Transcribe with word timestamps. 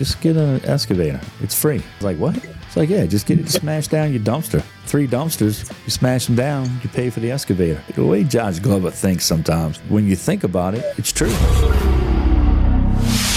just 0.00 0.20
get 0.22 0.34
an 0.34 0.64
excavator. 0.64 1.20
It's 1.42 1.54
free. 1.54 1.82
It's 1.96 2.02
like, 2.02 2.16
what? 2.16 2.34
It's 2.34 2.74
like, 2.74 2.88
yeah, 2.88 3.04
just 3.04 3.26
get 3.26 3.38
it 3.38 3.44
to 3.44 3.52
smash 3.52 3.88
down 3.88 4.14
your 4.14 4.22
dumpster. 4.22 4.62
Three 4.86 5.06
dumpsters, 5.06 5.70
you 5.84 5.90
smash 5.90 6.24
them 6.24 6.36
down, 6.36 6.70
you 6.82 6.88
pay 6.88 7.10
for 7.10 7.20
the 7.20 7.30
excavator. 7.30 7.82
The 7.94 8.06
way 8.06 8.24
Josh 8.24 8.60
Glover 8.60 8.90
thinks 8.90 9.26
sometimes, 9.26 9.76
when 9.90 10.06
you 10.06 10.16
think 10.16 10.42
about 10.42 10.72
it, 10.74 10.86
it's 10.96 11.12
true. 11.12 11.28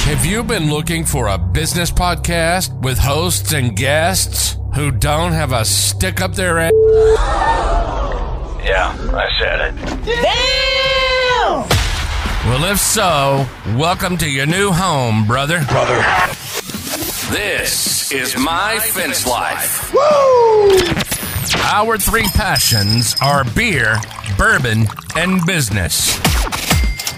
Have 0.06 0.26
you 0.26 0.42
been 0.42 0.70
looking 0.70 1.04
for 1.04 1.28
a 1.28 1.38
business 1.38 1.92
podcast 1.92 2.74
with 2.82 2.98
hosts 2.98 3.52
and 3.52 3.76
guests 3.76 4.56
who 4.74 4.90
don't 4.90 5.34
have 5.34 5.52
a 5.52 5.66
stick 5.66 6.22
up 6.22 6.34
their 6.34 6.60
ass? 6.60 6.72
Yeah, 8.64 8.96
I 9.12 9.30
said 9.38 9.60
it. 9.60 9.76
Damn! 10.06 11.68
Well, 12.50 12.72
if 12.72 12.80
so, 12.80 13.46
welcome 13.78 14.16
to 14.18 14.30
your 14.30 14.46
new 14.46 14.72
home, 14.72 15.28
brother. 15.28 15.62
Brother. 15.68 16.34
This 17.34 18.12
is 18.12 18.38
My 18.38 18.78
Fence 18.78 19.26
Life. 19.26 19.92
Woo! 19.92 20.70
Our 21.64 21.98
three 21.98 22.28
passions 22.36 23.16
are 23.24 23.44
beer, 23.44 23.96
bourbon, 24.38 24.86
and 25.16 25.44
business. 25.44 26.16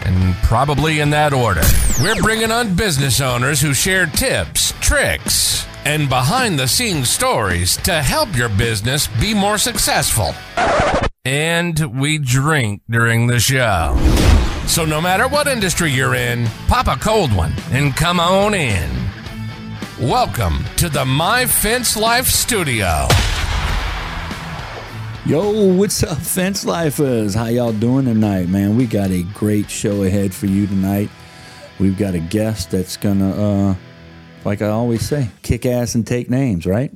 And 0.06 0.34
probably 0.36 1.02
in 1.02 1.10
that 1.10 1.34
order. 1.34 1.64
We're 2.02 2.16
bringing 2.22 2.50
on 2.50 2.76
business 2.76 3.20
owners 3.20 3.60
who 3.60 3.74
share 3.74 4.06
tips, 4.06 4.74
tricks, 4.80 5.68
and 5.84 6.08
behind 6.08 6.58
the 6.58 6.70
scenes 6.70 7.10
stories 7.10 7.76
to 7.78 8.02
help 8.02 8.34
your 8.38 8.48
business 8.48 9.08
be 9.20 9.34
more 9.34 9.58
successful. 9.58 10.34
And 11.26 12.00
we 12.00 12.20
drink 12.20 12.84
during 12.90 13.28
the 13.28 13.42
show. 13.42 13.98
So 14.66 14.86
no 14.86 15.02
matter 15.02 15.28
what 15.28 15.48
industry 15.48 15.92
you're 15.92 16.16
in, 16.16 16.48
pop 16.70 16.88
a 16.88 16.98
cold 16.98 17.36
one 17.36 17.52
and 17.72 17.94
come 17.94 18.22
on 18.22 18.54
in. 18.54 19.05
Welcome 20.02 20.66
to 20.76 20.90
the 20.90 21.06
My 21.06 21.46
Fence 21.46 21.96
Life 21.96 22.28
Studio. 22.28 23.08
Yo, 25.26 25.74
what's 25.74 26.04
up, 26.04 26.18
fence 26.18 26.66
lifers? 26.66 27.34
How 27.34 27.46
y'all 27.46 27.72
doing 27.72 28.04
tonight, 28.04 28.50
man? 28.50 28.76
We 28.76 28.88
got 28.88 29.10
a 29.12 29.24
great 29.34 29.70
show 29.70 30.04
ahead 30.04 30.34
for 30.34 30.48
you 30.48 30.68
tonight. 30.68 31.10
We've 31.80 31.98
got 31.98 32.14
a 32.14 32.20
guest 32.20 32.72
that's 32.72 32.98
gonna, 32.98 33.32
uh, 33.72 33.76
like 34.44 34.62
I 34.62 34.68
always 34.68 35.02
say, 35.08 35.30
kick 35.44 35.66
ass 35.66 35.96
and 35.96 36.06
take 36.06 36.30
names, 36.30 36.66
right? 36.66 36.92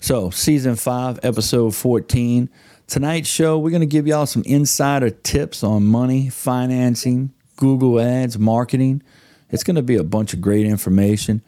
So, 0.00 0.28
season 0.28 0.76
five, 0.76 1.18
episode 1.22 1.74
14. 1.74 2.50
Tonight's 2.86 3.30
show, 3.30 3.58
we're 3.58 3.70
gonna 3.70 3.86
give 3.86 4.06
y'all 4.06 4.26
some 4.26 4.42
insider 4.42 5.08
tips 5.08 5.64
on 5.64 5.86
money, 5.86 6.28
financing, 6.28 7.32
Google 7.56 7.98
Ads, 7.98 8.38
marketing. 8.38 9.02
It's 9.48 9.64
gonna 9.64 9.80
be 9.80 9.96
a 9.96 10.04
bunch 10.04 10.34
of 10.34 10.42
great 10.42 10.66
information. 10.66 11.40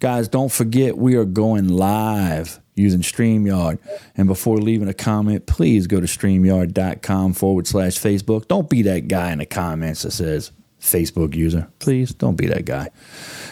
Guys, 0.00 0.28
don't 0.28 0.50
forget 0.50 0.96
we 0.96 1.14
are 1.14 1.26
going 1.26 1.68
live 1.68 2.58
using 2.74 3.02
StreamYard. 3.02 3.78
And 4.16 4.26
before 4.26 4.56
leaving 4.56 4.88
a 4.88 4.94
comment, 4.94 5.46
please 5.46 5.86
go 5.86 6.00
to 6.00 6.06
StreamYard.com 6.06 7.34
forward 7.34 7.66
slash 7.66 7.98
Facebook. 7.98 8.48
Don't 8.48 8.70
be 8.70 8.80
that 8.82 9.08
guy 9.08 9.30
in 9.30 9.38
the 9.38 9.46
comments 9.46 10.02
that 10.02 10.12
says 10.12 10.52
Facebook 10.80 11.34
user. 11.34 11.68
Please 11.80 12.14
don't 12.14 12.36
be 12.36 12.46
that 12.46 12.64
guy. 12.64 12.88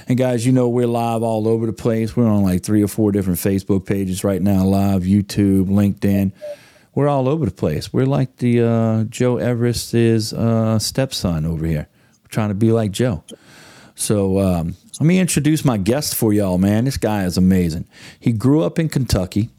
And 0.08 0.16
guys, 0.16 0.46
you 0.46 0.52
know 0.52 0.70
we're 0.70 0.86
live 0.86 1.22
all 1.22 1.46
over 1.46 1.66
the 1.66 1.74
place. 1.74 2.16
We're 2.16 2.26
on 2.26 2.42
like 2.42 2.62
three 2.62 2.82
or 2.82 2.88
four 2.88 3.12
different 3.12 3.38
Facebook 3.38 3.84
pages 3.84 4.24
right 4.24 4.40
now, 4.40 4.64
live, 4.64 5.02
YouTube, 5.02 5.66
LinkedIn. 5.66 6.32
We're 6.94 7.08
all 7.08 7.28
over 7.28 7.44
the 7.44 7.50
place. 7.50 7.92
We're 7.92 8.06
like 8.06 8.38
the 8.38 8.62
uh, 8.62 9.04
Joe 9.04 9.36
Everest's 9.36 10.32
uh, 10.32 10.78
stepson 10.78 11.44
over 11.44 11.66
here. 11.66 11.88
We're 12.22 12.28
trying 12.28 12.48
to 12.48 12.54
be 12.54 12.72
like 12.72 12.90
Joe. 12.90 13.22
So 13.98 14.38
um, 14.38 14.76
let 15.00 15.06
me 15.06 15.18
introduce 15.18 15.64
my 15.64 15.76
guest 15.76 16.14
for 16.14 16.32
y'all, 16.32 16.56
man. 16.56 16.84
This 16.84 16.96
guy 16.96 17.24
is 17.24 17.36
amazing. 17.36 17.84
He 18.20 18.32
grew 18.32 18.62
up 18.62 18.78
in 18.78 18.88
Kentucky. 18.88 19.50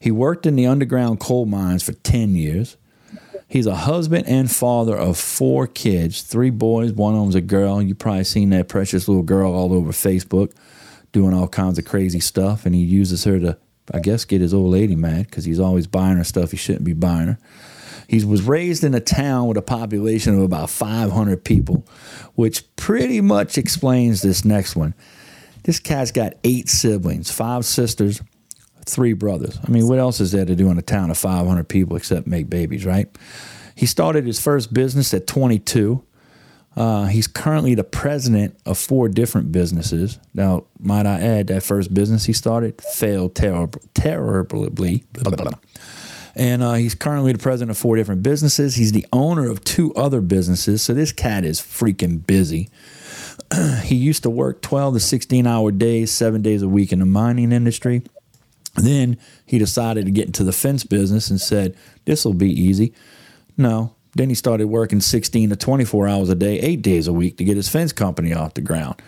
He 0.00 0.10
worked 0.10 0.46
in 0.46 0.56
the 0.56 0.66
underground 0.66 1.20
coal 1.20 1.44
mines 1.44 1.82
for 1.82 1.92
10 1.92 2.34
years. 2.34 2.78
He's 3.46 3.66
a 3.66 3.74
husband 3.74 4.26
and 4.26 4.50
father 4.50 4.96
of 4.96 5.18
four 5.18 5.66
kids, 5.66 6.22
three 6.22 6.48
boys, 6.48 6.92
one 6.92 7.14
of 7.14 7.20
them's 7.20 7.34
a 7.34 7.42
girl. 7.42 7.82
You 7.82 7.94
probably 7.94 8.24
seen 8.24 8.50
that 8.50 8.68
precious 8.68 9.06
little 9.06 9.22
girl 9.22 9.52
all 9.52 9.74
over 9.74 9.92
Facebook 9.92 10.52
doing 11.12 11.34
all 11.34 11.46
kinds 11.46 11.78
of 11.78 11.84
crazy 11.84 12.20
stuff. 12.20 12.64
And 12.64 12.74
he 12.74 12.80
uses 12.80 13.24
her 13.24 13.38
to, 13.38 13.58
I 13.92 14.00
guess, 14.00 14.24
get 14.24 14.40
his 14.40 14.54
old 14.54 14.72
lady 14.72 14.96
mad 14.96 15.26
because 15.26 15.44
he's 15.44 15.60
always 15.60 15.86
buying 15.86 16.16
her 16.16 16.24
stuff 16.24 16.52
he 16.52 16.56
shouldn't 16.56 16.84
be 16.84 16.94
buying 16.94 17.28
her. 17.28 17.38
He 18.08 18.24
was 18.24 18.42
raised 18.42 18.84
in 18.84 18.94
a 18.94 19.00
town 19.00 19.48
with 19.48 19.56
a 19.56 19.62
population 19.62 20.34
of 20.34 20.42
about 20.42 20.70
500 20.70 21.44
people, 21.44 21.86
which 22.34 22.64
pretty 22.76 23.20
much 23.20 23.58
explains 23.58 24.22
this 24.22 24.44
next 24.44 24.76
one. 24.76 24.94
This 25.64 25.80
cat's 25.80 26.10
got 26.10 26.34
eight 26.44 26.68
siblings, 26.68 27.30
five 27.30 27.64
sisters, 27.64 28.20
three 28.84 29.14
brothers. 29.14 29.58
I 29.66 29.70
mean, 29.70 29.88
what 29.88 29.98
else 29.98 30.20
is 30.20 30.32
there 30.32 30.44
to 30.44 30.54
do 30.54 30.70
in 30.70 30.78
a 30.78 30.82
town 30.82 31.10
of 31.10 31.18
500 31.18 31.68
people 31.68 31.96
except 31.96 32.26
make 32.26 32.50
babies, 32.50 32.84
right? 32.84 33.08
He 33.74 33.86
started 33.86 34.26
his 34.26 34.40
first 34.40 34.72
business 34.72 35.12
at 35.14 35.26
22. 35.26 36.04
Uh, 36.76 37.06
he's 37.06 37.26
currently 37.26 37.74
the 37.74 37.84
president 37.84 38.56
of 38.66 38.76
four 38.76 39.08
different 39.08 39.52
businesses. 39.52 40.18
Now, 40.34 40.64
might 40.78 41.06
I 41.06 41.20
add, 41.20 41.46
that 41.46 41.62
first 41.62 41.94
business 41.94 42.24
he 42.24 42.32
started 42.32 42.80
failed 42.82 43.34
terrib- 43.34 43.80
terribly. 43.94 45.04
Blah, 45.12 45.30
blah, 45.30 45.50
blah. 45.50 45.58
And 46.36 46.62
uh, 46.62 46.74
he's 46.74 46.94
currently 46.94 47.32
the 47.32 47.38
president 47.38 47.70
of 47.70 47.78
four 47.78 47.96
different 47.96 48.22
businesses. 48.22 48.74
He's 48.74 48.92
the 48.92 49.06
owner 49.12 49.48
of 49.48 49.62
two 49.62 49.94
other 49.94 50.20
businesses. 50.20 50.82
So 50.82 50.92
this 50.92 51.12
cat 51.12 51.44
is 51.44 51.60
freaking 51.60 52.26
busy. 52.26 52.70
he 53.82 53.94
used 53.94 54.22
to 54.24 54.30
work 54.30 54.60
12 54.62 54.94
to 54.94 55.00
16 55.00 55.46
hour 55.46 55.70
days, 55.70 56.10
seven 56.10 56.42
days 56.42 56.62
a 56.62 56.68
week 56.68 56.92
in 56.92 56.98
the 56.98 57.06
mining 57.06 57.52
industry. 57.52 58.02
Then 58.74 59.18
he 59.46 59.58
decided 59.58 60.06
to 60.06 60.10
get 60.10 60.26
into 60.26 60.42
the 60.42 60.52
fence 60.52 60.82
business 60.84 61.30
and 61.30 61.40
said, 61.40 61.76
This 62.04 62.24
will 62.24 62.34
be 62.34 62.50
easy. 62.50 62.92
No. 63.56 63.94
Then 64.16 64.28
he 64.28 64.34
started 64.34 64.66
working 64.68 65.00
16 65.00 65.50
to 65.50 65.56
24 65.56 66.08
hours 66.08 66.28
a 66.28 66.34
day, 66.34 66.58
eight 66.60 66.82
days 66.82 67.08
a 67.08 67.12
week 67.12 67.36
to 67.38 67.44
get 67.44 67.56
his 67.56 67.68
fence 67.68 67.92
company 67.92 68.32
off 68.32 68.54
the 68.54 68.60
ground. 68.60 69.00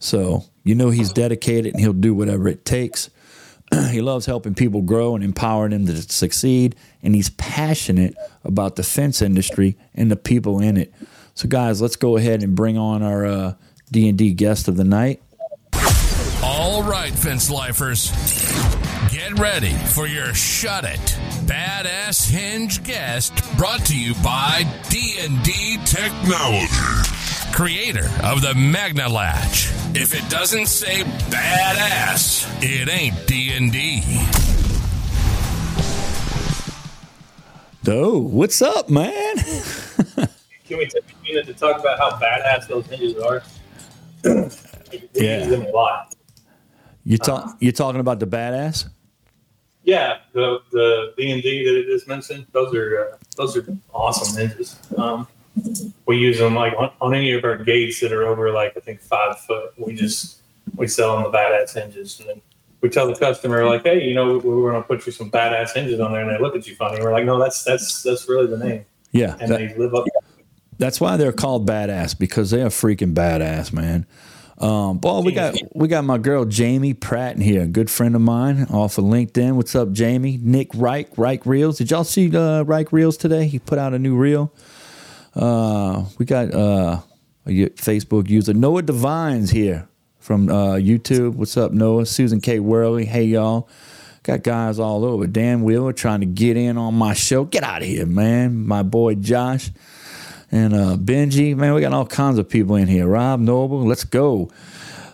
So 0.00 0.44
you 0.64 0.74
know 0.74 0.90
he's 0.90 1.12
dedicated 1.12 1.72
and 1.72 1.80
he'll 1.80 1.92
do 1.92 2.14
whatever 2.14 2.48
it 2.48 2.64
takes. 2.64 3.10
he 3.90 4.00
loves 4.00 4.26
helping 4.26 4.54
people 4.54 4.82
grow 4.82 5.14
and 5.14 5.24
empowering 5.24 5.72
them 5.72 5.86
to 5.86 6.02
succeed. 6.02 6.76
And 7.02 7.14
he's 7.14 7.30
passionate 7.30 8.14
about 8.44 8.76
the 8.76 8.82
fence 8.82 9.22
industry 9.22 9.76
and 9.94 10.10
the 10.10 10.16
people 10.16 10.60
in 10.60 10.76
it. 10.76 10.92
So, 11.34 11.48
guys, 11.48 11.80
let's 11.80 11.96
go 11.96 12.16
ahead 12.16 12.42
and 12.42 12.54
bring 12.54 12.76
on 12.76 13.02
our 13.02 13.24
uh, 13.24 13.54
D&D 13.90 14.34
guest 14.34 14.68
of 14.68 14.76
the 14.76 14.84
night. 14.84 15.22
All 16.42 16.82
right, 16.82 17.12
fence 17.12 17.50
lifers. 17.50 18.10
Get 19.10 19.38
ready 19.38 19.72
for 19.72 20.06
your 20.06 20.34
Shut 20.34 20.84
It 20.84 21.18
Badass 21.46 22.30
Hinge 22.30 22.82
guest 22.84 23.32
brought 23.56 23.84
to 23.86 23.98
you 23.98 24.14
by 24.22 24.64
D&D 24.88 25.78
Technology. 25.84 26.66
Creator 27.52 28.08
of 28.22 28.40
the 28.42 28.54
Magna 28.54 29.08
Latch. 29.08 29.68
If 29.94 30.14
it 30.14 30.28
doesn't 30.30 30.66
say 30.66 31.02
badass, 31.30 32.46
it 32.62 32.88
ain't 32.88 33.26
D&D. 33.26 34.02
Oh, 37.88 38.18
what's 38.20 38.62
up, 38.62 38.88
man? 38.88 39.36
Can 40.66 40.78
we 40.78 40.86
take 40.86 41.02
a 41.02 41.22
minute 41.24 41.46
to 41.46 41.54
talk 41.54 41.80
about 41.80 41.98
how 41.98 42.10
badass 42.18 42.68
those 42.68 42.86
hinges 42.86 43.16
are? 43.18 43.42
we 44.24 44.30
Yeah. 45.14 45.38
use 45.40 45.48
them 45.48 45.62
a 45.62 45.70
lot. 45.70 46.14
You 47.04 47.18
talk, 47.18 47.56
you're 47.60 47.72
talking 47.72 48.00
about 48.00 48.20
the 48.20 48.26
badass? 48.26 48.88
Yeah, 49.82 50.18
the 50.34 50.60
the 50.70 51.14
B 51.16 51.30
and 51.30 51.42
D 51.42 51.64
that 51.64 51.74
it 51.80 51.86
just 51.86 52.06
mentioned, 52.06 52.46
those 52.52 52.72
are 52.74 53.12
uh, 53.14 53.16
those 53.36 53.56
are 53.56 53.66
awesome 53.94 54.36
hinges. 54.38 54.78
Um, 54.96 55.26
we 56.06 56.16
use 56.18 56.38
them 56.38 56.54
like 56.54 56.72
on, 56.78 56.90
on 57.00 57.14
any 57.14 57.32
of 57.32 57.44
our 57.44 57.56
gates 57.56 58.00
that 58.00 58.12
are 58.12 58.24
over 58.26 58.50
like 58.52 58.76
I 58.76 58.80
think 58.80 59.00
five 59.00 59.38
foot. 59.40 59.72
We 59.78 59.94
just 59.94 60.38
we 60.76 60.86
sell 60.86 61.14
them 61.16 61.30
the 61.30 61.36
badass 61.36 61.74
hinges, 61.74 62.20
and 62.20 62.28
then 62.28 62.42
we 62.80 62.88
tell 62.88 63.06
the 63.06 63.14
customer 63.14 63.66
like, 63.66 63.82
hey, 63.84 64.02
you 64.06 64.14
know, 64.14 64.38
we- 64.38 64.50
we're 64.50 64.70
going 64.70 64.82
to 64.82 64.86
put 64.88 65.04
you 65.06 65.12
some 65.12 65.30
badass 65.30 65.72
hinges 65.74 66.00
on 66.00 66.12
there, 66.12 66.22
and 66.22 66.30
they 66.30 66.40
look 66.42 66.56
at 66.56 66.66
you 66.66 66.74
funny. 66.76 67.02
We're 67.02 67.12
like, 67.12 67.24
no, 67.24 67.38
that's 67.38 67.62
that's 67.64 68.02
that's 68.02 68.28
really 68.28 68.46
the 68.46 68.58
name, 68.58 68.84
Yeah. 69.12 69.36
and 69.40 69.50
that- 69.50 69.58
they 69.58 69.74
live 69.76 69.94
up. 69.94 70.04
That's 70.78 70.98
why 70.98 71.18
they're 71.18 71.32
called 71.32 71.68
badass 71.68 72.18
because 72.18 72.50
they 72.50 72.62
are 72.62 72.70
freaking 72.70 73.12
badass, 73.12 73.70
man. 73.70 74.06
Um, 74.56 74.96
boy, 74.98 75.20
we 75.20 75.32
got 75.32 75.54
we 75.74 75.88
got 75.88 76.04
my 76.04 76.16
girl 76.18 76.44
Jamie 76.46 76.94
Pratt 76.94 77.34
in 77.36 77.42
here, 77.42 77.62
a 77.62 77.66
good 77.66 77.90
friend 77.90 78.14
of 78.14 78.20
mine 78.22 78.66
off 78.70 78.96
of 78.98 79.04
LinkedIn. 79.04 79.52
What's 79.56 79.74
up, 79.74 79.92
Jamie? 79.92 80.38
Nick 80.42 80.68
Reich, 80.74 81.08
Reich 81.18 81.44
Reels. 81.46 81.78
Did 81.78 81.90
y'all 81.90 82.04
see 82.04 82.34
uh, 82.34 82.62
Reich 82.62 82.92
Reels 82.92 83.16
today? 83.18 83.46
He 83.46 83.58
put 83.58 83.78
out 83.78 83.92
a 83.94 83.98
new 83.98 84.16
reel. 84.16 84.52
Uh, 85.34 86.04
we 86.18 86.26
got 86.26 86.52
uh, 86.52 87.00
a 87.46 87.50
Facebook 87.50 88.28
user 88.28 88.52
Noah 88.52 88.82
Divines 88.82 89.50
here 89.50 89.88
from 90.18 90.48
uh, 90.48 90.74
YouTube. 90.74 91.34
What's 91.34 91.56
up, 91.56 91.72
Noah? 91.72 92.06
Susan 92.06 92.40
K. 92.40 92.60
Worley. 92.60 93.04
Hey, 93.04 93.24
y'all. 93.24 93.68
Got 94.22 94.42
guys 94.42 94.78
all 94.78 95.04
over. 95.04 95.26
Dan 95.26 95.62
Wheeler 95.62 95.94
trying 95.94 96.20
to 96.20 96.26
get 96.26 96.56
in 96.56 96.76
on 96.76 96.94
my 96.94 97.14
show. 97.14 97.44
Get 97.44 97.62
out 97.62 97.80
of 97.80 97.88
here, 97.88 98.04
man. 98.04 98.66
My 98.66 98.82
boy 98.82 99.14
Josh 99.14 99.70
and 100.52 100.74
uh, 100.74 100.96
Benji. 100.96 101.56
Man, 101.56 101.72
we 101.74 101.80
got 101.80 101.92
all 101.92 102.06
kinds 102.06 102.38
of 102.38 102.48
people 102.48 102.76
in 102.76 102.86
here. 102.86 103.06
Rob 103.06 103.40
Noble, 103.40 103.84
let's 103.86 104.04
go. 104.04 104.50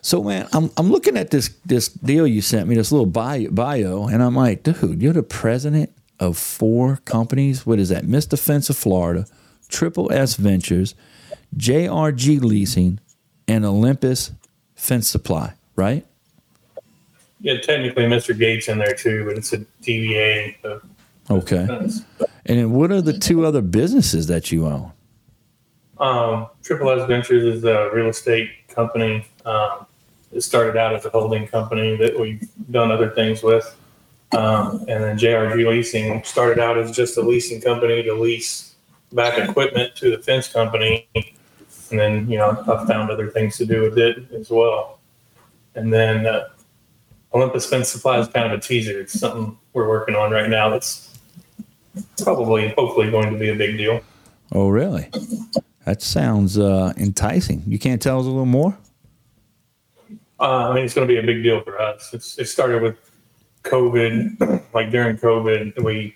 So 0.02 0.22
man, 0.22 0.48
I'm 0.52 0.70
I'm 0.76 0.90
looking 0.90 1.16
at 1.16 1.30
this 1.30 1.50
this 1.64 1.88
deal 1.88 2.26
you 2.26 2.40
sent 2.40 2.68
me, 2.68 2.74
this 2.74 2.92
little 2.92 3.06
bio, 3.06 3.50
bio, 3.50 4.06
and 4.06 4.22
I'm 4.22 4.34
like, 4.34 4.62
dude, 4.62 5.02
you're 5.02 5.12
the 5.12 5.22
president 5.22 5.90
of 6.18 6.36
four 6.36 6.98
companies. 7.04 7.66
What 7.66 7.78
is 7.78 7.88
that? 7.90 8.04
Mr. 8.04 8.38
Fence 8.38 8.70
of 8.70 8.76
Florida, 8.76 9.26
Triple 9.68 10.12
S 10.12 10.36
Ventures, 10.36 10.94
JRG 11.56 12.40
Leasing, 12.40 13.00
and 13.48 13.64
Olympus 13.64 14.32
Fence 14.74 15.08
Supply, 15.08 15.54
right? 15.74 16.06
Yeah, 17.40 17.60
technically 17.60 18.04
Mr. 18.04 18.36
Gates 18.36 18.68
in 18.68 18.78
there 18.78 18.94
too, 18.94 19.24
but 19.24 19.36
it's 19.36 19.52
a 19.52 19.58
DBA. 19.82 20.56
So 20.62 20.80
Okay. 21.30 21.66
And 22.48 22.58
then 22.58 22.72
what 22.72 22.92
are 22.92 23.02
the 23.02 23.12
two 23.12 23.44
other 23.44 23.60
businesses 23.60 24.26
that 24.28 24.52
you 24.52 24.66
own? 24.66 24.92
Um, 25.98 26.48
Triple 26.62 26.90
S 26.90 27.06
Ventures 27.08 27.42
is 27.42 27.64
a 27.64 27.90
real 27.92 28.08
estate 28.08 28.50
company. 28.68 29.26
Um, 29.44 29.86
it 30.32 30.42
started 30.42 30.76
out 30.76 30.94
as 30.94 31.04
a 31.04 31.10
holding 31.10 31.46
company 31.48 31.96
that 31.96 32.18
we've 32.18 32.48
done 32.70 32.90
other 32.90 33.10
things 33.10 33.42
with. 33.42 33.76
Um, 34.32 34.80
and 34.88 35.02
then 35.02 35.18
JRG 35.18 35.68
Leasing 35.68 36.22
started 36.24 36.58
out 36.58 36.76
as 36.76 36.90
just 36.90 37.16
a 37.16 37.22
leasing 37.22 37.60
company 37.60 38.02
to 38.02 38.14
lease 38.14 38.65
back 39.16 39.38
equipment 39.38 39.96
to 39.96 40.10
the 40.10 40.22
fence 40.22 40.46
company. 40.46 41.08
And 41.90 41.98
then, 41.98 42.30
you 42.30 42.38
know, 42.38 42.50
I've 42.68 42.86
found 42.86 43.10
other 43.10 43.30
things 43.30 43.56
to 43.58 43.66
do 43.66 43.82
with 43.82 43.98
it 43.98 44.30
as 44.32 44.50
well. 44.50 45.00
And 45.74 45.92
then 45.92 46.26
uh, 46.26 46.48
Olympus 47.34 47.68
Fence 47.68 47.88
Supply 47.88 48.18
is 48.18 48.28
kind 48.28 48.52
of 48.52 48.58
a 48.58 48.62
teaser. 48.62 49.00
It's 49.00 49.18
something 49.18 49.58
we're 49.72 49.88
working 49.88 50.14
on 50.14 50.30
right 50.30 50.48
now 50.48 50.68
that's 50.68 51.18
probably, 52.22 52.68
hopefully, 52.76 53.10
going 53.10 53.32
to 53.32 53.38
be 53.38 53.50
a 53.50 53.54
big 53.54 53.76
deal. 53.76 54.00
Oh, 54.52 54.68
really? 54.68 55.10
That 55.84 56.02
sounds 56.02 56.58
uh, 56.58 56.92
enticing. 56.96 57.62
You 57.66 57.78
can't 57.78 58.00
tell 58.00 58.20
us 58.20 58.26
a 58.26 58.28
little 58.28 58.46
more? 58.46 58.78
Uh, 60.38 60.68
I 60.68 60.74
mean, 60.74 60.84
it's 60.84 60.94
going 60.94 61.06
to 61.06 61.12
be 61.12 61.18
a 61.18 61.22
big 61.22 61.42
deal 61.42 61.62
for 61.62 61.80
us. 61.80 62.12
It's, 62.12 62.38
it 62.38 62.46
started 62.46 62.82
with 62.82 62.96
COVID. 63.62 64.62
Like 64.74 64.90
during 64.90 65.16
COVID, 65.16 65.82
we 65.82 66.14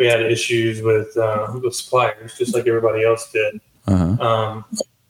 we 0.00 0.06
had 0.06 0.22
issues 0.22 0.80
with 0.80 1.14
uh, 1.18 1.52
with 1.62 1.74
suppliers, 1.74 2.36
just 2.38 2.54
like 2.54 2.66
everybody 2.66 3.04
else 3.04 3.30
did. 3.30 3.60
Uh-huh. 3.86 4.26
Um, 4.26 4.64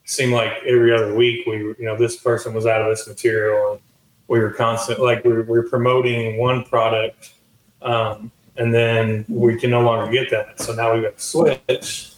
seemed 0.05 0.33
like 0.33 0.53
every 0.67 0.93
other 0.93 1.15
week, 1.15 1.47
we 1.47 1.59
you 1.59 1.77
know, 1.79 1.97
this 1.97 2.17
person 2.17 2.53
was 2.53 2.67
out 2.67 2.83
of 2.83 2.89
this 2.89 3.07
material, 3.07 3.75
and 3.75 3.81
we 4.27 4.41
were 4.41 4.51
constant 4.51 4.99
like 4.99 5.25
we 5.25 5.33
were, 5.33 5.43
we 5.43 5.59
were 5.59 5.69
promoting 5.69 6.39
one 6.39 6.65
product, 6.65 7.35
um, 7.83 8.33
and 8.57 8.75
then 8.75 9.25
we 9.29 9.57
can 9.57 9.71
no 9.71 9.83
longer 9.83 10.11
get 10.11 10.29
that. 10.31 10.61
So 10.61 10.75
now 10.75 10.93
we 10.93 11.03
got 11.03 11.17
to 11.17 11.23
switch, 11.23 12.15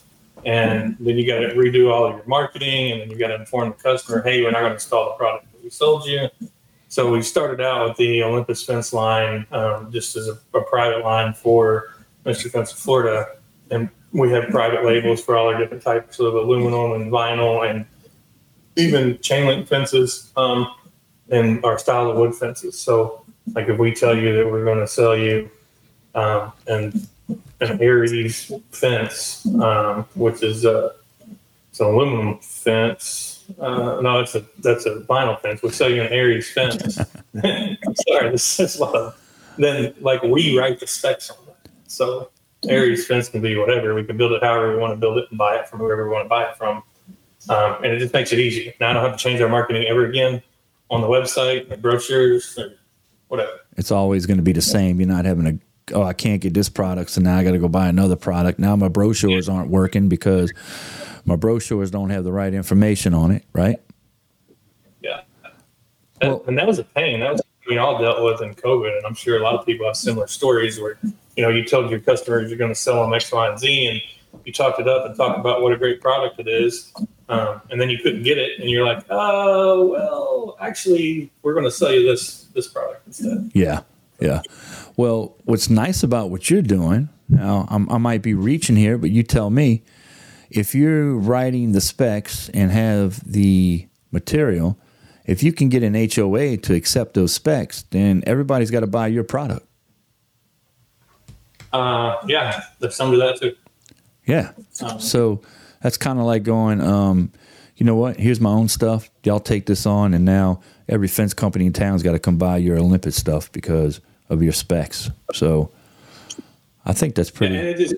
and 0.46 0.96
then 0.98 1.19
you 1.19 1.26
got 1.26 1.40
to 1.40 1.54
redo 1.54 1.92
all 1.92 2.06
of 2.06 2.16
your 2.16 2.26
marketing, 2.26 2.92
and 2.92 3.02
then 3.02 3.10
you 3.10 3.19
got 3.19 3.28
to 3.28 3.34
inform 3.34 3.69
the 3.69 3.74
customer, 3.74 4.22
hey, 4.22 4.42
we're 4.42 4.50
not 4.50 4.60
going 4.60 4.70
to 4.70 4.76
install 4.76 5.10
the 5.10 5.16
product 5.16 5.52
that 5.52 5.62
we 5.62 5.69
sold 5.69 6.06
you. 6.06 6.30
So 6.88 7.10
we 7.10 7.20
started 7.20 7.60
out 7.62 7.88
with 7.88 7.96
the 7.98 8.22
Olympus 8.22 8.64
fence 8.64 8.94
line, 8.94 9.46
um, 9.52 9.92
just 9.92 10.16
as 10.16 10.28
a, 10.28 10.38
a 10.54 10.62
private 10.62 11.02
line 11.04 11.34
for 11.34 11.92
Mr. 12.24 12.50
Fence 12.50 12.72
of 12.72 12.78
Florida, 12.78 13.26
and 13.70 13.88
we 14.12 14.30
have 14.30 14.48
private 14.50 14.84
labels 14.84 15.22
for 15.22 15.36
all 15.36 15.48
our 15.48 15.58
different 15.58 15.82
types 15.82 16.20
of 16.20 16.34
aluminum 16.34 16.92
and 17.00 17.10
vinyl, 17.10 17.69
and 17.69 17.86
even 18.76 19.19
chain 19.20 19.46
link 19.46 19.66
fences, 19.66 20.32
um, 20.36 20.72
and 21.30 21.64
our 21.64 21.78
style 21.78 22.10
of 22.10 22.16
wood 22.16 22.34
fences. 22.34 22.78
So, 22.78 23.24
like 23.54 23.69
if 23.69 23.78
we 23.78 23.92
tell 23.92 24.16
you 24.16 24.36
that 24.36 24.50
we're 24.50 24.64
going 24.64 24.80
to 24.80 24.86
sell 24.86 25.16
you 25.16 25.50
um, 26.14 26.52
an 26.66 27.08
an 27.60 27.80
Aries 27.80 28.52
fence, 28.70 29.46
um, 29.60 30.04
which 30.14 30.42
is 30.42 30.64
a 30.64 30.92
it's 31.70 31.80
an 31.80 31.86
aluminum 31.86 32.38
fence. 32.40 33.44
Uh, 33.58 34.00
no, 34.02 34.20
it's 34.20 34.34
a 34.34 34.44
that's 34.58 34.84
a 34.86 35.00
vinyl 35.00 35.40
fence. 35.40 35.62
We'll 35.62 35.72
sell 35.72 35.90
you 35.90 36.02
an 36.02 36.12
Aries 36.12 36.50
fence. 36.50 36.98
I'm 36.98 37.06
sorry, 38.08 38.30
this 38.30 38.60
is 38.60 38.76
a 38.76 38.84
lot 38.84 38.94
of. 38.94 39.19
Then 39.58 39.94
like 40.00 40.22
we 40.22 40.58
write 40.58 40.80
the 40.80 40.86
specs 40.86 41.30
on. 41.30 41.36
So 41.93 42.31
Aries 42.69 43.06
fence 43.06 43.29
can 43.29 43.43
be 43.43 43.56
whatever. 43.56 43.94
We 43.94 44.05
can 44.05 44.17
build 44.17 44.33
it 44.33 44.43
however 44.43 44.73
we 44.73 44.79
want 44.79 44.93
to 44.93 44.97
build 44.97 45.19
it 45.19 45.27
and 45.31 45.39
buy 45.39 45.56
it 45.56 45.69
from 45.69 45.81
whoever 45.81 46.09
we 46.09 46.15
want 46.15 46.25
to 46.25 46.29
buy 46.29 46.44
it 46.44 46.56
from. 46.56 46.83
Um, 47.49 47.83
and 47.83 47.87
it 47.87 47.99
just 47.99 48.15
makes 48.15 48.33
it 48.33 48.39
easy. 48.39 48.75
Now 48.81 48.91
I 48.91 48.93
don't 48.94 49.05
have 49.05 49.17
to 49.17 49.23
change 49.23 49.41
our 49.41 49.49
marketing 49.49 49.87
ever 49.89 50.06
again 50.06 50.43
on 50.91 51.00
the 51.00 51.06
website, 51.09 51.71
or 51.71 51.77
brochures, 51.77 52.59
or 52.59 52.75
whatever. 53.29 53.50
It's 53.77 53.91
always 53.91 54.27
going 54.27 54.37
to 54.37 54.43
be 54.43 54.53
the 54.53 54.62
same. 54.62 55.00
You're 55.00 55.09
not 55.09 55.25
having 55.25 55.59
to, 55.59 55.94
oh, 55.94 56.03
I 56.03 56.12
can't 56.12 56.41
get 56.41 56.55
this 56.55 56.69
product, 56.69 57.11
so 57.11 57.21
now 57.21 57.39
I 57.39 57.44
got 57.44 57.53
to 57.53 57.59
go 57.59 57.69
buy 57.69 57.89
another 57.89 58.17
product. 58.17 58.59
Now 58.59 58.77
my 58.77 58.89
brochures 58.89 59.49
aren't 59.49 59.71
working 59.71 60.09
because 60.09 60.53
my 61.25 61.37
brochures 61.37 61.91
don't 61.91 62.11
have 62.11 62.25
the 62.25 62.33
right 62.33 62.53
information 62.53 63.15
on 63.15 63.31
it, 63.31 63.44
right? 63.53 63.81
Yeah. 65.00 65.23
Well- 66.21 66.44
and 66.47 66.56
that 66.59 66.67
was 66.67 66.79
a 66.79 66.85
pain. 66.85 67.21
That 67.21 67.33
was 67.33 67.43
we 67.69 67.79
all 67.79 68.00
dealt 68.00 68.25
with 68.25 68.43
in 68.43 68.55
COVID, 68.55 68.97
and 68.97 69.06
I'm 69.06 69.14
sure 69.14 69.38
a 69.38 69.43
lot 69.43 69.55
of 69.55 69.64
people 69.67 69.87
have 69.87 69.97
similar 69.97 70.26
stories 70.26 70.81
where 70.81 70.99
you 71.37 71.43
know 71.43 71.49
you 71.49 71.64
told 71.64 71.91
your 71.91 72.00
customers 72.00 72.50
you're 72.50 72.59
going 72.59 72.70
to 72.73 72.79
sell 72.79 73.03
them 73.03 73.12
X, 73.12 73.32
Y, 73.32 73.49
and 73.49 73.59
Z, 73.59 73.87
and 73.87 74.00
you 74.44 74.53
talked 74.53 74.81
it 74.81 74.88
up 74.88 75.06
and 75.06 75.17
talked 75.17 75.38
about 75.38 75.62
what 75.62 75.73
a 75.73 75.76
great 75.76 76.00
product 76.00 76.38
it 76.41 76.49
is, 76.49 76.93
um, 77.29 77.61
and 77.70 77.81
then 77.81 77.91
you 77.91 77.99
couldn't 77.99 78.23
get 78.23 78.38
it, 78.38 78.61
and 78.61 78.70
you're 78.70 78.87
like, 78.87 79.05
oh 79.11 79.87
well, 79.87 80.56
actually, 80.61 81.31
we're 81.43 81.55
going 81.55 81.64
to 81.64 81.70
sell 81.70 81.93
you 81.93 82.06
this 82.06 82.44
this 82.55 82.69
product 82.69 83.06
instead. 83.06 83.50
Yeah, 83.55 83.81
yeah. 84.20 84.43
Well, 84.97 85.37
what's 85.44 85.70
nice 85.70 86.03
about 86.03 86.31
what 86.31 86.50
you're 86.50 86.62
doing 86.62 87.08
now, 87.32 87.67
I'm, 87.70 87.91
I 87.91 87.97
might 87.97 88.20
be 88.20 88.35
reaching 88.35 88.76
here, 88.76 88.99
but 88.99 89.11
you 89.11 89.23
tell 89.23 89.49
me 89.49 89.82
if 90.50 90.75
you're 90.75 91.15
writing 91.15 91.73
the 91.73 91.81
specs 91.81 92.50
and 92.50 92.70
have 92.70 93.20
the 93.25 93.88
material. 94.11 94.79
If 95.24 95.42
you 95.42 95.52
can 95.52 95.69
get 95.69 95.82
an 95.82 95.94
HOA 95.94 96.56
to 96.58 96.74
accept 96.74 97.14
those 97.14 97.32
specs, 97.32 97.82
then 97.90 98.22
everybody's 98.26 98.70
got 98.70 98.80
to 98.80 98.86
buy 98.86 99.06
your 99.06 99.24
product. 99.24 99.66
Uh, 101.72 102.16
yeah, 102.26 102.62
there's 102.80 102.94
some 102.94 103.12
to 103.12 103.16
that 103.19 103.40
too. 103.40 103.54
Yeah. 104.26 104.52
Um, 104.82 105.00
So 105.00 105.42
that's 105.80 105.96
kind 105.96 106.19
of 106.19 106.26
like 106.26 106.42
going, 106.42 106.80
um, 106.80 107.32
you 107.76 107.86
know 107.86 107.96
what? 107.96 108.16
Here's 108.16 108.40
my 108.40 108.50
own 108.50 108.69
stuff. 108.69 109.10
Y'all 109.24 109.40
take 109.40 109.66
this 109.66 109.86
on, 109.86 110.14
and 110.14 110.24
now 110.24 110.60
every 110.88 111.08
fence 111.08 111.34
company 111.34 111.66
in 111.66 111.72
town's 111.72 112.02
got 112.02 112.12
to 112.12 112.19
come 112.19 112.36
buy 112.36 112.58
your 112.58 112.78
Olympus 112.78 113.16
stuff 113.16 113.50
because 113.52 114.00
of 114.28 114.42
your 114.42 114.52
specs. 114.52 115.10
So 115.32 115.70
I 116.84 116.92
think 116.92 117.14
that's 117.14 117.30
and 117.30 117.36
pretty. 117.38 117.56
it 117.56 117.78
just 117.78 117.94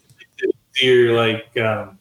easier. 0.77 1.13
Like 1.15 1.57
um, 1.59 1.99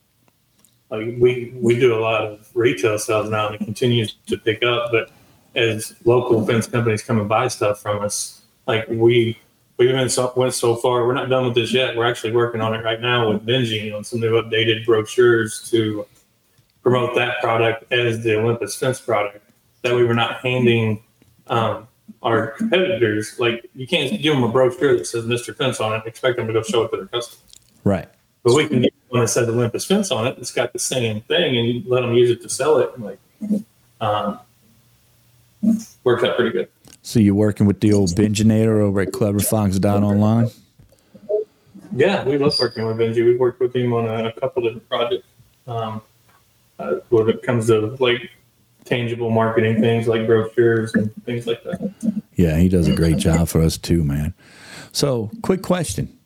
like 0.94 1.16
we 1.18 1.52
we 1.56 1.80
do 1.80 1.96
a 1.96 2.00
lot 2.00 2.24
of 2.24 2.48
retail 2.54 3.00
sales 3.00 3.30
now, 3.30 3.48
and 3.48 3.56
it 3.56 3.66
continues 3.66 4.14
to 4.28 4.38
pick 4.38 4.64
up. 4.64 4.92
But 4.92 5.10
as 5.56 5.96
local 6.06 6.46
fence 6.46 6.68
companies 6.68 7.02
come 7.02 7.20
and 7.20 7.28
buy 7.28 7.48
stuff 7.48 7.82
from 7.82 8.04
us, 8.04 8.44
like 8.68 8.88
we 8.88 9.40
we 9.78 9.90
even 9.90 10.08
so, 10.08 10.32
went 10.36 10.54
so 10.54 10.76
far. 10.76 11.08
We're 11.08 11.16
not 11.16 11.30
done 11.30 11.46
with 11.46 11.56
this 11.56 11.74
yet. 11.74 11.98
We're 11.98 12.06
actually 12.06 12.34
working 12.34 12.62
on 12.62 12.76
it 12.76 12.84
right 12.84 13.02
now 13.02 13.30
with 13.30 13.44
Benji 13.44 13.94
on 13.96 14.04
some 14.04 14.20
new 14.20 14.40
updated 14.40 14.86
brochures 14.86 15.68
to 15.72 16.06
promote 16.84 17.16
that 17.16 17.40
product 17.42 17.92
as 17.92 18.24
the 18.24 18.40
Olympus 18.40 18.76
fence 18.76 19.02
product. 19.02 19.50
That 19.82 19.96
way, 19.96 20.04
we're 20.04 20.14
not 20.14 20.42
handing 20.42 21.04
um, 21.48 21.88
our 22.22 22.52
competitors 22.52 23.40
like 23.40 23.68
you 23.74 23.88
can't 23.88 24.22
give 24.22 24.36
them 24.36 24.44
a 24.44 24.48
brochure 24.48 24.96
that 24.96 25.08
says 25.08 25.26
Mr. 25.26 25.56
Fence 25.56 25.80
on 25.80 25.94
it 25.94 25.96
and 25.96 26.06
expect 26.06 26.38
them 26.38 26.46
to 26.46 26.54
go 26.54 26.62
show 26.62 26.84
it 26.84 26.92
to 26.92 26.98
their 26.98 27.08
customers. 27.08 27.42
Right. 27.84 28.08
But 28.44 28.54
we 28.54 28.68
can 28.68 28.86
one 29.14 29.22
that 29.22 29.28
says 29.28 29.48
Olympus 29.48 29.86
fence 29.86 30.10
on 30.12 30.26
it. 30.26 30.38
It's 30.40 30.52
got 30.52 30.74
the 30.74 30.80
same 30.80 31.22
thing, 31.22 31.56
and 31.56 31.68
you 31.68 31.84
let 31.86 32.02
them 32.02 32.14
use 32.14 32.32
it 32.32 32.42
to 32.42 32.50
sell 32.50 32.80
it. 32.80 32.90
And 32.96 33.06
like, 33.06 33.20
um, 34.02 34.40
works 36.04 36.24
out 36.24 36.36
pretty 36.36 36.52
good. 36.52 36.68
So 37.04 37.20
you're 37.20 37.36
working 37.36 37.68
with 37.68 37.80
the 37.80 37.94
old 37.94 38.10
Benjinator 38.10 38.82
over 38.82 39.02
at 39.02 39.10
CleverFox.online? 39.10 40.50
Yeah, 41.96 42.24
we 42.24 42.40
love 42.40 42.56
working 42.60 42.88
with 42.88 42.98
Benji. 42.98 43.24
We've 43.24 43.40
worked 43.40 43.60
with 43.60 43.76
him 43.76 43.94
on 43.94 44.08
a, 44.08 44.30
a 44.30 44.32
couple 44.32 44.64
different 44.64 44.90
projects. 44.90 45.28
Um, 45.68 46.02
uh, 46.80 46.96
when 47.10 47.30
it 47.30 47.44
comes 47.44 47.68
to 47.68 47.96
like 48.00 48.32
tangible 48.84 49.30
marketing 49.30 49.80
things 49.80 50.08
like 50.08 50.26
brochures 50.26 50.94
and 50.96 51.14
things 51.24 51.46
like 51.46 51.64
that. 51.64 51.94
Yeah, 52.36 52.58
he 52.58 52.68
does 52.68 52.88
a 52.88 52.96
great 52.96 53.18
job 53.18 53.48
for 53.48 53.62
us 53.62 53.78
too, 53.78 54.04
man. 54.04 54.34
So, 54.92 55.30
quick 55.44 55.62
question: 55.62 56.18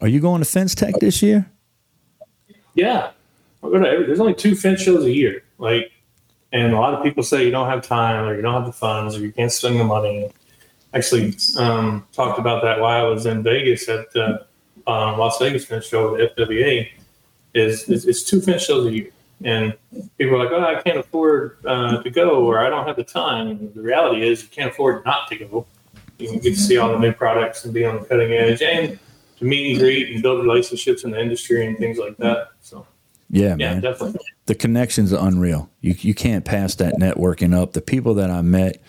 Are 0.00 0.08
you 0.08 0.18
going 0.18 0.40
to 0.40 0.46
Fence 0.46 0.74
Tech 0.74 0.94
this 0.98 1.22
year? 1.22 1.50
Yeah, 2.76 3.10
every, 3.64 4.06
there's 4.06 4.20
only 4.20 4.34
two 4.34 4.54
fence 4.54 4.80
shows 4.80 5.04
a 5.04 5.10
year. 5.10 5.42
Like, 5.58 5.92
and 6.52 6.72
a 6.72 6.78
lot 6.78 6.94
of 6.94 7.02
people 7.02 7.22
say 7.22 7.44
you 7.44 7.50
don't 7.50 7.68
have 7.68 7.82
time 7.82 8.24
or 8.24 8.36
you 8.36 8.42
don't 8.42 8.54
have 8.54 8.66
the 8.66 8.72
funds 8.72 9.16
or 9.16 9.20
you 9.20 9.32
can't 9.32 9.50
spend 9.50 9.80
the 9.80 9.84
money. 9.84 10.30
Actually, 10.94 11.36
um, 11.58 12.06
talked 12.12 12.38
about 12.38 12.62
that 12.62 12.80
while 12.80 13.04
I 13.04 13.08
was 13.08 13.26
in 13.26 13.42
Vegas 13.42 13.88
at 13.88 14.12
the 14.12 14.46
um, 14.86 15.18
Las 15.18 15.38
Vegas 15.38 15.64
Fence 15.64 15.86
Show, 15.86 16.16
the 16.16 16.28
FWA. 16.36 16.88
Is 17.54 17.88
it's, 17.88 18.04
it's 18.04 18.22
two 18.22 18.42
fence 18.42 18.62
shows 18.62 18.86
a 18.86 18.92
year, 18.92 19.10
and 19.42 19.74
people 20.18 20.36
are 20.36 20.44
like, 20.44 20.52
"Oh, 20.52 20.62
I 20.62 20.82
can't 20.82 20.98
afford 20.98 21.56
uh, 21.64 22.02
to 22.02 22.10
go," 22.10 22.44
or 22.44 22.58
"I 22.58 22.68
don't 22.68 22.86
have 22.86 22.96
the 22.96 23.04
time." 23.04 23.48
And 23.48 23.74
the 23.74 23.80
reality 23.80 24.28
is, 24.28 24.42
you 24.42 24.48
can't 24.50 24.70
afford 24.70 25.06
not 25.06 25.28
to 25.28 25.38
go. 25.38 25.66
You 26.18 26.28
can 26.28 26.38
get 26.38 26.54
to 26.54 26.60
see 26.60 26.76
all 26.76 26.92
the 26.92 26.98
new 26.98 27.12
products 27.12 27.64
and 27.64 27.72
be 27.72 27.86
on 27.86 28.00
the 28.00 28.04
cutting 28.04 28.32
edge, 28.32 28.60
and 28.60 28.98
to 29.38 29.44
meet 29.44 29.70
and 29.72 29.78
greet 29.80 30.10
and 30.12 30.22
build 30.22 30.42
relationships 30.42 31.04
in 31.04 31.10
the 31.10 31.20
industry 31.20 31.66
and 31.66 31.76
things 31.78 31.98
like 31.98 32.16
that. 32.18 32.48
So. 32.60 32.86
Yeah, 33.28 33.56
Yeah, 33.58 33.72
man. 33.74 33.80
definitely. 33.80 34.20
the 34.46 34.54
connections 34.54 35.12
are 35.12 35.26
unreal. 35.26 35.68
You 35.80 35.94
you 35.98 36.14
can't 36.14 36.44
pass 36.44 36.76
that 36.76 36.94
networking 36.94 37.54
up. 37.54 37.72
The 37.72 37.80
people 37.80 38.14
that 38.14 38.30
I 38.30 38.40
met 38.42 38.80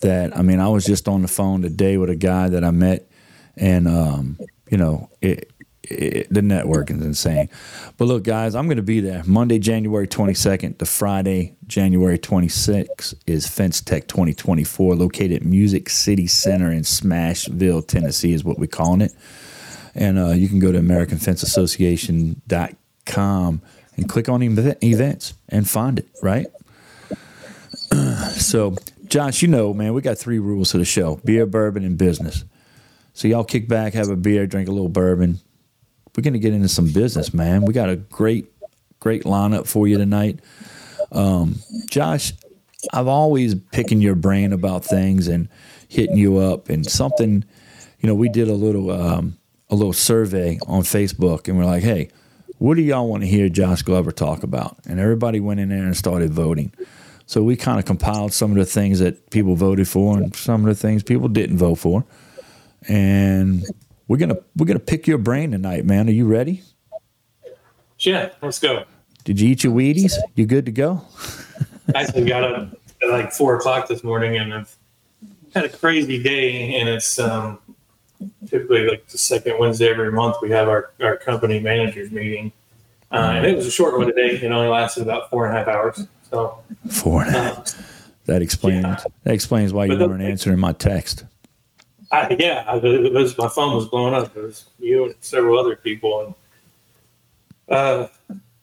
that 0.00 0.36
I 0.36 0.42
mean, 0.42 0.58
I 0.60 0.68
was 0.68 0.84
just 0.84 1.06
on 1.08 1.22
the 1.22 1.28
phone 1.28 1.62
today 1.62 1.96
with 1.96 2.10
a 2.10 2.16
guy 2.16 2.48
that 2.48 2.64
I 2.64 2.72
met, 2.72 3.08
and 3.56 3.86
um, 3.86 4.38
you 4.68 4.76
know, 4.76 5.08
it, 5.22 5.48
it, 5.84 6.26
the 6.32 6.40
networking 6.40 6.98
is 6.98 7.06
insane. 7.06 7.48
But 7.96 8.06
look, 8.06 8.24
guys, 8.24 8.56
I'm 8.56 8.66
going 8.66 8.78
to 8.78 8.82
be 8.82 8.98
there 8.98 9.22
Monday, 9.26 9.60
January 9.60 10.08
22nd 10.08 10.78
to 10.78 10.86
Friday, 10.86 11.54
January 11.68 12.18
26th 12.18 13.14
is 13.28 13.46
Fence 13.46 13.80
Tech 13.80 14.08
2024, 14.08 14.96
located 14.96 15.44
Music 15.44 15.88
City 15.88 16.26
Center 16.26 16.72
in 16.72 16.80
Smashville, 16.80 17.86
Tennessee, 17.86 18.32
is 18.32 18.42
what 18.42 18.58
we're 18.58 18.66
calling 18.66 19.02
it. 19.02 19.12
And 19.94 20.18
uh, 20.18 20.30
you 20.30 20.48
can 20.48 20.58
go 20.58 20.72
to 20.72 20.80
AmericanFenceAssociation.com 20.80 23.62
and 23.96 24.08
click 24.08 24.28
on 24.28 24.42
ev- 24.42 24.76
events 24.82 25.34
and 25.48 25.68
find 25.68 26.00
it, 26.00 26.08
right? 26.22 26.46
so, 28.32 28.74
Josh, 29.06 29.42
you 29.42 29.48
know, 29.48 29.72
man, 29.72 29.94
we 29.94 30.02
got 30.02 30.18
three 30.18 30.38
rules 30.38 30.72
to 30.72 30.78
the 30.78 30.84
show 30.84 31.20
beer, 31.24 31.46
bourbon, 31.46 31.84
and 31.84 31.96
business. 31.96 32.44
So, 33.12 33.28
y'all 33.28 33.44
kick 33.44 33.68
back, 33.68 33.94
have 33.94 34.08
a 34.08 34.16
beer, 34.16 34.46
drink 34.46 34.68
a 34.68 34.72
little 34.72 34.88
bourbon. 34.88 35.38
We're 36.16 36.22
going 36.22 36.34
to 36.34 36.40
get 36.40 36.54
into 36.54 36.68
some 36.68 36.92
business, 36.92 37.34
man. 37.34 37.64
We 37.64 37.72
got 37.72 37.88
a 37.88 37.96
great, 37.96 38.46
great 39.00 39.24
lineup 39.24 39.66
for 39.66 39.88
you 39.88 39.98
tonight. 39.98 40.38
Um, 41.12 41.56
Josh, 41.88 42.32
I've 42.92 43.08
always 43.08 43.54
picking 43.54 44.00
your 44.00 44.14
brain 44.14 44.52
about 44.52 44.84
things 44.84 45.28
and 45.28 45.48
hitting 45.88 46.16
you 46.16 46.38
up 46.38 46.68
and 46.68 46.86
something. 46.86 47.44
You 48.00 48.08
know, 48.08 48.14
we 48.14 48.28
did 48.28 48.48
a 48.48 48.54
little 48.54 48.90
um, 48.90 49.38
a 49.70 49.74
little 49.74 49.92
survey 49.92 50.58
on 50.66 50.82
Facebook, 50.82 51.48
and 51.48 51.58
we're 51.58 51.64
like, 51.64 51.82
"Hey, 51.82 52.08
what 52.58 52.74
do 52.76 52.82
y'all 52.82 53.08
want 53.08 53.22
to 53.22 53.28
hear 53.28 53.48
Josh 53.48 53.82
Glover 53.82 54.12
talk 54.12 54.42
about?" 54.42 54.76
And 54.86 55.00
everybody 55.00 55.40
went 55.40 55.60
in 55.60 55.68
there 55.70 55.84
and 55.84 55.96
started 55.96 56.32
voting. 56.32 56.72
So 57.26 57.42
we 57.42 57.56
kind 57.56 57.78
of 57.78 57.84
compiled 57.84 58.32
some 58.32 58.50
of 58.50 58.58
the 58.58 58.66
things 58.66 58.98
that 58.98 59.30
people 59.30 59.56
voted 59.56 59.88
for 59.88 60.18
and 60.18 60.34
some 60.36 60.60
of 60.60 60.66
the 60.66 60.74
things 60.74 61.02
people 61.02 61.28
didn't 61.28 61.56
vote 61.56 61.76
for. 61.76 62.04
And 62.86 63.64
we're 64.08 64.18
gonna 64.18 64.36
we're 64.56 64.66
gonna 64.66 64.78
pick 64.78 65.06
your 65.06 65.18
brain 65.18 65.52
tonight, 65.52 65.84
man. 65.86 66.08
Are 66.08 66.12
you 66.12 66.26
ready? 66.26 66.62
Yeah, 67.98 68.30
let's 68.42 68.58
go. 68.58 68.84
Did 69.24 69.40
you 69.40 69.48
eat 69.48 69.64
your 69.64 69.72
Wheaties? 69.72 70.12
You 70.34 70.44
good 70.44 70.66
to 70.66 70.72
go? 70.72 71.02
I 71.94 72.02
actually 72.02 72.26
got 72.26 72.44
up 72.44 72.68
at 73.02 73.08
like 73.08 73.32
four 73.32 73.56
o'clock 73.56 73.88
this 73.88 74.04
morning 74.04 74.36
and 74.36 74.52
I've 74.52 74.76
had 75.54 75.64
a 75.64 75.68
crazy 75.70 76.22
day. 76.22 76.74
And 76.74 76.88
it's 76.88 77.18
um, 77.18 77.58
typically 78.48 78.86
like 78.88 79.06
the 79.08 79.18
second 79.18 79.58
Wednesday 79.58 79.88
every 79.88 80.12
month 80.12 80.36
we 80.42 80.50
have 80.50 80.68
our, 80.68 80.90
our 81.02 81.16
company 81.16 81.60
managers 81.60 82.10
meeting. 82.10 82.52
Uh, 83.12 83.34
and 83.36 83.46
it 83.46 83.56
was 83.56 83.66
a 83.66 83.70
short 83.70 83.96
one 83.96 84.06
today. 84.06 84.30
It 84.36 84.50
only 84.50 84.68
lasted 84.68 85.02
about 85.02 85.30
four 85.30 85.46
and 85.46 85.54
a 85.56 85.58
half 85.58 85.68
hours. 85.68 86.06
So 86.30 86.58
Four 86.90 87.22
and 87.22 87.34
a 87.34 87.38
half. 87.38 87.58
uh, 87.58 87.82
That 88.26 88.42
explains 88.42 88.82
Yeah. 88.84 88.96
that 89.24 89.34
explains 89.34 89.72
why 89.72 89.84
you 89.86 89.96
But 89.96 90.08
weren't 90.08 90.22
answering 90.22 90.58
my 90.58 90.72
text. 90.72 91.24
I, 92.12 92.36
yeah, 92.38 92.64
I, 92.66 92.76
it 92.78 93.12
was, 93.12 93.36
my 93.38 93.48
phone 93.48 93.74
was 93.74 93.86
blowing 93.86 94.14
up. 94.14 94.36
It 94.36 94.42
was 94.42 94.64
you 94.78 95.04
and 95.06 95.14
several 95.20 95.58
other 95.58 95.74
people, 95.76 96.34
and 97.68 97.76
uh, 97.76 98.06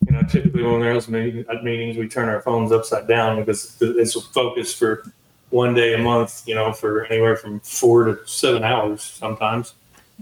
you 0.06 0.12
know, 0.12 0.22
typically 0.22 0.62
when 0.62 0.80
there's 0.80 1.08
meeting, 1.08 1.44
meetings, 1.62 1.96
we 1.96 2.08
turn 2.08 2.28
our 2.28 2.40
phones 2.40 2.72
upside 2.72 3.06
down 3.08 3.38
because 3.40 3.76
it's 3.80 4.16
a 4.16 4.20
focus 4.20 4.74
for 4.74 5.04
one 5.52 5.74
day 5.74 5.94
a 5.94 5.98
month. 5.98 6.42
You 6.46 6.54
know, 6.54 6.72
for 6.72 7.04
anywhere 7.06 7.36
from 7.36 7.60
four 7.60 8.04
to 8.04 8.18
seven 8.26 8.64
hours 8.64 9.02
sometimes 9.02 9.74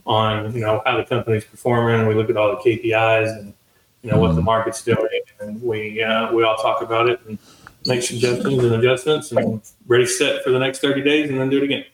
on 0.06 0.52
you 0.54 0.60
know 0.60 0.82
how 0.84 0.96
the 0.96 1.04
company's 1.04 1.44
performing. 1.44 2.06
We 2.06 2.14
look 2.14 2.30
at 2.30 2.36
all 2.36 2.50
the 2.50 2.62
KPIs 2.62 3.38
and 3.38 3.54
you 4.02 4.10
know 4.10 4.18
what 4.18 4.34
the 4.34 4.42
market's 4.42 4.82
doing, 4.82 5.20
and 5.40 5.62
we 5.62 6.02
uh, 6.02 6.32
we 6.32 6.42
all 6.42 6.56
talk 6.56 6.82
about 6.82 7.08
it 7.08 7.20
and 7.26 7.38
make 7.86 8.02
suggestions 8.02 8.62
and 8.62 8.74
adjustments 8.74 9.32
and 9.32 9.62
ready 9.86 10.06
set 10.06 10.42
for 10.42 10.50
the 10.50 10.58
next 10.58 10.80
thirty 10.80 11.02
days, 11.02 11.30
and 11.30 11.38
then 11.38 11.48
do 11.48 11.58
it 11.58 11.64
again. 11.64 11.84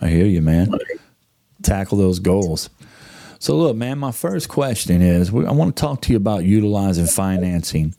I 0.00 0.08
hear 0.08 0.26
you, 0.26 0.42
man. 0.42 0.74
Tackle 1.62 1.98
those 1.98 2.18
goals. 2.18 2.68
So, 3.38 3.56
look, 3.56 3.76
man, 3.76 3.98
my 3.98 4.10
first 4.10 4.48
question 4.48 5.02
is 5.02 5.28
I 5.28 5.52
want 5.52 5.76
to 5.76 5.80
talk 5.80 6.00
to 6.02 6.12
you 6.12 6.16
about 6.16 6.44
utilizing 6.44 7.06
financing 7.06 7.94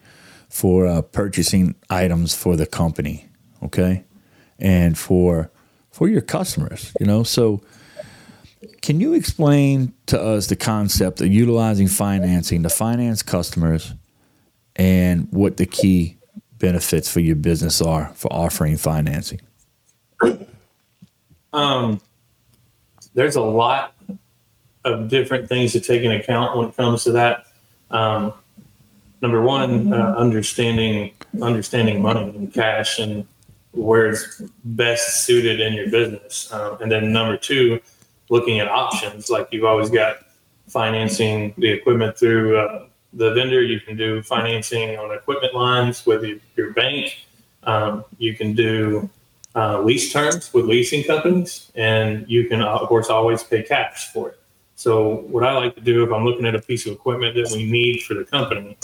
for 0.50 0.88
uh, 0.88 1.02
purchasing 1.02 1.76
items 1.90 2.34
for 2.34 2.56
the 2.56 2.66
company, 2.66 3.28
okay? 3.62 4.04
And 4.60 4.98
for 4.98 5.52
for 5.92 6.10
your 6.10 6.22
customers, 6.22 6.94
you 7.00 7.06
know? 7.06 7.24
So, 7.24 7.62
can 8.82 9.00
you 9.00 9.14
explain 9.14 9.94
to 10.08 10.22
us 10.22 10.48
the 10.48 10.56
concept 10.58 11.22
of 11.22 11.28
utilizing 11.28 11.88
financing 11.88 12.64
to 12.64 12.70
finance 12.70 13.24
customers 13.24 13.94
and 14.76 15.28
what 15.32 15.56
the 15.56 15.66
key 15.66 16.18
benefits 16.60 17.10
for 17.10 17.22
your 17.22 17.38
business 17.38 17.82
are 17.82 18.12
for 18.16 18.32
offering 18.32 18.76
financing? 18.76 19.40
Um, 21.54 22.02
there's 23.14 23.38
a 23.38 23.42
lot 23.42 23.94
of 24.84 25.08
different 25.08 25.48
things 25.48 25.72
to 25.72 25.80
take 25.80 26.04
into 26.04 26.20
account 26.20 26.58
when 26.58 26.68
it 26.68 26.76
comes 26.76 27.06
to 27.06 27.14
that. 27.14 27.46
Um, 27.90 28.34
number 29.22 29.42
one, 29.42 29.94
uh, 29.94 30.16
understanding 30.18 31.12
understanding 31.42 32.02
money 32.02 32.30
and 32.36 32.54
cash 32.54 33.00
and 33.00 33.26
where 33.76 34.08
it's 34.08 34.42
best 34.64 35.26
suited 35.26 35.60
in 35.60 35.74
your 35.74 35.90
business. 35.90 36.52
Um, 36.52 36.78
and 36.82 36.92
then 36.92 37.12
number 37.12 37.38
two, 37.38 37.80
looking 38.30 38.60
at 38.60 38.68
options. 38.68 39.30
Like 39.30 39.50
you've 39.52 39.66
always 39.66 39.90
got 39.90 40.18
financing 40.68 41.54
the 41.58 41.70
equipment 41.70 42.18
through 42.18 42.58
uh, 42.58 42.88
the 43.14 43.34
vendor. 43.34 43.62
You 43.62 43.80
can 43.80 43.98
do 43.98 44.22
financing 44.24 44.98
on 44.98 45.14
equipment 45.14 45.54
lines 45.54 46.06
with 46.06 46.24
your, 46.24 46.38
your 46.56 46.74
bank. 46.74 47.26
Um, 47.64 48.06
you 48.18 48.36
can 48.36 48.54
do 48.54 49.10
uh, 49.56 49.82
lease 49.82 50.12
terms 50.12 50.54
with 50.54 50.66
leasing 50.66 51.04
companies, 51.04 51.72
and 51.76 52.30
you 52.30 52.48
can, 52.48 52.62
uh, 52.62 52.68
of 52.68 52.88
course, 52.88 53.10
always 53.10 53.44
pay 53.44 53.64
cash 53.64 54.12
for 54.12 54.30
it. 54.30 54.40
So, 54.76 55.22
what 55.28 55.44
I 55.44 55.54
like 55.54 55.76
to 55.76 55.82
do 55.82 56.04
if 56.04 56.12
I'm 56.12 56.26
looking 56.26 56.46
at 56.46 56.54
a 56.54 56.62
piece 56.62 56.86
of 56.86 56.94
equipment 56.94 57.36
that 57.36 57.52
we 57.56 57.70
need 57.70 58.04
for 58.04 58.14
the 58.14 58.26
company, 58.26 58.78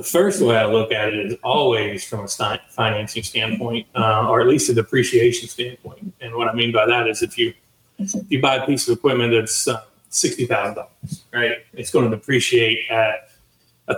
the 0.00 0.08
first 0.08 0.40
way 0.40 0.56
I 0.56 0.64
look 0.64 0.92
at 0.92 1.12
it 1.12 1.26
is 1.26 1.36
always 1.44 2.02
from 2.04 2.24
a 2.24 2.58
financing 2.70 3.22
standpoint, 3.22 3.86
uh, 3.94 4.26
or 4.30 4.40
at 4.40 4.46
least 4.46 4.70
a 4.70 4.74
depreciation 4.74 5.46
standpoint. 5.46 6.14
And 6.22 6.34
what 6.34 6.48
I 6.48 6.54
mean 6.54 6.72
by 6.72 6.86
that 6.86 7.06
is 7.06 7.20
if 7.20 7.36
you 7.36 7.52
if 7.98 8.30
you 8.30 8.40
buy 8.40 8.56
a 8.56 8.66
piece 8.66 8.88
of 8.88 8.96
equipment 8.96 9.34
that's 9.34 9.68
uh, 9.68 9.82
sixty 10.08 10.46
thousand 10.46 10.76
dollars, 10.76 11.24
right? 11.34 11.58
It's 11.74 11.90
going 11.90 12.10
to 12.10 12.16
depreciate 12.16 12.90
at 12.90 13.28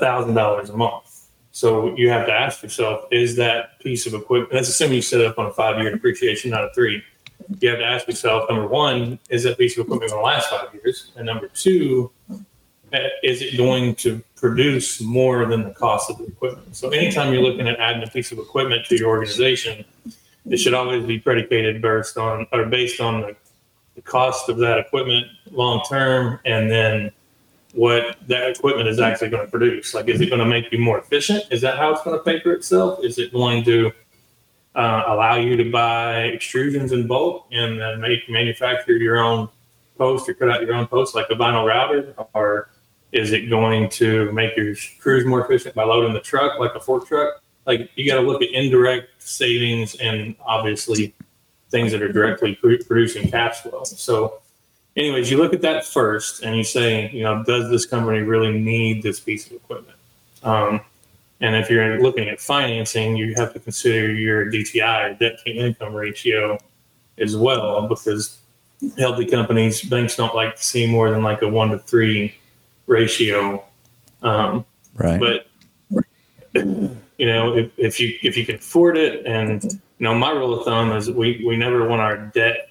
thousand 0.00 0.34
dollars 0.34 0.70
a 0.70 0.76
month. 0.76 1.28
So 1.52 1.94
you 1.96 2.08
have 2.08 2.26
to 2.26 2.32
ask 2.32 2.64
yourself, 2.64 3.04
is 3.12 3.36
that 3.36 3.78
piece 3.78 4.06
of 4.06 4.14
equipment, 4.14 4.50
that's 4.52 4.70
assuming 4.70 4.96
you 4.96 5.02
set 5.02 5.20
it 5.20 5.26
up 5.26 5.38
on 5.38 5.46
a 5.46 5.52
five 5.52 5.80
year 5.80 5.92
depreciation, 5.92 6.50
not 6.50 6.64
a 6.64 6.70
three. 6.74 7.00
You 7.60 7.68
have 7.68 7.78
to 7.78 7.84
ask 7.84 8.08
yourself, 8.08 8.48
number 8.50 8.66
one, 8.66 9.20
is 9.28 9.44
that 9.44 9.56
piece 9.56 9.76
of 9.78 9.84
equipment 9.84 10.10
going 10.10 10.20
to 10.20 10.24
last 10.24 10.50
five 10.50 10.74
years? 10.74 11.12
And 11.14 11.26
number 11.26 11.46
two, 11.48 12.10
is 13.22 13.42
it 13.42 13.56
going 13.56 13.94
to 13.96 14.22
produce 14.36 15.00
more 15.00 15.46
than 15.46 15.62
the 15.62 15.70
cost 15.70 16.10
of 16.10 16.18
the 16.18 16.24
equipment? 16.24 16.74
So 16.76 16.90
anytime 16.90 17.32
you're 17.32 17.42
looking 17.42 17.68
at 17.68 17.78
adding 17.78 18.02
a 18.02 18.10
piece 18.10 18.32
of 18.32 18.38
equipment 18.38 18.86
to 18.86 18.96
your 18.96 19.08
organization, 19.08 19.84
it 20.48 20.56
should 20.56 20.74
always 20.74 21.04
be 21.04 21.18
predicated 21.18 21.80
based 21.80 22.18
on 22.18 22.46
or 22.52 22.66
based 22.66 23.00
on 23.00 23.20
the, 23.22 23.36
the 23.94 24.02
cost 24.02 24.48
of 24.48 24.58
that 24.58 24.78
equipment 24.78 25.26
long 25.50 25.82
term 25.88 26.40
and 26.44 26.70
then 26.70 27.12
what 27.74 28.16
that 28.28 28.50
equipment 28.50 28.88
is 28.88 29.00
actually 29.00 29.30
going 29.30 29.44
to 29.44 29.50
produce. 29.50 29.94
Like, 29.94 30.08
is 30.08 30.20
it 30.20 30.28
going 30.28 30.40
to 30.40 30.46
make 30.46 30.70
you 30.72 30.78
more 30.78 30.98
efficient? 30.98 31.44
Is 31.50 31.62
that 31.62 31.78
how 31.78 31.92
it's 31.92 32.02
going 32.02 32.18
to 32.18 32.22
pay 32.22 32.40
for 32.40 32.52
itself? 32.52 33.02
Is 33.02 33.18
it 33.18 33.32
going 33.32 33.64
to 33.64 33.92
uh, 34.74 35.04
allow 35.06 35.36
you 35.36 35.56
to 35.56 35.70
buy 35.70 36.30
extrusions 36.34 36.92
in 36.92 37.06
bulk 37.06 37.46
and 37.50 37.80
then 37.80 38.00
make 38.00 38.28
manufacture 38.28 38.96
your 38.96 39.18
own 39.18 39.48
post 39.96 40.28
or 40.28 40.34
cut 40.34 40.50
out 40.50 40.62
your 40.62 40.74
own 40.74 40.86
post 40.86 41.14
like 41.14 41.26
a 41.30 41.34
vinyl 41.34 41.66
router? 41.66 42.14
Or 42.34 42.68
is 43.12 43.32
it 43.32 43.50
going 43.50 43.88
to 43.90 44.32
make 44.32 44.56
your 44.56 44.74
crews 44.98 45.24
more 45.24 45.44
efficient 45.44 45.74
by 45.74 45.84
loading 45.84 46.12
the 46.12 46.20
truck 46.20 46.58
like 46.58 46.74
a 46.74 46.80
fork 46.80 47.06
truck? 47.06 47.42
Like, 47.66 47.90
you 47.94 48.10
got 48.10 48.20
to 48.20 48.26
look 48.26 48.42
at 48.42 48.50
indirect 48.50 49.22
savings 49.22 49.94
and 49.96 50.34
obviously 50.44 51.14
things 51.70 51.92
that 51.92 52.02
are 52.02 52.10
directly 52.10 52.56
pr- 52.56 52.82
producing 52.86 53.30
cash 53.30 53.60
flow. 53.60 53.84
So, 53.84 54.40
anyways, 54.96 55.30
you 55.30 55.36
look 55.36 55.52
at 55.52 55.60
that 55.62 55.84
first 55.84 56.42
and 56.42 56.56
you 56.56 56.64
say, 56.64 57.10
you 57.10 57.22
know, 57.22 57.44
does 57.44 57.70
this 57.70 57.86
company 57.86 58.20
really 58.20 58.58
need 58.58 59.02
this 59.02 59.20
piece 59.20 59.46
of 59.46 59.52
equipment? 59.52 59.98
Um, 60.42 60.80
and 61.40 61.54
if 61.56 61.70
you're 61.70 62.00
looking 62.00 62.28
at 62.28 62.40
financing, 62.40 63.16
you 63.16 63.34
have 63.36 63.52
to 63.52 63.60
consider 63.60 64.12
your 64.12 64.50
DTI, 64.50 65.18
debt 65.18 65.38
to 65.44 65.50
income 65.50 65.94
ratio, 65.94 66.58
as 67.18 67.36
well, 67.36 67.88
because 67.88 68.38
healthy 68.98 69.26
companies, 69.26 69.82
banks 69.82 70.16
don't 70.16 70.34
like 70.34 70.56
to 70.56 70.62
see 70.62 70.86
more 70.86 71.10
than 71.10 71.22
like 71.22 71.42
a 71.42 71.48
one 71.48 71.70
to 71.70 71.78
three 71.78 72.34
ratio. 72.92 73.64
Um, 74.22 74.64
Right. 74.94 75.18
but 75.18 75.46
you 76.54 77.26
know, 77.26 77.56
if, 77.56 77.70
if 77.78 77.98
you 77.98 78.18
if 78.22 78.36
you 78.36 78.44
can 78.44 78.56
afford 78.56 78.96
it, 78.98 79.24
and 79.26 79.62
you 79.64 79.80
know, 80.00 80.14
my 80.14 80.30
rule 80.30 80.58
of 80.58 80.64
thumb 80.64 80.92
is 80.92 81.10
we 81.10 81.42
we 81.46 81.56
never 81.56 81.88
want 81.88 82.02
our 82.02 82.16
debt 82.18 82.68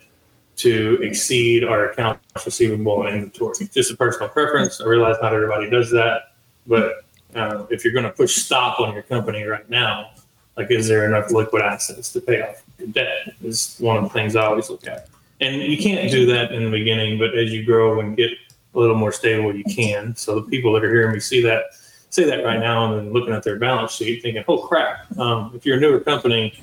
to 0.57 0.99
exceed 1.01 1.63
our 1.63 1.89
accounts 1.89 2.45
receivable 2.45 3.07
and 3.07 3.15
inventory. 3.15 3.67
Just 3.73 3.91
a 3.91 3.97
personal 3.97 4.29
preference. 4.29 4.79
I 4.79 4.85
realize 4.85 5.15
not 5.21 5.33
everybody 5.33 5.67
does 5.69 5.89
that, 5.91 6.33
but 6.67 7.03
uh, 7.35 7.65
if 7.71 7.83
you're 7.83 7.93
going 7.93 8.05
to 8.05 8.11
push 8.11 8.35
stop 8.35 8.79
on 8.79 8.93
your 8.93 9.03
company 9.03 9.43
right 9.43 9.67
now, 9.69 10.11
Like, 10.57 10.69
is 10.69 10.87
there 10.87 11.05
enough 11.07 11.31
liquid 11.31 11.63
assets 11.63 12.11
to 12.13 12.21
pay 12.21 12.41
off 12.41 12.61
your 12.77 12.89
debt? 12.89 13.33
Is 13.43 13.77
one 13.79 13.97
of 13.97 14.03
the 14.03 14.09
things 14.09 14.35
I 14.35 14.45
always 14.45 14.69
look 14.69 14.85
at. 14.85 15.07
And 15.39 15.55
you 15.63 15.77
can't 15.77 16.11
do 16.11 16.27
that 16.27 16.51
in 16.51 16.65
the 16.65 16.69
beginning, 16.69 17.17
but 17.17 17.35
as 17.35 17.51
you 17.51 17.65
grow 17.65 17.99
and 17.99 18.15
get 18.15 18.29
a 18.73 18.79
little 18.79 18.95
more 18.95 19.11
stable, 19.11 19.55
you 19.55 19.63
can. 19.63 20.15
So 20.15 20.35
the 20.35 20.43
people 20.43 20.73
that 20.73 20.83
are 20.83 20.89
hearing 20.89 21.13
me 21.13 21.19
see 21.19 21.41
that 21.43 21.65
say 22.09 22.25
that 22.25 22.43
right 22.43 22.59
now 22.59 22.91
and 22.91 23.07
then 23.07 23.13
looking 23.13 23.33
at 23.33 23.43
their 23.43 23.57
balance 23.57 23.93
sheet, 23.93 24.21
thinking, 24.21 24.43
"Oh 24.47 24.59
crap!" 24.59 25.17
Um, 25.17 25.51
if 25.55 25.65
you're 25.65 25.77
a 25.77 25.79
newer 25.79 25.99
company, 25.99 26.61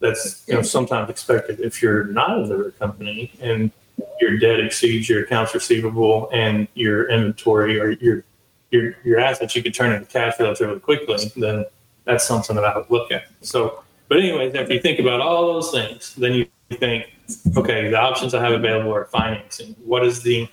that's 0.00 0.44
you 0.46 0.54
know 0.54 0.62
sometimes 0.62 1.10
expected. 1.10 1.60
If 1.60 1.82
you're 1.82 2.04
not 2.04 2.38
a 2.38 2.46
newer 2.46 2.70
company 2.72 3.32
and 3.40 3.70
your 4.20 4.38
debt 4.38 4.60
exceeds 4.60 5.08
your 5.08 5.24
accounts 5.24 5.54
receivable 5.54 6.28
and 6.32 6.68
your 6.74 7.08
inventory 7.08 7.80
or 7.80 7.90
your 7.90 8.24
your 8.70 8.94
your 9.04 9.18
assets, 9.18 9.56
you 9.56 9.62
could 9.62 9.74
turn 9.74 9.92
into 9.92 10.06
cash 10.06 10.34
relatively 10.38 10.80
quickly. 10.80 11.32
Then 11.36 11.64
that's 12.04 12.26
something 12.26 12.56
that 12.56 12.64
I 12.64 12.76
would 12.76 12.90
look 12.90 13.12
at. 13.12 13.24
So, 13.40 13.82
but 14.08 14.18
anyways, 14.18 14.54
after 14.54 14.74
you 14.74 14.80
think 14.80 14.98
about 14.98 15.20
all 15.20 15.52
those 15.52 15.70
things, 15.70 16.14
then 16.16 16.34
you 16.34 16.46
think, 16.70 17.12
okay, 17.56 17.88
the 17.88 17.98
options 17.98 18.34
I 18.34 18.42
have 18.42 18.52
available 18.52 18.92
are 18.92 19.04
financing. 19.06 19.76
What 19.84 20.04
is 20.04 20.22
the 20.22 20.48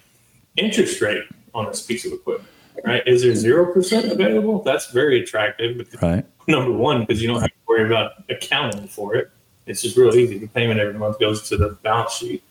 interest 0.59 1.01
rate 1.01 1.23
on 1.53 1.65
this 1.65 1.81
piece 1.81 2.05
of 2.05 2.13
equipment? 2.13 2.49
Right? 2.85 3.05
Is 3.05 3.23
there 3.23 3.35
zero 3.35 3.73
percent 3.73 4.11
available? 4.11 4.61
That's 4.63 4.91
very 4.91 5.21
attractive. 5.21 5.87
Right. 6.01 6.25
Number 6.47 6.71
one, 6.71 7.01
because 7.01 7.21
you 7.21 7.27
don't 7.27 7.41
have 7.41 7.49
to 7.49 7.55
worry 7.67 7.85
about 7.85 8.23
accounting 8.29 8.87
for 8.87 9.15
it. 9.15 9.29
It's 9.65 9.81
just 9.81 9.97
real 9.97 10.15
easy. 10.15 10.37
The 10.37 10.47
payment 10.47 10.79
every 10.79 10.97
month 10.97 11.19
goes 11.19 11.47
to 11.49 11.57
the 11.57 11.69
balance 11.83 12.13
sheet. 12.13 12.43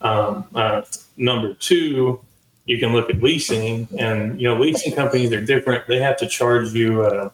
Um, 0.00 0.46
uh, 0.54 0.82
number 1.16 1.54
two, 1.54 2.20
you 2.66 2.78
can 2.78 2.92
look 2.92 3.10
at 3.10 3.22
leasing, 3.22 3.88
and 3.98 4.40
you 4.40 4.46
know 4.48 4.60
leasing 4.60 4.92
companies 4.94 5.32
are 5.32 5.44
different. 5.44 5.86
They 5.88 5.98
have 5.98 6.16
to 6.18 6.28
charge 6.28 6.72
you, 6.72 7.02
uh, 7.02 7.30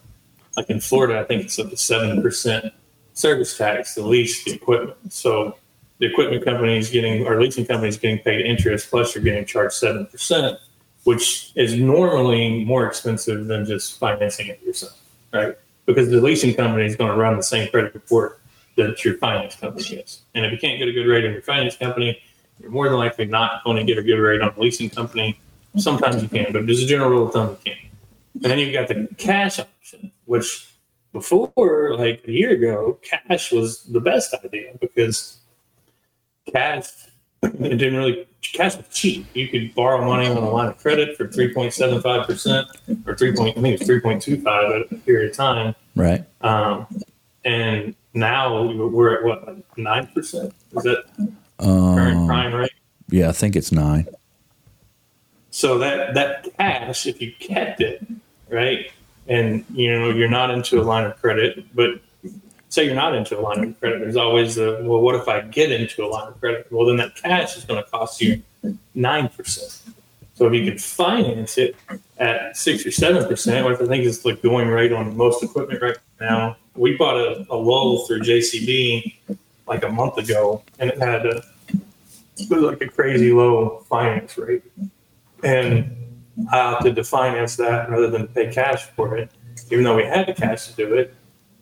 like 0.55 0.69
in 0.69 0.79
Florida, 0.79 1.19
I 1.19 1.23
think 1.25 1.43
it's 1.43 1.59
up 1.59 1.69
to 1.69 1.77
seven 1.77 2.21
percent 2.21 2.73
service 3.13 3.57
tax 3.57 3.93
to 3.95 4.01
lease 4.01 4.43
the 4.43 4.53
equipment. 4.53 4.97
So 5.13 5.57
the 5.99 6.05
equipment 6.05 6.43
company 6.45 6.77
is 6.77 6.89
getting, 6.89 7.25
or 7.25 7.41
leasing 7.41 7.65
company 7.65 7.89
is 7.89 7.97
getting 7.97 8.19
paid 8.19 8.45
interest, 8.45 8.89
plus 8.89 9.15
you're 9.15 9.23
getting 9.23 9.45
charged 9.45 9.73
seven 9.73 10.05
percent, 10.05 10.57
which 11.03 11.51
is 11.55 11.75
normally 11.75 12.63
more 12.65 12.85
expensive 12.85 13.47
than 13.47 13.65
just 13.65 13.97
financing 13.99 14.47
it 14.47 14.61
yourself, 14.61 14.99
right? 15.33 15.55
Because 15.85 16.09
the 16.09 16.21
leasing 16.21 16.53
company 16.53 16.85
is 16.85 16.95
going 16.95 17.11
to 17.11 17.17
run 17.17 17.37
the 17.37 17.43
same 17.43 17.69
credit 17.69 17.93
report 17.93 18.41
that 18.75 19.03
your 19.03 19.17
finance 19.17 19.55
company 19.55 19.97
is, 19.97 20.21
and 20.35 20.45
if 20.45 20.51
you 20.51 20.57
can't 20.57 20.77
get 20.77 20.87
a 20.87 20.91
good 20.91 21.07
rate 21.07 21.25
in 21.25 21.31
your 21.31 21.41
finance 21.41 21.75
company 21.75 22.21
you're 22.59 22.71
more 22.71 22.89
than 22.89 22.97
likely 22.97 23.25
not 23.25 23.63
going 23.63 23.77
to 23.77 23.83
get 23.83 23.97
a 23.97 24.03
good 24.03 24.17
rate 24.17 24.41
on 24.41 24.53
a 24.55 24.59
leasing 24.59 24.89
company. 24.89 25.39
Sometimes 25.77 26.23
you 26.23 26.29
can, 26.29 26.51
but 26.51 26.67
as 26.69 26.81
a 26.81 26.85
general 26.85 27.09
rule 27.09 27.27
of 27.27 27.33
thumb, 27.33 27.49
you 27.49 27.71
can't. 27.71 27.79
And 28.35 28.43
then 28.45 28.59
you've 28.59 28.73
got 28.73 28.87
the 28.87 29.07
cash 29.17 29.59
option, 29.59 30.11
which 30.25 30.73
before, 31.13 31.95
like 31.97 32.23
a 32.27 32.31
year 32.31 32.51
ago, 32.51 32.99
cash 33.03 33.51
was 33.51 33.83
the 33.83 33.99
best 33.99 34.33
idea 34.33 34.73
because 34.79 35.37
cash 36.51 36.89
it 37.43 37.77
didn't 37.77 37.95
really 37.95 38.27
cash 38.41 38.75
was 38.75 38.87
cheap. 38.89 39.25
You 39.33 39.47
could 39.47 39.73
borrow 39.75 40.03
money 40.05 40.27
on 40.27 40.37
a 40.37 40.49
line 40.49 40.69
of 40.69 40.77
credit 40.77 41.17
for 41.17 41.27
three 41.27 41.53
point 41.53 41.73
seven 41.73 42.01
five 42.01 42.25
percent 42.25 42.67
or 43.05 43.15
three 43.15 43.33
point 43.33 43.57
I 43.57 43.61
think 43.61 43.75
it's 43.79 43.85
three 43.85 43.99
point 43.99 44.21
two 44.21 44.41
five 44.41 44.71
at 44.71 44.91
a 44.91 44.95
period 44.95 45.31
of 45.31 45.37
time. 45.37 45.75
Right. 45.95 46.25
Um, 46.41 46.87
and 47.45 47.95
now 48.13 48.63
we're 48.63 49.17
at 49.17 49.23
what 49.23 49.77
nine 49.77 50.07
percent? 50.07 50.53
Is 50.75 50.83
that 50.83 51.03
current 51.59 52.17
Um, 52.17 52.27
prime 52.27 52.53
rate? 52.53 52.71
yeah, 53.09 53.29
I 53.29 53.33
think 53.33 53.55
it's 53.55 53.71
nine. 53.71 54.07
So 55.51 55.77
that 55.79 56.13
that 56.15 56.47
cash, 56.57 57.05
if 57.07 57.21
you 57.21 57.33
kept 57.39 57.81
it, 57.81 58.05
right, 58.49 58.91
and 59.27 59.65
you 59.73 59.91
know 59.91 60.09
you're 60.09 60.29
not 60.29 60.49
into 60.51 60.81
a 60.81 60.83
line 60.83 61.05
of 61.05 61.19
credit, 61.21 61.65
but 61.75 61.99
say 62.69 62.85
you're 62.85 62.95
not 62.95 63.15
into 63.15 63.39
a 63.39 63.41
line 63.41 63.63
of 63.63 63.79
credit, 63.79 63.99
there's 63.99 64.15
always 64.15 64.55
the 64.55 64.79
well, 64.83 65.01
what 65.01 65.15
if 65.15 65.27
I 65.27 65.41
get 65.41 65.71
into 65.71 66.03
a 66.03 66.07
line 66.07 66.27
of 66.29 66.39
credit? 66.39 66.67
Well, 66.71 66.85
then 66.85 66.97
that 66.97 67.15
cash 67.15 67.57
is 67.57 67.65
going 67.65 67.83
to 67.83 67.89
cost 67.89 68.21
you 68.21 68.41
nine 68.95 69.29
percent. 69.29 69.95
So 70.35 70.45
if 70.45 70.53
you 70.53 70.69
can 70.69 70.77
finance 70.77 71.57
it 71.57 71.75
at 72.19 72.55
six 72.55 72.85
or 72.85 72.91
seven 72.91 73.27
percent, 73.27 73.65
which 73.65 73.81
I 73.81 73.87
think 73.87 74.03
is 74.03 74.21
the 74.21 74.33
going 74.35 74.67
rate 74.67 74.93
on 74.93 75.15
most 75.17 75.43
equipment 75.43 75.81
right 75.81 75.97
now, 76.19 76.57
we 76.75 76.95
bought 76.95 77.17
a, 77.17 77.45
a 77.49 77.55
lull 77.55 78.05
through 78.05 78.21
JCB 78.21 79.15
like 79.67 79.83
a 79.83 79.89
month 79.89 80.17
ago, 80.17 80.63
and 80.79 80.89
it 80.89 80.99
had 80.99 81.25
a 81.25 81.41
it 82.37 82.49
was 82.49 82.61
like 82.61 82.81
a 82.81 82.87
crazy 82.87 83.31
low 83.31 83.83
finance 83.89 84.37
rate 84.37 84.63
and 85.43 85.95
I 86.51 86.59
opted 86.59 86.95
to 86.95 87.03
finance 87.03 87.55
that 87.57 87.89
rather 87.89 88.09
than 88.09 88.27
pay 88.27 88.51
cash 88.51 88.83
for 88.95 89.17
it, 89.17 89.31
even 89.71 89.83
though 89.83 89.95
we 89.95 90.03
had 90.03 90.27
the 90.27 90.33
cash 90.33 90.67
to 90.67 90.73
do 90.73 90.93
it. 90.93 91.13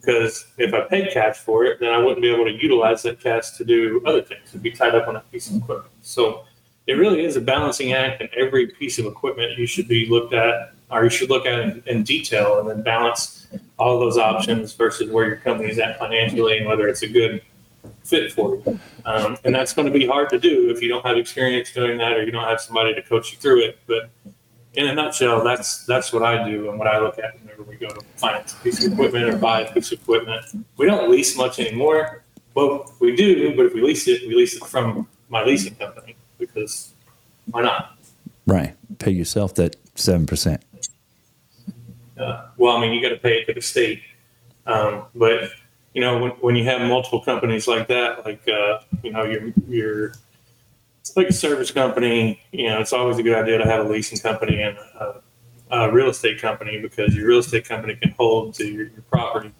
Because 0.05 0.45
if 0.57 0.73
I 0.73 0.81
paid 0.81 1.11
cash 1.11 1.37
for 1.37 1.65
it, 1.65 1.79
then 1.79 1.91
I 1.91 1.97
wouldn't 1.97 2.21
be 2.21 2.31
able 2.31 2.45
to 2.45 2.51
utilize 2.51 3.01
that 3.03 3.19
cash 3.19 3.51
to 3.51 3.65
do 3.65 4.03
other 4.05 4.21
things. 4.21 4.41
It'd 4.49 4.61
be 4.61 4.71
tied 4.71 4.93
up 4.93 5.07
on 5.07 5.15
a 5.15 5.21
piece 5.31 5.49
of 5.49 5.55
equipment. 5.57 5.93
So 6.01 6.43
it 6.85 6.93
really 6.93 7.25
is 7.25 7.35
a 7.35 7.41
balancing 7.41 7.93
act, 7.93 8.21
and 8.21 8.29
every 8.37 8.67
piece 8.67 8.99
of 8.99 9.05
equipment 9.05 9.57
you 9.57 9.65
should 9.65 9.87
be 9.87 10.05
looked 10.07 10.33
at, 10.33 10.73
or 10.91 11.03
you 11.03 11.09
should 11.09 11.29
look 11.29 11.47
at 11.47 11.59
in, 11.59 11.83
in 11.87 12.03
detail, 12.03 12.59
and 12.59 12.69
then 12.69 12.83
balance 12.83 13.47
all 13.79 13.99
those 13.99 14.17
options 14.17 14.73
versus 14.73 15.09
where 15.09 15.25
your 15.25 15.37
company 15.37 15.69
is 15.69 15.79
at 15.79 15.97
financially 15.97 16.57
and 16.57 16.67
whether 16.67 16.87
it's 16.87 17.01
a 17.01 17.07
good 17.07 17.41
fit 18.03 18.31
for 18.31 18.55
you. 18.55 18.79
Um, 19.05 19.37
and 19.43 19.53
that's 19.53 19.73
going 19.73 19.91
to 19.91 19.97
be 19.97 20.05
hard 20.05 20.29
to 20.29 20.39
do 20.39 20.69
if 20.69 20.81
you 20.81 20.89
don't 20.89 21.05
have 21.05 21.17
experience 21.17 21.71
doing 21.71 21.97
that 21.97 22.13
or 22.13 22.23
you 22.23 22.31
don't 22.31 22.47
have 22.47 22.61
somebody 22.61 22.93
to 22.93 23.01
coach 23.01 23.31
you 23.31 23.37
through 23.37 23.63
it. 23.63 23.79
But 23.87 24.09
in 24.75 24.87
a 24.87 24.93
nutshell, 24.93 25.43
that's 25.43 25.85
that's 25.85 26.11
what 26.11 26.23
I 26.23 26.47
do 26.49 26.69
and 26.69 26.77
what 26.77 26.87
I 26.87 26.99
look 26.99 27.17
at 27.19 27.39
whenever 27.41 27.63
we 27.63 27.75
go 27.75 27.87
to 27.87 28.01
finance 28.15 28.53
a 28.53 28.57
piece 28.57 28.85
of 28.85 28.93
equipment 28.93 29.25
or 29.25 29.37
buy 29.37 29.61
a 29.61 29.73
piece 29.73 29.91
of 29.91 29.99
equipment. 30.01 30.45
We 30.77 30.85
don't 30.85 31.09
lease 31.09 31.37
much 31.37 31.59
anymore. 31.59 32.23
Well, 32.53 32.93
we 32.99 33.15
do, 33.15 33.55
but 33.55 33.67
if 33.67 33.73
we 33.73 33.81
lease 33.81 34.07
it, 34.07 34.27
we 34.27 34.35
lease 34.35 34.55
it 34.55 34.65
from 34.65 35.07
my 35.29 35.43
leasing 35.43 35.75
company 35.75 36.15
because 36.37 36.93
why 37.51 37.63
not? 37.63 37.97
Right. 38.45 38.75
Pay 38.99 39.11
yourself 39.11 39.55
that 39.55 39.75
seven 39.95 40.25
percent. 40.25 40.63
Uh, 42.17 42.47
well, 42.57 42.77
I 42.77 42.81
mean, 42.81 42.93
you 42.93 43.01
got 43.01 43.09
to 43.09 43.17
pay 43.17 43.39
it 43.39 43.45
to 43.47 43.53
the 43.53 43.61
state. 43.61 44.01
Um, 44.65 45.05
but 45.15 45.49
you 45.93 46.01
know, 46.01 46.17
when, 46.17 46.31
when 46.31 46.55
you 46.55 46.63
have 46.65 46.81
multiple 46.81 47.21
companies 47.21 47.67
like 47.67 47.87
that, 47.87 48.25
like 48.25 48.47
uh, 48.47 48.79
you 49.03 49.11
know, 49.11 49.23
you're 49.23 49.53
you're 49.67 50.13
it's 51.05 51.15
like 51.15 51.29
a 51.29 51.33
service 51.33 51.71
company. 51.71 52.41
You 52.51 52.69
know, 52.69 52.79
it's 52.79 52.93
always 52.93 53.17
a 53.19 53.23
good 53.23 53.37
idea 53.37 53.59
to 53.59 53.65
have 53.65 53.85
a 53.85 53.89
leasing 53.89 54.17
company 54.17 54.61
and 54.61 54.77
a, 54.77 55.21
a 55.69 55.91
real 55.91 56.09
estate 56.09 56.41
company 56.41 56.81
because 56.81 57.15
your 57.15 57.27
real 57.27 57.39
estate 57.39 57.67
company 57.67 57.95
can 57.95 58.11
hold 58.11 58.55
to 58.55 58.67
your, 58.67 58.87
your 58.87 59.03
property, 59.11 59.53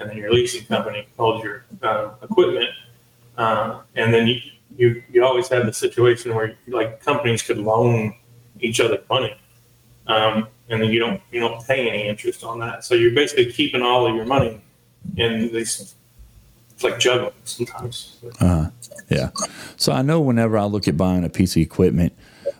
and 0.00 0.10
then 0.10 0.16
your 0.16 0.32
leasing 0.32 0.66
company 0.66 1.06
holds 1.16 1.44
your 1.44 1.64
uh, 1.82 2.10
equipment. 2.22 2.70
Uh, 3.36 3.82
and 3.94 4.12
then 4.12 4.26
you, 4.26 4.40
you 4.76 5.02
you 5.10 5.24
always 5.24 5.48
have 5.48 5.64
the 5.64 5.72
situation 5.72 6.34
where 6.34 6.56
like 6.66 7.00
companies 7.00 7.42
could 7.42 7.58
loan 7.58 8.14
each 8.60 8.80
other 8.80 9.00
money 9.08 9.36
um, 10.06 10.48
and 10.68 10.82
then 10.82 10.90
you 10.90 10.98
don't 10.98 11.20
you 11.30 11.40
don't 11.40 11.64
pay 11.66 11.88
any 11.88 12.08
interest 12.08 12.44
on 12.44 12.58
that. 12.60 12.84
So 12.84 12.94
you're 12.94 13.14
basically 13.14 13.52
keeping 13.52 13.82
all 13.82 14.06
of 14.06 14.14
your 14.14 14.26
money 14.26 14.60
in 15.16 15.52
these. 15.52 15.94
It's 16.74 16.84
like 16.84 16.98
juggling 16.98 17.32
sometimes. 17.44 18.16
Uh, 18.40 18.70
yeah. 19.08 19.30
So 19.76 19.92
I 19.92 20.02
know 20.02 20.20
whenever 20.20 20.58
I 20.58 20.64
look 20.64 20.88
at 20.88 20.96
buying 20.96 21.24
a 21.24 21.28
piece 21.28 21.56
of 21.56 21.62
equipment, 21.62 22.12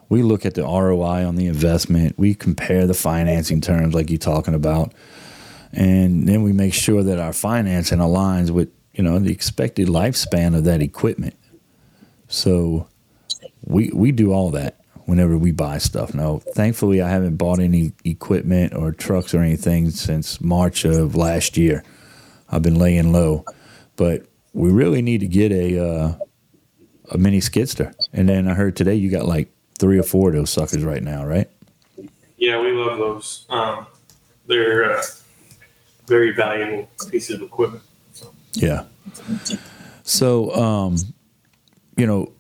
we 0.09 0.23
look 0.23 0.47
at 0.47 0.55
the 0.55 0.63
ROI 0.63 1.27
on 1.27 1.37
the 1.37 1.47
investment. 1.47 2.19
We 2.19 2.35
compare 2.35 2.87
the 2.87 2.95
financing 2.95 3.61
terms, 3.61 3.95
like 3.95 4.11
you're 4.11 4.19
talking 4.19 4.55
about, 4.55 4.93
and 5.73 6.29
then 6.29 6.43
we 6.43 6.53
make 6.53 6.75
sure 6.75 7.03
that 7.03 7.19
our 7.19 7.33
financing 7.33 7.99
aligns 7.99 8.51
with 8.51 8.71
you 8.93 9.03
know 9.03 9.19
the 9.19 9.33
expected 9.33 9.89
lifespan 9.89 10.57
of 10.57 10.65
that 10.65 10.81
equipment. 10.81 11.35
So 12.29 12.87
we 13.65 13.91
we 13.93 14.13
do 14.13 14.33
all 14.33 14.51
that 14.51 14.81
whenever 15.07 15.37
we 15.37 15.53
buy 15.53 15.79
stuff. 15.79 16.15
Now, 16.15 16.39
thankfully, 16.55 17.03
I 17.03 17.09
haven't 17.09 17.37
bought 17.37 17.61
any 17.61 17.93
equipment 18.05 18.75
or 18.75 18.93
trucks 18.93 19.35
or 19.35 19.41
anything 19.41 19.91
since 19.91 20.41
March 20.41 20.85
of 20.85 21.15
last 21.15 21.57
year. 21.57 21.85
I've 22.49 22.63
been 22.63 22.79
laying 22.79 23.13
low, 23.13 23.45
but 23.97 24.27
we 24.53 24.71
really 24.71 25.03
need 25.03 25.21
to 25.21 25.27
get 25.27 25.53
a 25.53 25.85
uh, 25.85 26.15
a 27.11 27.19
mini 27.19 27.41
skidster. 27.41 27.95
And 28.13 28.29
then 28.29 28.49
I 28.49 28.55
heard 28.55 28.77
today 28.77 28.95
you 28.95 29.11
got 29.11 29.27
like 29.27 29.51
three 29.79 29.99
or 29.99 30.03
four 30.03 30.31
of 30.31 30.35
those 30.35 30.51
suckers 30.51 30.85
right 30.85 31.03
now, 31.03 31.25
right? 31.25 31.49
Yeah, 32.37 32.61
we 32.61 32.73
love 32.73 32.99
those. 32.99 33.47
Um, 33.49 33.87
they're 34.47 34.99
uh, 34.99 35.03
very 36.07 36.33
valuable 36.33 36.89
pieces 37.11 37.37
of 37.37 37.43
equipment. 37.43 37.83
So. 38.13 38.35
Yeah. 38.53 38.85
So, 40.03 40.55
um, 40.55 40.97
you 41.97 42.07
know, 42.07 42.33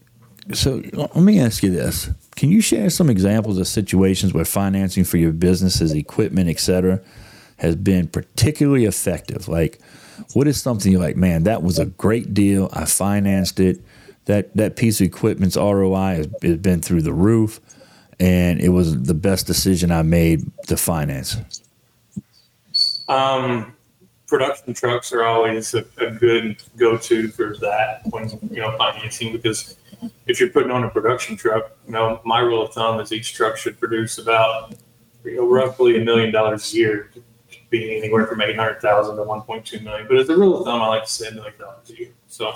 so 0.53 0.83
let 0.93 1.17
me 1.17 1.41
ask 1.41 1.63
you 1.63 1.71
this: 1.71 2.11
Can 2.37 2.51
you 2.51 2.61
share 2.61 2.91
some 2.91 3.09
examples 3.09 3.59
of 3.59 3.67
situations 3.67 4.35
where 4.35 4.45
financing 4.45 5.05
for 5.05 5.17
your 5.17 5.33
businesses, 5.33 5.93
equipment, 5.93 6.49
et 6.51 6.61
cetera, 6.61 7.01
has 7.57 7.77
been 7.77 8.09
particularly 8.09 8.85
effective? 8.85 9.49
Like, 9.49 9.81
what 10.33 10.47
is 10.47 10.61
something 10.61 10.91
you're 10.91 11.01
like, 11.01 11.17
man, 11.17 11.45
that 11.45 11.63
was 11.63 11.79
a 11.79 11.87
great 11.87 12.35
deal. 12.35 12.69
I 12.73 12.85
financed 12.85 13.61
it. 13.61 13.81
That 14.27 14.57
that 14.57 14.77
piece 14.77 15.01
of 15.01 15.07
equipment's 15.07 15.57
ROI 15.57 16.15
has, 16.15 16.29
has 16.43 16.57
been 16.57 16.81
through 16.81 17.03
the 17.03 17.13
roof, 17.13 17.61
and 18.19 18.59
it 18.61 18.71
was 18.71 19.03
the 19.03 19.15
best 19.15 19.47
decision 19.47 19.93
I 19.93 20.03
made 20.03 20.51
to 20.67 20.79
finance. 20.79 21.37
Um, 23.07 23.75
production 24.27 24.73
trucks 24.73 25.13
are 25.13 25.25
always 25.25 25.75
a, 25.75 25.85
a 25.99 26.11
good 26.11 26.57
go-to 26.77 27.29
for 27.29 27.57
that 27.59 28.01
when 28.11 28.31
you 28.51 28.61
know 28.61 28.77
financing 28.79 29.33
because 29.33 29.77
if 30.27 30.41
you're 30.41 30.51
putting 30.51 30.71
on 30.71 30.85
a 30.85 30.91
production 30.91 31.37
truck, 31.37 31.71
you 31.87 31.93
know 31.93 32.21
my 32.25 32.41
rule 32.41 32.63
of 32.63 32.73
thumb 32.73 33.01
is 33.01 33.13
each 33.13 33.35
truck 33.35 33.57
should 33.57 33.79
produce 33.79 34.19
about 34.19 34.75
you 35.25 35.37
know 35.37 35.49
roughly 35.49 36.01
a 36.01 36.05
million 36.05 36.33
dollars 36.33 36.73
a 36.73 36.77
year, 36.77 37.11
be 37.79 37.97
anywhere 37.97 38.27
from 38.27 38.41
eight 38.41 38.57
hundred 38.57 38.81
thousand 38.81 39.17
to 39.17 39.23
one 39.23 39.43
point 39.43 39.65
two 39.65 39.81
million. 39.81 40.07
But 40.09 40.19
as 40.19 40.29
a 40.29 40.37
rule 40.37 40.59
of 40.59 40.65
thumb, 40.65 40.83
I 40.83 40.89
like 40.89 41.05
to 41.05 41.11
say 41.11 41.31
million 41.31 41.59
dollars 41.59 41.91
a 41.91 41.99
year. 41.99 42.13
So 42.29 42.53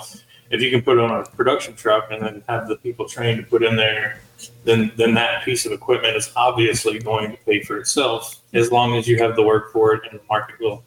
if 0.49 0.61
you 0.61 0.71
can 0.71 0.81
put 0.81 0.97
on 0.99 1.11
a 1.11 1.23
production 1.35 1.75
truck 1.75 2.11
and 2.11 2.21
then 2.21 2.43
have 2.47 2.67
the 2.67 2.77
people 2.77 3.07
trained 3.07 3.37
to 3.43 3.49
put 3.49 3.63
in 3.63 3.75
there, 3.75 4.21
then 4.63 4.91
then 4.97 5.13
that 5.15 5.43
piece 5.43 5.65
of 5.65 5.71
equipment 5.71 6.15
is 6.15 6.31
obviously 6.35 6.99
going 6.99 7.31
to 7.31 7.37
pay 7.43 7.61
for 7.61 7.77
itself 7.77 8.41
as 8.53 8.71
long 8.71 8.95
as 8.95 9.07
you 9.07 9.17
have 9.17 9.35
the 9.35 9.43
work 9.43 9.71
for 9.71 9.93
it 9.93 10.01
and 10.09 10.19
the 10.19 10.23
market 10.29 10.55
will 10.59 10.83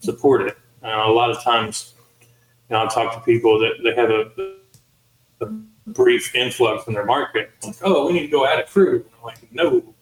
support 0.00 0.42
it. 0.42 0.56
Uh, 0.82 1.04
a 1.06 1.12
lot 1.12 1.30
of 1.30 1.42
times, 1.42 1.94
you 2.20 2.26
know, 2.70 2.84
I 2.84 2.88
talk 2.88 3.14
to 3.14 3.20
people 3.20 3.58
that 3.60 3.74
they 3.82 3.94
have 3.94 4.10
a, 4.10 4.56
a 5.40 5.46
brief 5.86 6.34
influx 6.34 6.86
in 6.86 6.94
their 6.94 7.04
market. 7.06 7.50
Like, 7.62 7.76
oh, 7.82 8.06
we 8.06 8.14
need 8.14 8.26
to 8.26 8.28
go 8.28 8.46
add 8.46 8.58
a 8.58 8.64
crew. 8.64 9.04
I'm 9.18 9.24
like, 9.24 9.52
no, 9.52 9.93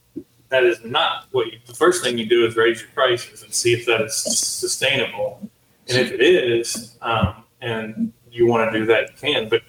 that 0.53 0.65
is 0.65 0.85
not 0.85 1.27
what 1.33 1.53
you, 1.53 1.59
the 1.67 1.75
first 1.75 2.05
thing 2.05 2.19
you 2.19 2.27
do 2.27 2.45
is 2.47 2.57
raise 2.57 2.81
your 2.81 2.91
prices 2.91 3.43
and 3.43 3.53
see 3.53 3.73
if 3.73 3.87
that 3.87 4.03
is 4.03 4.15
sustainable. 4.15 5.41
And 5.89 5.99
if 5.99 6.13
it 6.13 6.21
is, 6.21 6.97
um, 7.03 7.45
and 7.61 8.13
you 8.31 8.47
want 8.47 8.71
to 8.71 8.79
do 8.79 8.87
that, 8.87 9.11
you 9.11 9.17
can. 9.19 9.49
But 9.49 9.63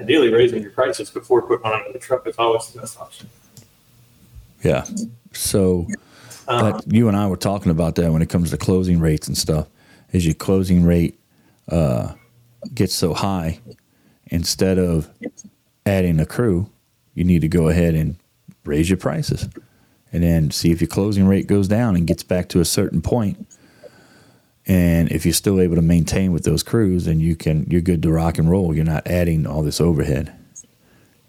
ideally, 0.00 0.32
raising 0.32 0.62
your 0.62 0.70
prices 0.70 1.10
before 1.10 1.42
putting 1.42 1.66
on 1.66 1.82
another 1.82 1.98
truck 1.98 2.26
is 2.26 2.36
always 2.38 2.68
the 2.68 2.80
best 2.80 3.00
option. 3.00 3.28
Yeah. 4.62 4.86
So, 5.32 5.88
but 6.46 6.84
you 6.90 7.08
and 7.08 7.16
I 7.16 7.26
were 7.26 7.36
talking 7.36 7.70
about 7.72 7.96
that 7.96 8.12
when 8.12 8.22
it 8.22 8.28
comes 8.28 8.50
to 8.50 8.56
closing 8.56 9.00
rates 9.00 9.26
and 9.26 9.36
stuff. 9.36 9.68
Is 10.12 10.26
your 10.26 10.34
closing 10.34 10.84
rate 10.84 11.18
uh, 11.68 12.12
gets 12.74 12.94
so 12.94 13.14
high, 13.14 13.60
instead 14.26 14.78
of 14.78 15.08
adding 15.86 16.20
a 16.20 16.26
crew, 16.26 16.68
you 17.14 17.24
need 17.24 17.40
to 17.40 17.48
go 17.48 17.68
ahead 17.68 17.94
and 17.94 18.16
raise 18.64 18.90
your 18.90 18.98
prices, 18.98 19.48
and 20.12 20.22
then 20.22 20.50
see 20.50 20.70
if 20.70 20.80
your 20.80 20.88
closing 20.88 21.26
rate 21.26 21.46
goes 21.46 21.68
down 21.68 21.96
and 21.96 22.06
gets 22.06 22.22
back 22.22 22.48
to 22.50 22.60
a 22.60 22.64
certain 22.64 23.00
point. 23.00 23.46
And 24.66 25.10
if 25.10 25.24
you're 25.24 25.32
still 25.32 25.60
able 25.60 25.74
to 25.76 25.82
maintain 25.82 26.32
with 26.32 26.44
those 26.44 26.62
crews, 26.62 27.06
then 27.06 27.18
you 27.18 27.34
can 27.34 27.66
you're 27.68 27.80
good 27.80 28.02
to 28.02 28.12
rock 28.12 28.38
and 28.38 28.48
roll. 28.50 28.74
You're 28.74 28.84
not 28.84 29.06
adding 29.06 29.46
all 29.46 29.62
this 29.62 29.80
overhead, 29.80 30.32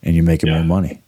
and 0.04 0.16
you're 0.16 0.26
making 0.26 0.50
Yeah. 0.50 0.58
more 0.58 0.66
money. 0.66 1.02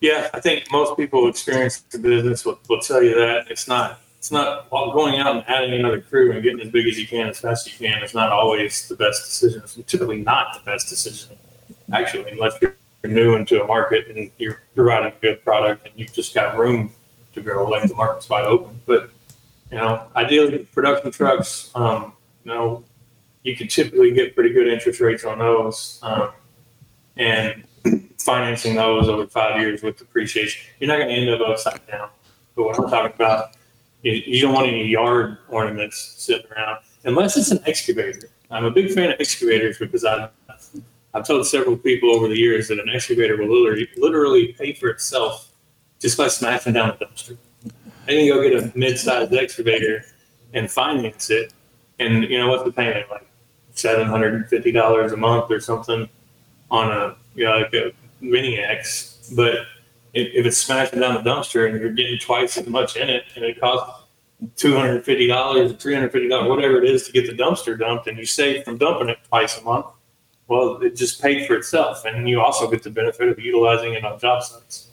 Yeah, 0.00 0.28
I 0.34 0.40
think 0.40 0.70
most 0.70 0.96
people 0.96 1.22
who 1.22 1.28
experience 1.28 1.78
the 1.78 1.98
business 1.98 2.44
will, 2.44 2.60
will 2.68 2.80
tell 2.80 3.02
you 3.02 3.14
that 3.16 3.50
it's 3.50 3.66
not 3.66 4.00
it's 4.18 4.30
not 4.30 4.68
going 4.70 5.18
out 5.18 5.36
and 5.36 5.44
adding 5.48 5.72
another 5.74 6.00
crew 6.00 6.32
and 6.32 6.42
getting 6.42 6.60
as 6.60 6.68
big 6.70 6.86
as 6.86 6.98
you 6.98 7.06
can 7.06 7.28
as 7.28 7.40
fast 7.40 7.66
as 7.66 7.80
you 7.80 7.86
can 7.88 8.02
is 8.02 8.14
not 8.14 8.30
always 8.30 8.88
the 8.88 8.96
best 8.96 9.24
decision. 9.24 9.62
It's 9.64 9.74
typically 9.90 10.22
not 10.22 10.54
the 10.54 10.68
best 10.70 10.88
decision, 10.88 11.36
actually, 11.92 12.30
unless 12.30 12.54
you're 12.60 12.76
new 13.06 13.36
into 13.36 13.62
a 13.62 13.66
market 13.66 14.08
and 14.08 14.30
you're 14.38 14.62
providing 14.74 15.12
a 15.12 15.20
good 15.20 15.42
product 15.44 15.86
and 15.86 15.94
you've 15.96 16.12
just 16.12 16.34
got 16.34 16.56
room 16.56 16.90
to 17.34 17.40
grow, 17.40 17.68
like 17.68 17.88
the 17.88 17.94
market's 17.94 18.28
wide 18.28 18.44
open. 18.44 18.80
But 18.86 19.10
you 19.70 19.78
know, 19.78 20.06
ideally, 20.14 20.58
production 20.72 21.10
trucks, 21.10 21.70
um, 21.74 22.12
you 22.44 22.52
know, 22.52 22.84
you 23.42 23.56
can 23.56 23.68
typically 23.68 24.12
get 24.12 24.34
pretty 24.34 24.52
good 24.52 24.68
interest 24.68 25.00
rates 25.00 25.24
on 25.24 25.38
those. 25.38 25.98
Um, 26.02 26.30
and 27.16 27.64
financing 28.18 28.74
those 28.74 29.08
over 29.08 29.26
five 29.26 29.60
years 29.60 29.82
with 29.82 29.98
depreciation, 29.98 30.66
you're 30.80 30.88
not 30.88 30.98
going 30.98 31.08
to 31.08 31.14
end 31.14 31.30
up 31.30 31.48
upside 31.48 31.86
down. 31.86 32.08
But 32.54 32.64
what 32.64 32.78
I'm 32.78 32.90
talking 32.90 33.12
about, 33.14 33.56
you, 34.02 34.12
you 34.12 34.42
don't 34.42 34.54
want 34.54 34.66
any 34.66 34.86
yard 34.86 35.38
ornaments 35.48 36.14
sitting 36.18 36.46
around 36.52 36.78
unless 37.04 37.36
it's 37.36 37.50
an 37.50 37.60
excavator. 37.66 38.30
I'm 38.50 38.64
a 38.64 38.70
big 38.70 38.92
fan 38.92 39.10
of 39.10 39.20
excavators 39.20 39.78
because 39.78 40.04
I've, 40.04 40.30
I've 41.16 41.26
told 41.26 41.46
several 41.46 41.78
people 41.78 42.14
over 42.14 42.28
the 42.28 42.36
years 42.36 42.68
that 42.68 42.78
an 42.78 42.90
excavator 42.90 43.38
will 43.38 43.48
literally, 43.48 43.88
literally 43.96 44.52
pay 44.52 44.74
for 44.74 44.88
itself 44.88 45.48
just 45.98 46.18
by 46.18 46.28
smashing 46.28 46.74
down 46.74 46.90
a 46.90 46.92
dumpster. 46.92 47.38
I 48.06 48.08
can 48.08 48.28
go 48.28 48.42
get 48.46 48.62
a 48.62 48.78
mid-sized 48.78 49.32
excavator 49.32 50.04
and 50.52 50.70
finance 50.70 51.30
it, 51.30 51.54
and 51.98 52.24
you 52.24 52.38
know 52.38 52.48
what's 52.48 52.64
the 52.64 52.72
payment 52.72 53.10
like 53.10 53.26
seven 53.72 54.06
hundred 54.06 54.34
and 54.34 54.46
fifty 54.46 54.70
dollars 54.70 55.12
a 55.12 55.16
month 55.16 55.50
or 55.50 55.58
something 55.58 56.06
on 56.70 56.92
a 56.92 57.16
you 57.34 57.46
know, 57.46 57.60
like 57.60 57.72
a 57.72 57.92
mini 58.20 58.58
X, 58.58 59.32
but 59.34 59.54
if, 60.12 60.34
if 60.34 60.44
it's 60.44 60.58
smashing 60.58 61.00
down 61.00 61.14
the 61.14 61.28
dumpster 61.28 61.66
and 61.68 61.80
you're 61.80 61.92
getting 61.92 62.18
twice 62.18 62.58
as 62.58 62.66
much 62.66 62.96
in 62.96 63.08
it, 63.08 63.24
and 63.36 63.42
it 63.42 63.58
costs 63.58 64.04
two 64.56 64.76
hundred 64.76 65.02
fifty 65.02 65.26
dollars, 65.26 65.72
three 65.76 65.94
hundred 65.94 66.12
fifty 66.12 66.28
dollars, 66.28 66.50
whatever 66.50 66.76
it 66.76 66.84
is 66.84 67.06
to 67.06 67.12
get 67.12 67.26
the 67.26 67.32
dumpster 67.42 67.78
dumped, 67.78 68.06
and 68.06 68.18
you 68.18 68.26
save 68.26 68.64
from 68.64 68.76
dumping 68.76 69.08
it 69.08 69.18
twice 69.28 69.58
a 69.58 69.62
month, 69.62 69.86
well, 70.48 70.76
it 70.82 70.96
just 70.96 71.20
paid 71.20 71.46
for 71.46 71.54
itself, 71.56 72.04
and 72.04 72.28
you 72.28 72.40
also 72.40 72.70
get 72.70 72.82
the 72.82 72.90
benefit 72.90 73.28
of 73.28 73.38
utilizing 73.38 73.94
it 73.94 74.04
on 74.04 74.18
job 74.18 74.42
sites. 74.42 74.88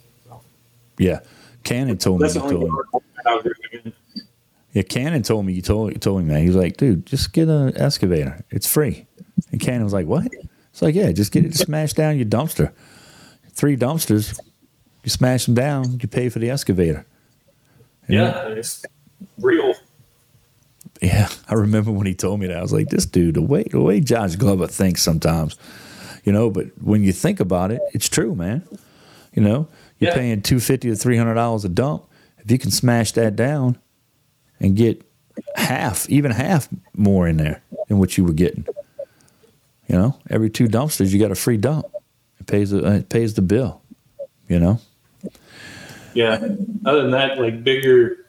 Yeah, 0.98 1.20
Cannon 1.64 1.98
told 1.98 2.22
me. 2.22 2.28
That's 2.28 2.36
You 2.36 2.42
told 2.42 2.64
me. 2.64 2.70
would 3.26 3.46
recommend. 3.46 3.94
Yeah, 4.74 4.84
Cannon 4.84 5.24
told 5.24 5.46
me. 5.46 5.54
You 5.54 5.62
told 5.62 6.00
told 6.02 6.24
me, 6.24 6.32
man. 6.32 6.42
He 6.42 6.48
was 6.48 6.56
like, 6.56 6.78
dude, 6.78 7.06
just 7.06 7.34
get 7.34 7.48
an 7.48 7.78
excavator. 7.78 8.44
It's 8.50 8.72
free. 8.72 9.06
And 9.52 9.62
Cannon 9.62 9.84
was 9.84 9.94
like, 9.94 10.08
what? 10.08 10.28
It's 10.72 10.82
like, 10.82 10.96
yeah, 10.96 11.12
just 11.12 11.32
get 11.32 11.46
it 11.46 11.52
to 11.52 11.58
smash 11.58 11.94
down 11.94 12.18
your 12.18 12.26
dumpster. 12.26 12.72
Three 13.52 13.78
dumpsters, 13.78 14.40
you 15.04 15.10
smash 15.12 15.46
them 15.46 15.54
down, 15.54 16.00
you 16.00 16.08
pay 16.08 16.30
for 16.30 16.40
the 16.40 16.50
excavator. 16.50 17.06
And 18.08 18.16
Yeah, 18.16 18.48
it's 18.48 18.84
real. 19.38 19.73
Yeah, 21.04 21.28
I 21.50 21.56
remember 21.56 21.92
when 21.92 22.08
he 22.08 22.14
told 22.14 22.40
me 22.40 22.48
that. 22.48 22.56
I 22.58 22.62
was 22.62 22.72
like, 22.72 22.88
this 22.88 23.06
dude, 23.06 23.36
the 23.36 23.42
way 23.42 23.64
the 23.64 23.82
way 23.82 24.00
Josh 24.00 24.38
Glover 24.38 24.68
thinks 24.68 25.04
sometimes, 25.04 25.58
you 26.24 26.32
know. 26.32 26.50
But 26.50 26.68
when 26.82 27.04
you 27.04 27.12
think 27.12 27.42
about 27.42 27.72
it, 27.72 27.82
it's 27.94 28.08
true, 28.08 28.34
man. 28.36 28.64
You 29.34 29.42
know, 29.44 29.68
you're 30.00 30.12
Yeah. 30.12 30.16
paying 30.16 30.42
two 30.42 30.62
fifty 30.62 30.90
to 30.90 30.96
three 30.96 31.18
hundred 31.18 31.34
dollars 31.34 31.66
a 31.66 31.70
dump. 31.70 32.04
If 32.40 32.50
you 32.50 32.58
can 32.58 32.72
smash 32.72 33.12
that 33.14 33.36
down 33.36 33.78
and 34.62 34.78
get 34.78 35.02
half, 35.56 36.10
even 36.10 36.32
half 36.32 36.70
more 36.96 37.28
in 37.28 37.36
there 37.36 37.62
than 37.90 38.00
what 38.00 38.18
you 38.18 38.24
were 38.24 38.32
getting, 38.34 38.66
you 39.90 39.96
know, 39.98 40.18
every 40.30 40.50
two 40.50 40.68
dumpsters 40.70 41.12
you 41.12 41.20
got 41.20 41.32
a 41.32 41.36
free 41.36 41.58
dump. 41.58 41.86
It 42.40 42.48
pays 42.48 42.70
the 42.70 42.78
it 42.86 43.10
pays 43.10 43.34
the 43.34 43.42
bill. 43.42 43.82
You 44.48 44.60
know. 44.60 44.80
Yeah. 46.14 46.36
Other 46.86 47.02
than 47.02 47.12
that, 47.12 47.40
like 47.40 47.62
bigger, 47.64 48.23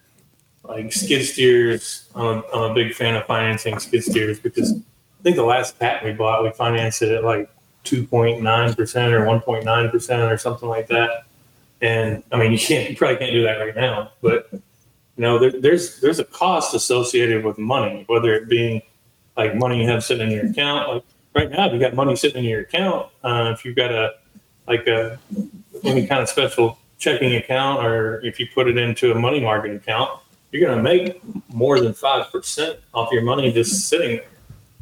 like 0.64 0.92
skid 0.92 1.24
steers, 1.24 2.09
I'm 2.14 2.24
a, 2.24 2.42
I'm 2.53 2.70
a 2.70 2.74
big 2.74 2.94
fan 2.94 3.14
of 3.14 3.27
financing 3.27 3.79
skid 3.79 4.03
steers 4.03 4.40
because 4.40 4.72
I 4.72 5.22
think 5.22 5.37
the 5.37 5.44
last 5.44 5.79
patent 5.79 6.05
we 6.05 6.12
bought, 6.12 6.42
we 6.42 6.50
financed 6.50 7.03
it 7.03 7.12
at 7.12 7.24
like 7.24 7.50
2.9% 7.85 8.40
or 9.12 9.27
1.9% 9.27 10.31
or 10.31 10.38
something 10.38 10.68
like 10.68 10.88
that. 10.88 11.24
And 11.81 12.22
I 12.33 12.38
mean, 12.38 12.53
you 12.53 12.59
can't, 12.59 12.90
you 12.90 12.96
probably 12.96 13.16
can't 13.16 13.33
do 13.33 13.42
that 13.42 13.59
right 13.59 13.77
now, 13.77 14.12
but 14.22 14.48
you 14.53 15.22
know, 15.22 15.38
there, 15.38 15.53
there's, 15.61 16.00
there's 16.00 16.18
a 16.18 16.24
cost 16.24 16.74
associated 16.74 17.44
with 17.44 17.59
money, 17.59 18.05
whether 18.09 18.35
it 18.35 18.48
be 18.48 18.85
like 19.37 19.55
money 19.55 19.83
you 19.83 19.88
have 19.88 20.03
sitting 20.03 20.29
in 20.29 20.33
your 20.33 20.46
account. 20.46 20.88
Like 20.88 21.05
right 21.35 21.50
now, 21.50 21.66
if 21.66 21.72
you 21.72 21.79
got 21.79 21.94
money 21.94 22.16
sitting 22.16 22.44
in 22.44 22.50
your 22.50 22.61
account, 22.61 23.11
uh, 23.22 23.53
if 23.55 23.64
you've 23.64 23.77
got 23.77 23.92
a, 23.92 24.14
like 24.66 24.87
a, 24.87 25.18
any 25.85 26.07
kind 26.07 26.22
of 26.22 26.29
special 26.29 26.79
checking 26.98 27.35
account 27.37 27.85
or 27.85 28.24
if 28.24 28.40
you 28.40 28.46
put 28.55 28.66
it 28.66 28.79
into 28.79 29.12
a 29.12 29.14
money 29.14 29.40
market 29.40 29.77
account, 29.77 30.20
you're 30.55 30.64
going 30.64 30.77
to 30.77 30.83
make 30.83 31.21
more 31.53 31.81
than 31.81 31.93
5% 31.93 32.77
off 32.95 33.11
your 33.11 33.23
money 33.23 33.53
just 33.53 33.88
sitting 33.88 34.19
there. 34.19 34.27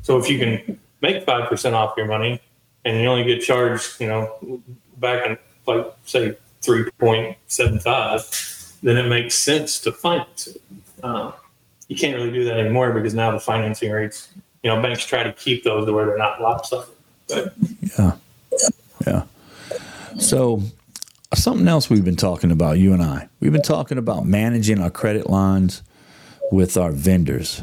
So 0.02 0.18
if 0.18 0.28
you 0.28 0.38
can 0.38 0.78
make 1.00 1.24
5% 1.24 1.72
off 1.72 1.94
your 1.96 2.04
money 2.06 2.42
and 2.84 3.00
you 3.00 3.06
only 3.06 3.24
get 3.24 3.40
charged, 3.40 3.98
you 3.98 4.06
know, 4.06 4.60
back 4.98 5.26
in 5.26 5.38
like 5.66 5.86
say 6.04 6.36
3.75, 6.60 8.80
then 8.82 8.98
it 8.98 9.08
makes 9.08 9.34
sense 9.34 9.80
to 9.80 9.92
finance 9.92 10.48
it. 10.48 10.60
Um, 11.02 11.32
you 11.88 11.96
can't 11.96 12.16
really 12.16 12.32
do 12.32 12.44
that 12.44 12.60
anymore 12.60 12.92
because 12.92 13.14
now 13.14 13.30
the 13.30 13.40
financing 13.40 13.90
rates, 13.90 14.28
you 14.62 14.68
know, 14.68 14.82
banks 14.82 15.06
try 15.06 15.22
to 15.22 15.32
keep 15.32 15.64
those 15.64 15.86
to 15.86 15.92
where 15.94 16.04
they're 16.04 16.18
not 16.18 16.42
lopsided. 16.42 16.90
But 17.28 17.54
Yeah. 17.98 18.16
Yeah. 19.06 19.22
So, 20.18 20.60
something 21.34 21.68
else 21.68 21.88
we've 21.88 22.04
been 22.04 22.16
talking 22.16 22.50
about, 22.50 22.78
you 22.78 22.92
and 22.92 23.02
I, 23.02 23.28
we've 23.40 23.52
been 23.52 23.62
talking 23.62 23.98
about 23.98 24.26
managing 24.26 24.80
our 24.80 24.90
credit 24.90 25.28
lines 25.28 25.82
with 26.50 26.76
our 26.76 26.92
vendors. 26.92 27.62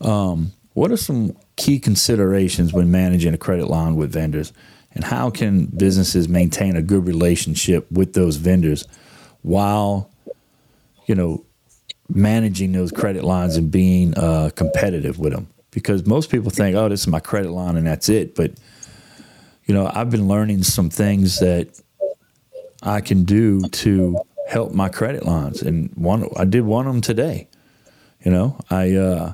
Um, 0.00 0.52
what 0.74 0.90
are 0.90 0.96
some 0.96 1.36
key 1.56 1.78
considerations 1.78 2.72
when 2.72 2.90
managing 2.90 3.34
a 3.34 3.38
credit 3.38 3.68
line 3.68 3.96
with 3.96 4.12
vendors? 4.12 4.52
And 4.92 5.04
how 5.04 5.30
can 5.30 5.66
businesses 5.66 6.28
maintain 6.28 6.76
a 6.76 6.82
good 6.82 7.06
relationship 7.06 7.90
with 7.90 8.14
those 8.14 8.36
vendors 8.36 8.86
while, 9.42 10.10
you 11.06 11.14
know, 11.14 11.44
managing 12.08 12.72
those 12.72 12.92
credit 12.92 13.24
lines 13.24 13.56
and 13.56 13.70
being 13.70 14.16
uh, 14.16 14.50
competitive 14.54 15.18
with 15.18 15.32
them? 15.32 15.48
Because 15.70 16.06
most 16.06 16.30
people 16.30 16.50
think, 16.50 16.76
oh, 16.76 16.88
this 16.88 17.00
is 17.00 17.08
my 17.08 17.20
credit 17.20 17.50
line 17.50 17.76
and 17.76 17.86
that's 17.86 18.08
it. 18.08 18.34
But 18.34 18.52
you 19.66 19.74
know, 19.74 19.90
I've 19.92 20.10
been 20.10 20.28
learning 20.28 20.62
some 20.62 20.90
things 20.90 21.40
that 21.40 21.80
I 22.82 23.00
can 23.00 23.24
do 23.24 23.62
to 23.68 24.18
help 24.48 24.72
my 24.72 24.88
credit 24.88 25.24
lines, 25.24 25.62
and 25.62 25.90
one 25.94 26.28
I 26.36 26.44
did 26.44 26.62
one 26.62 26.86
of 26.86 26.92
them 26.92 27.02
today. 27.02 27.48
You 28.24 28.30
know, 28.30 28.58
I 28.70 28.94
uh, 28.94 29.32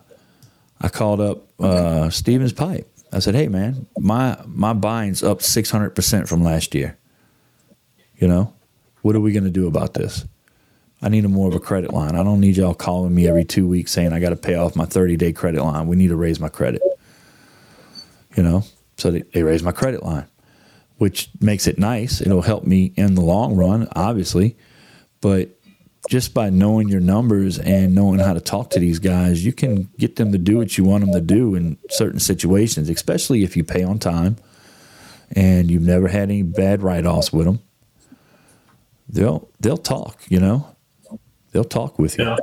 I 0.80 0.88
called 0.88 1.20
up 1.20 1.48
uh, 1.60 2.10
Stephens 2.10 2.52
Pipe. 2.52 2.88
I 3.12 3.18
said, 3.18 3.34
"Hey, 3.34 3.48
man, 3.48 3.86
my 3.98 4.38
my 4.46 4.72
buying's 4.72 5.22
up 5.22 5.42
six 5.42 5.70
hundred 5.70 5.90
percent 5.90 6.28
from 6.28 6.42
last 6.42 6.74
year. 6.74 6.96
You 8.16 8.28
know, 8.28 8.54
what 9.02 9.16
are 9.16 9.20
we 9.20 9.32
going 9.32 9.44
to 9.44 9.50
do 9.50 9.66
about 9.66 9.94
this? 9.94 10.24
I 11.04 11.08
need 11.08 11.24
a 11.24 11.28
more 11.28 11.48
of 11.48 11.54
a 11.54 11.60
credit 11.60 11.92
line. 11.92 12.14
I 12.14 12.22
don't 12.22 12.40
need 12.40 12.56
y'all 12.56 12.74
calling 12.74 13.14
me 13.14 13.26
every 13.26 13.44
two 13.44 13.66
weeks 13.66 13.90
saying 13.90 14.12
I 14.12 14.20
got 14.20 14.30
to 14.30 14.36
pay 14.36 14.54
off 14.54 14.76
my 14.76 14.84
thirty 14.84 15.16
day 15.16 15.32
credit 15.32 15.62
line. 15.62 15.88
We 15.88 15.96
need 15.96 16.08
to 16.08 16.16
raise 16.16 16.38
my 16.38 16.48
credit. 16.48 16.80
You 18.36 18.42
know, 18.42 18.64
so 18.96 19.10
they, 19.10 19.22
they 19.32 19.42
raised 19.42 19.64
my 19.64 19.72
credit 19.72 20.02
line, 20.02 20.26
which 21.02 21.28
makes 21.40 21.66
it 21.66 21.80
nice. 21.80 22.20
It'll 22.20 22.42
help 22.42 22.62
me 22.62 22.92
in 22.94 23.16
the 23.16 23.22
long 23.22 23.56
run, 23.56 23.88
obviously, 23.96 24.56
but 25.20 25.48
just 26.08 26.32
by 26.32 26.48
knowing 26.48 26.88
your 26.88 27.00
numbers 27.00 27.58
and 27.58 27.92
knowing 27.92 28.20
how 28.20 28.34
to 28.34 28.40
talk 28.40 28.70
to 28.70 28.78
these 28.78 29.00
guys, 29.00 29.44
you 29.44 29.52
can 29.52 29.88
get 29.98 30.14
them 30.14 30.30
to 30.30 30.38
do 30.38 30.58
what 30.58 30.78
you 30.78 30.84
want 30.84 31.04
them 31.04 31.12
to 31.12 31.20
do 31.20 31.56
in 31.56 31.76
certain 31.90 32.20
situations, 32.20 32.88
especially 32.88 33.42
if 33.42 33.56
you 33.56 33.64
pay 33.64 33.82
on 33.82 33.98
time 33.98 34.36
and 35.34 35.72
you've 35.72 35.82
never 35.82 36.06
had 36.06 36.22
any 36.22 36.44
bad 36.44 36.84
write-offs 36.84 37.32
with 37.32 37.46
them. 37.46 37.58
They'll 39.08 39.48
they'll 39.58 39.76
talk, 39.76 40.22
you 40.28 40.38
know. 40.38 40.68
They'll 41.50 41.64
talk 41.64 41.98
with 41.98 42.16
you. 42.16 42.26
Yeah. 42.26 42.36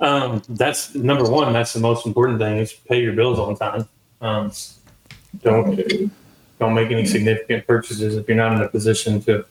Um, 0.00 0.42
that's 0.48 0.96
number 0.96 1.30
one. 1.30 1.52
That's 1.52 1.74
the 1.74 1.80
most 1.80 2.06
important 2.06 2.40
thing 2.40 2.56
is 2.58 2.72
pay 2.72 3.00
your 3.00 3.12
bills 3.12 3.38
on 3.38 3.54
time. 3.54 3.88
Um, 4.20 4.50
don't 5.44 5.78
don't 6.58 6.74
make 6.74 6.90
any 6.90 7.06
significant 7.06 7.66
purchases 7.66 8.16
if 8.16 8.28
you're 8.28 8.36
not 8.36 8.52
in 8.52 8.62
a 8.62 8.68
position 8.68 9.20
to 9.22 9.44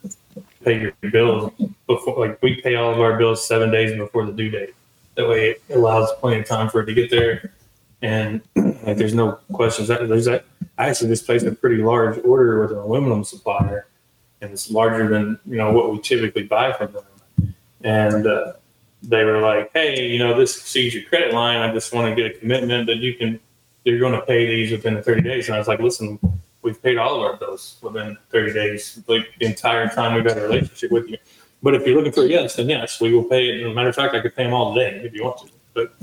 pay 0.63 0.79
your 0.79 1.11
bills 1.11 1.51
before. 1.87 2.27
Like 2.27 2.41
we 2.41 2.61
pay 2.61 2.75
all 2.75 2.91
of 2.91 2.99
our 2.99 3.17
bills 3.17 3.45
seven 3.45 3.71
days 3.71 3.97
before 3.97 4.25
the 4.25 4.31
due 4.31 4.49
date. 4.49 4.73
That 5.15 5.27
way, 5.27 5.51
it 5.51 5.75
allows 5.75 6.11
plenty 6.19 6.39
of 6.39 6.47
time 6.47 6.69
for 6.69 6.81
it 6.81 6.85
to 6.85 6.93
get 6.93 7.09
there, 7.09 7.51
and 8.01 8.41
like 8.55 8.97
there's 8.97 9.13
no 9.13 9.39
questions. 9.51 9.89
There's 9.89 10.25
that. 10.25 10.45
I 10.77 10.89
actually 10.89 11.09
just 11.09 11.25
placed 11.25 11.45
a 11.45 11.51
pretty 11.51 11.83
large 11.83 12.23
order 12.23 12.61
with 12.61 12.71
an 12.71 12.77
aluminum 12.77 13.23
supplier, 13.23 13.87
and 14.39 14.51
it's 14.51 14.71
larger 14.71 15.09
than 15.09 15.37
you 15.45 15.57
know 15.57 15.71
what 15.73 15.91
we 15.91 15.99
typically 15.99 16.43
buy 16.43 16.71
from 16.71 16.93
them. 16.93 17.55
And 17.83 18.25
uh, 18.25 18.53
they 19.03 19.23
were 19.25 19.39
like, 19.39 19.71
"Hey, 19.73 20.07
you 20.07 20.19
know, 20.19 20.37
this 20.37 20.57
exceeds 20.57 20.95
your 20.95 21.03
credit 21.03 21.33
line. 21.33 21.57
I 21.57 21.73
just 21.73 21.93
want 21.93 22.07
to 22.07 22.15
get 22.15 22.35
a 22.35 22.39
commitment 22.39 22.87
that 22.87 22.97
you 22.97 23.15
can, 23.15 23.39
you're 23.83 23.99
going 23.99 24.13
to 24.13 24.21
pay 24.21 24.45
these 24.47 24.71
within 24.71 24.93
the 24.93 25.03
30 25.03 25.21
days." 25.23 25.47
And 25.47 25.55
I 25.55 25.59
was 25.59 25.67
like, 25.67 25.79
"Listen, 25.79 26.19
we've 26.61 26.81
paid 26.81 26.97
all 26.97 27.15
of 27.15 27.21
our 27.21 27.37
bills 27.37 27.77
within 27.81 28.17
30 28.29 28.53
days, 28.53 29.01
like 29.07 29.27
the 29.39 29.45
entire 29.45 29.87
time 29.89 30.15
we've 30.15 30.25
had 30.25 30.37
a 30.37 30.41
relationship 30.41 30.91
with 30.91 31.09
you. 31.09 31.17
But 31.63 31.75
if 31.75 31.85
you're 31.85 31.95
looking 31.95 32.11
for 32.11 32.23
a 32.23 32.27
yes, 32.27 32.55
then 32.55 32.69
yes, 32.69 32.99
we 32.99 33.13
will 33.13 33.23
pay 33.23 33.49
it. 33.49 33.61
As 33.61 33.71
a 33.71 33.73
matter 33.73 33.89
of 33.89 33.95
fact, 33.95 34.15
I 34.15 34.21
could 34.21 34.35
pay 34.35 34.43
them 34.43 34.53
all 34.53 34.73
today 34.73 35.01
if 35.03 35.13
you 35.13 35.23
want 35.23 35.39
to. 35.39 35.49
But 35.73 35.93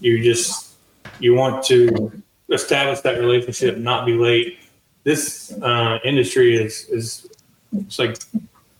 you 0.00 0.22
just 0.22 0.74
you 1.20 1.34
want 1.34 1.64
to 1.66 2.10
establish 2.50 3.00
that 3.00 3.18
relationship, 3.18 3.78
not 3.78 4.06
be 4.06 4.14
late. 4.14 4.58
This 5.04 5.52
uh, 5.62 5.98
industry 6.04 6.56
is 6.56 6.88
is 6.88 7.28
it's 7.72 7.98
like 7.98 8.18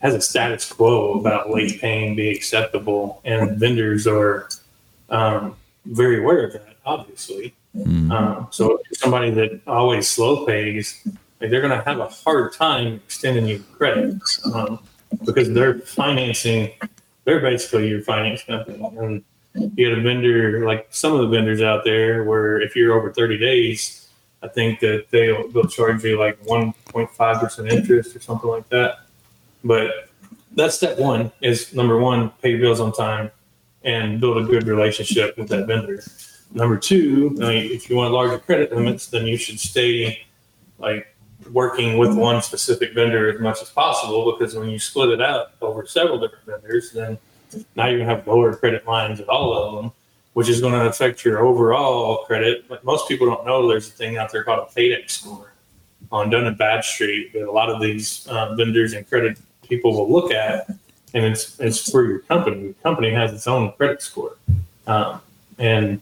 has 0.00 0.14
a 0.14 0.20
status 0.20 0.70
quo 0.70 1.18
about 1.18 1.50
late 1.50 1.80
paying 1.80 2.16
being 2.16 2.34
acceptable, 2.34 3.20
and 3.24 3.56
vendors 3.56 4.06
are 4.06 4.48
um, 5.08 5.56
very 5.86 6.18
aware 6.18 6.46
of 6.46 6.52
that, 6.52 6.76
obviously. 6.84 7.54
Um, 8.10 8.48
so 8.50 8.80
somebody 8.92 9.30
that 9.30 9.60
always 9.66 10.08
slow 10.08 10.46
pays, 10.46 11.06
like 11.44 11.50
they're 11.50 11.60
going 11.60 11.78
to 11.78 11.84
have 11.84 12.00
a 12.00 12.08
hard 12.08 12.54
time 12.54 12.94
extending 12.94 13.46
you 13.46 13.62
credit 13.76 14.14
um, 14.54 14.78
because 15.26 15.52
they're 15.52 15.78
financing. 15.80 16.70
They're 17.24 17.40
basically 17.40 17.88
your 17.88 18.00
finance 18.00 18.42
company, 18.44 18.82
and 18.82 19.22
you 19.54 19.68
get 19.68 19.98
a 19.98 20.00
vendor 20.00 20.64
like 20.64 20.86
some 20.90 21.12
of 21.12 21.20
the 21.20 21.28
vendors 21.28 21.60
out 21.60 21.84
there 21.84 22.24
where 22.24 22.62
if 22.62 22.74
you're 22.74 22.94
over 22.94 23.12
30 23.12 23.36
days, 23.36 24.08
I 24.42 24.48
think 24.48 24.80
that 24.80 25.06
they'll 25.10 25.48
they'll 25.48 25.68
charge 25.68 26.02
you 26.02 26.18
like 26.18 26.42
1.5 26.44 27.40
percent 27.40 27.68
interest 27.68 28.16
or 28.16 28.20
something 28.20 28.48
like 28.48 28.68
that. 28.70 29.00
But 29.62 30.08
that's 30.52 30.76
step 30.76 30.98
one 30.98 31.30
is 31.42 31.74
number 31.74 31.98
one, 31.98 32.30
pay 32.42 32.56
bills 32.56 32.80
on 32.80 32.92
time 32.92 33.30
and 33.82 34.18
build 34.18 34.38
a 34.38 34.44
good 34.44 34.66
relationship 34.66 35.36
with 35.36 35.48
that 35.48 35.66
vendor. 35.66 36.02
Number 36.52 36.78
two, 36.78 37.36
I 37.42 37.48
mean, 37.48 37.70
if 37.70 37.90
you 37.90 37.96
want 37.96 38.14
larger 38.14 38.38
credit 38.38 38.74
limits, 38.74 39.08
then 39.08 39.26
you 39.26 39.36
should 39.36 39.60
stay 39.60 40.24
like 40.78 41.13
working 41.50 41.98
with 41.98 42.16
one 42.16 42.42
specific 42.42 42.94
vendor 42.94 43.32
as 43.32 43.40
much 43.40 43.60
as 43.62 43.70
possible 43.70 44.32
because 44.32 44.54
when 44.54 44.68
you 44.68 44.78
split 44.78 45.10
it 45.10 45.20
out 45.20 45.52
over 45.60 45.86
several 45.86 46.18
different 46.18 46.44
vendors, 46.46 46.92
then 46.92 47.18
now 47.76 47.86
you're 47.86 47.98
gonna 47.98 48.14
have 48.14 48.26
lower 48.26 48.54
credit 48.54 48.86
lines 48.86 49.20
at 49.20 49.28
all 49.28 49.52
of 49.52 49.82
them, 49.82 49.92
which 50.32 50.48
is 50.48 50.60
going 50.60 50.72
to 50.72 50.86
affect 50.86 51.24
your 51.24 51.44
overall 51.44 52.24
credit. 52.24 52.68
But 52.68 52.84
most 52.84 53.08
people 53.08 53.26
don't 53.26 53.46
know 53.46 53.68
there's 53.68 53.88
a 53.88 53.92
thing 53.92 54.16
out 54.16 54.32
there 54.32 54.42
called 54.42 54.68
a 54.68 54.74
PAYDEX 54.74 55.10
score 55.10 55.52
on 56.10 56.30
Dun 56.30 56.44
and 56.44 56.56
Bradstreet 56.56 57.32
that 57.32 57.48
a 57.48 57.50
lot 57.50 57.70
of 57.70 57.80
these 57.80 58.26
uh, 58.28 58.54
vendors 58.54 58.92
and 58.92 59.08
credit 59.08 59.38
people 59.62 59.92
will 59.92 60.10
look 60.10 60.32
at, 60.32 60.68
and 61.14 61.24
it's 61.24 61.58
it's 61.60 61.90
for 61.90 62.04
your 62.04 62.20
company. 62.20 62.68
The 62.68 62.74
company 62.82 63.10
has 63.10 63.32
its 63.32 63.46
own 63.46 63.72
credit 63.72 64.02
score, 64.02 64.36
um, 64.86 65.20
and 65.58 66.00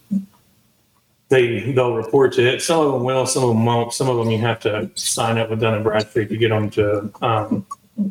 they 1.32 1.72
they'll 1.72 1.94
report 1.94 2.34
to 2.34 2.46
it. 2.46 2.60
Some 2.60 2.86
of 2.86 2.92
them 2.92 3.04
will, 3.04 3.24
some 3.24 3.42
of 3.42 3.48
them 3.48 3.64
won't. 3.64 3.94
Some 3.94 4.10
of 4.10 4.18
them 4.18 4.30
you 4.30 4.36
have 4.38 4.60
to 4.60 4.90
sign 4.94 5.38
up 5.38 5.48
with 5.48 5.60
Dun 5.60 5.72
and 5.72 5.82
Bradstreet 5.82 6.28
to 6.28 6.36
get 6.36 6.50
them 6.50 6.68
to 6.70 7.10
um, 7.22 7.66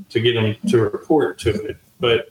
to 0.10 0.19
get 0.19 0.34
them 0.34 0.55
to 0.69 0.81
report 0.81 1.38
to 1.39 1.51
it. 1.51 1.77
But 1.99 2.29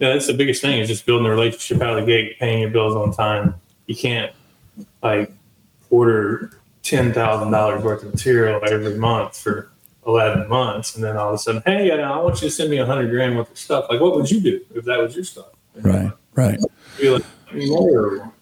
yeah, 0.00 0.12
that's 0.12 0.26
the 0.26 0.34
biggest 0.34 0.60
thing 0.60 0.80
is 0.80 0.88
just 0.88 1.06
building 1.06 1.24
the 1.24 1.30
relationship 1.30 1.80
out 1.80 1.96
of 1.96 2.04
the 2.04 2.10
gate, 2.10 2.40
paying 2.40 2.60
your 2.60 2.70
bills 2.70 2.96
on 2.96 3.12
time. 3.12 3.54
You 3.86 3.94
can't 3.94 4.32
like 5.00 5.30
order 5.90 6.58
ten 6.82 7.12
thousand 7.12 7.52
dollars 7.52 7.84
worth 7.84 8.02
of 8.02 8.12
material 8.12 8.60
every 8.68 8.98
month 8.98 9.38
for 9.38 9.70
eleven 10.08 10.48
months, 10.48 10.96
and 10.96 11.04
then 11.04 11.16
all 11.16 11.28
of 11.28 11.34
a 11.36 11.38
sudden, 11.38 11.62
hey, 11.64 11.92
I 11.92 12.18
want 12.18 12.42
you 12.42 12.48
to 12.48 12.50
send 12.50 12.68
me 12.68 12.78
a 12.78 12.86
hundred 12.86 13.10
grand 13.10 13.36
worth 13.36 13.52
of 13.52 13.58
stuff. 13.58 13.86
Like, 13.88 14.00
what 14.00 14.16
would 14.16 14.28
you 14.28 14.40
do 14.40 14.60
if 14.74 14.84
that 14.86 14.98
was 14.98 15.14
your 15.14 15.24
stuff? 15.24 15.50
Right, 15.76 16.10
right. 16.34 16.58
Be 16.98 17.10
like, 17.10 17.24
"No." 17.54 18.32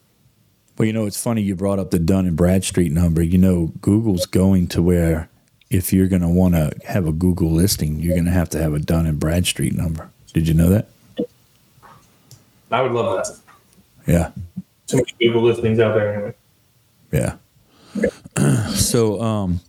Well, 0.77 0.87
you 0.87 0.93
know, 0.93 1.07
it's 1.07 1.23
funny 1.23 1.43
you 1.43 1.55
brought 1.55 1.79
up 1.79 1.91
the 1.91 1.99
Dun 1.99 2.27
and 2.27 2.37
Bradstreet 2.37 2.91
number. 2.91 3.23
You 3.23 3.39
know, 3.39 3.73
Google's 3.81 4.27
going 4.27 4.67
to 4.69 4.83
where 4.83 5.29
if 5.71 5.93
you're 5.93 6.09
going 6.09 6.23
to 6.23 6.29
want 6.29 6.55
to 6.55 6.73
have 6.87 7.07
a 7.07 7.13
Google 7.13 7.51
listing, 7.51 8.01
you're 8.01 8.15
going 8.15 8.25
to 8.25 8.31
have 8.33 8.49
to 8.51 8.59
have 8.63 8.75
a 8.75 8.79
Dun 8.81 9.07
and 9.07 9.19
Bradstreet 9.21 9.75
number. 9.75 10.11
Did 10.33 10.49
you 10.49 10.55
know 10.55 10.69
that? 10.71 10.89
I 12.71 12.83
would 12.83 12.93
love 12.93 13.25
that. 13.25 13.39
Yeah, 14.07 14.31
Too 14.87 14.97
many 14.99 15.13
Google 15.21 15.43
listings 15.43 15.79
out 15.79 15.95
there 15.95 16.15
anyway. 16.15 16.35
yeah. 18.37 18.67
so, 18.75 19.21
um, 19.23 19.61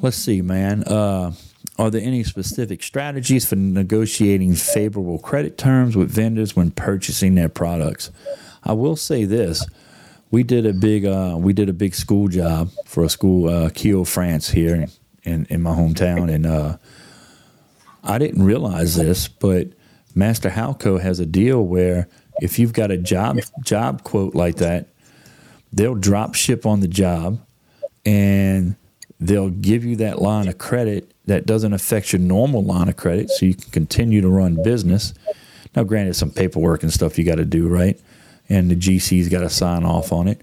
let's 0.00 0.16
see, 0.16 0.40
man. 0.42 0.84
Uh, 0.84 1.32
are 1.78 1.90
there 1.90 2.02
any 2.02 2.22
specific 2.22 2.82
strategies 2.82 3.48
for 3.48 3.56
negotiating 3.56 4.54
favorable 4.54 5.18
credit 5.18 5.58
terms 5.58 5.96
with 5.96 6.10
vendors 6.10 6.54
when 6.54 6.70
purchasing 6.70 7.34
their 7.34 7.48
products? 7.48 8.10
I 8.62 8.74
will 8.74 8.96
say 8.96 9.24
this: 9.24 9.66
we 10.34 10.42
did 10.42 10.66
a 10.66 10.72
big 10.72 11.06
uh, 11.06 11.36
we 11.38 11.52
did 11.52 11.68
a 11.68 11.72
big 11.72 11.94
school 11.94 12.26
job 12.26 12.68
for 12.86 13.04
a 13.04 13.08
school, 13.08 13.48
uh, 13.48 13.70
Kiel, 13.70 14.04
France, 14.04 14.50
here 14.50 14.88
in 15.22 15.46
in 15.48 15.62
my 15.62 15.70
hometown, 15.70 16.28
and 16.28 16.44
uh, 16.44 16.76
I 18.02 18.18
didn't 18.18 18.42
realize 18.42 18.96
this, 18.96 19.28
but 19.28 19.68
Master 20.12 20.50
Halco 20.50 21.00
has 21.00 21.20
a 21.20 21.26
deal 21.26 21.64
where 21.64 22.08
if 22.42 22.58
you've 22.58 22.72
got 22.72 22.90
a 22.90 22.96
job 22.96 23.38
job 23.62 24.02
quote 24.02 24.34
like 24.34 24.56
that, 24.56 24.88
they'll 25.72 25.94
drop 25.94 26.34
ship 26.34 26.66
on 26.66 26.80
the 26.80 26.88
job, 26.88 27.40
and 28.04 28.74
they'll 29.20 29.50
give 29.50 29.84
you 29.84 29.94
that 29.96 30.20
line 30.20 30.48
of 30.48 30.58
credit 30.58 31.12
that 31.26 31.46
doesn't 31.46 31.72
affect 31.72 32.12
your 32.12 32.20
normal 32.20 32.64
line 32.64 32.88
of 32.88 32.96
credit, 32.96 33.30
so 33.30 33.46
you 33.46 33.54
can 33.54 33.70
continue 33.70 34.20
to 34.20 34.28
run 34.28 34.60
business. 34.64 35.14
Now, 35.76 35.84
granted, 35.84 36.14
some 36.14 36.32
paperwork 36.32 36.82
and 36.82 36.92
stuff 36.92 37.18
you 37.18 37.24
got 37.24 37.36
to 37.36 37.44
do, 37.44 37.68
right? 37.68 38.00
And 38.48 38.70
the 38.70 38.76
GC's 38.76 39.28
got 39.28 39.40
to 39.40 39.50
sign 39.50 39.84
off 39.84 40.12
on 40.12 40.28
it. 40.28 40.40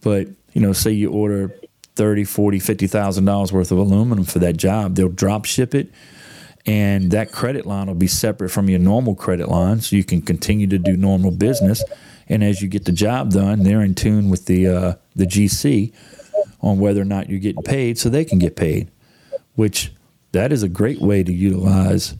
But 0.00 0.28
you 0.52 0.60
know, 0.60 0.72
say 0.72 0.92
you 0.92 1.10
order 1.10 1.54
thirty, 1.94 2.24
forty, 2.24 2.58
fifty 2.58 2.86
thousand 2.86 3.24
dollars 3.24 3.52
worth 3.52 3.72
of 3.72 3.78
aluminum 3.78 4.24
for 4.24 4.38
that 4.40 4.56
job, 4.56 4.94
they'll 4.94 5.08
drop 5.08 5.44
ship 5.44 5.74
it, 5.74 5.90
and 6.66 7.10
that 7.10 7.32
credit 7.32 7.66
line 7.66 7.86
will 7.86 7.94
be 7.94 8.06
separate 8.06 8.50
from 8.50 8.68
your 8.68 8.78
normal 8.78 9.14
credit 9.14 9.48
line, 9.48 9.80
so 9.80 9.96
you 9.96 10.04
can 10.04 10.22
continue 10.22 10.66
to 10.66 10.78
do 10.78 10.96
normal 10.96 11.30
business. 11.30 11.82
And 12.28 12.42
as 12.44 12.62
you 12.62 12.68
get 12.68 12.84
the 12.84 12.92
job 12.92 13.30
done, 13.32 13.62
they're 13.62 13.82
in 13.82 13.94
tune 13.94 14.30
with 14.30 14.46
the 14.46 14.68
uh, 14.68 14.94
the 15.16 15.26
GC 15.26 15.92
on 16.60 16.78
whether 16.78 17.00
or 17.00 17.06
not 17.06 17.28
you're 17.28 17.40
getting 17.40 17.62
paid, 17.62 17.98
so 17.98 18.08
they 18.08 18.24
can 18.24 18.38
get 18.38 18.56
paid. 18.56 18.90
Which 19.54 19.92
that 20.32 20.52
is 20.52 20.62
a 20.62 20.68
great 20.68 21.00
way 21.00 21.22
to 21.22 21.32
utilize 21.32 22.14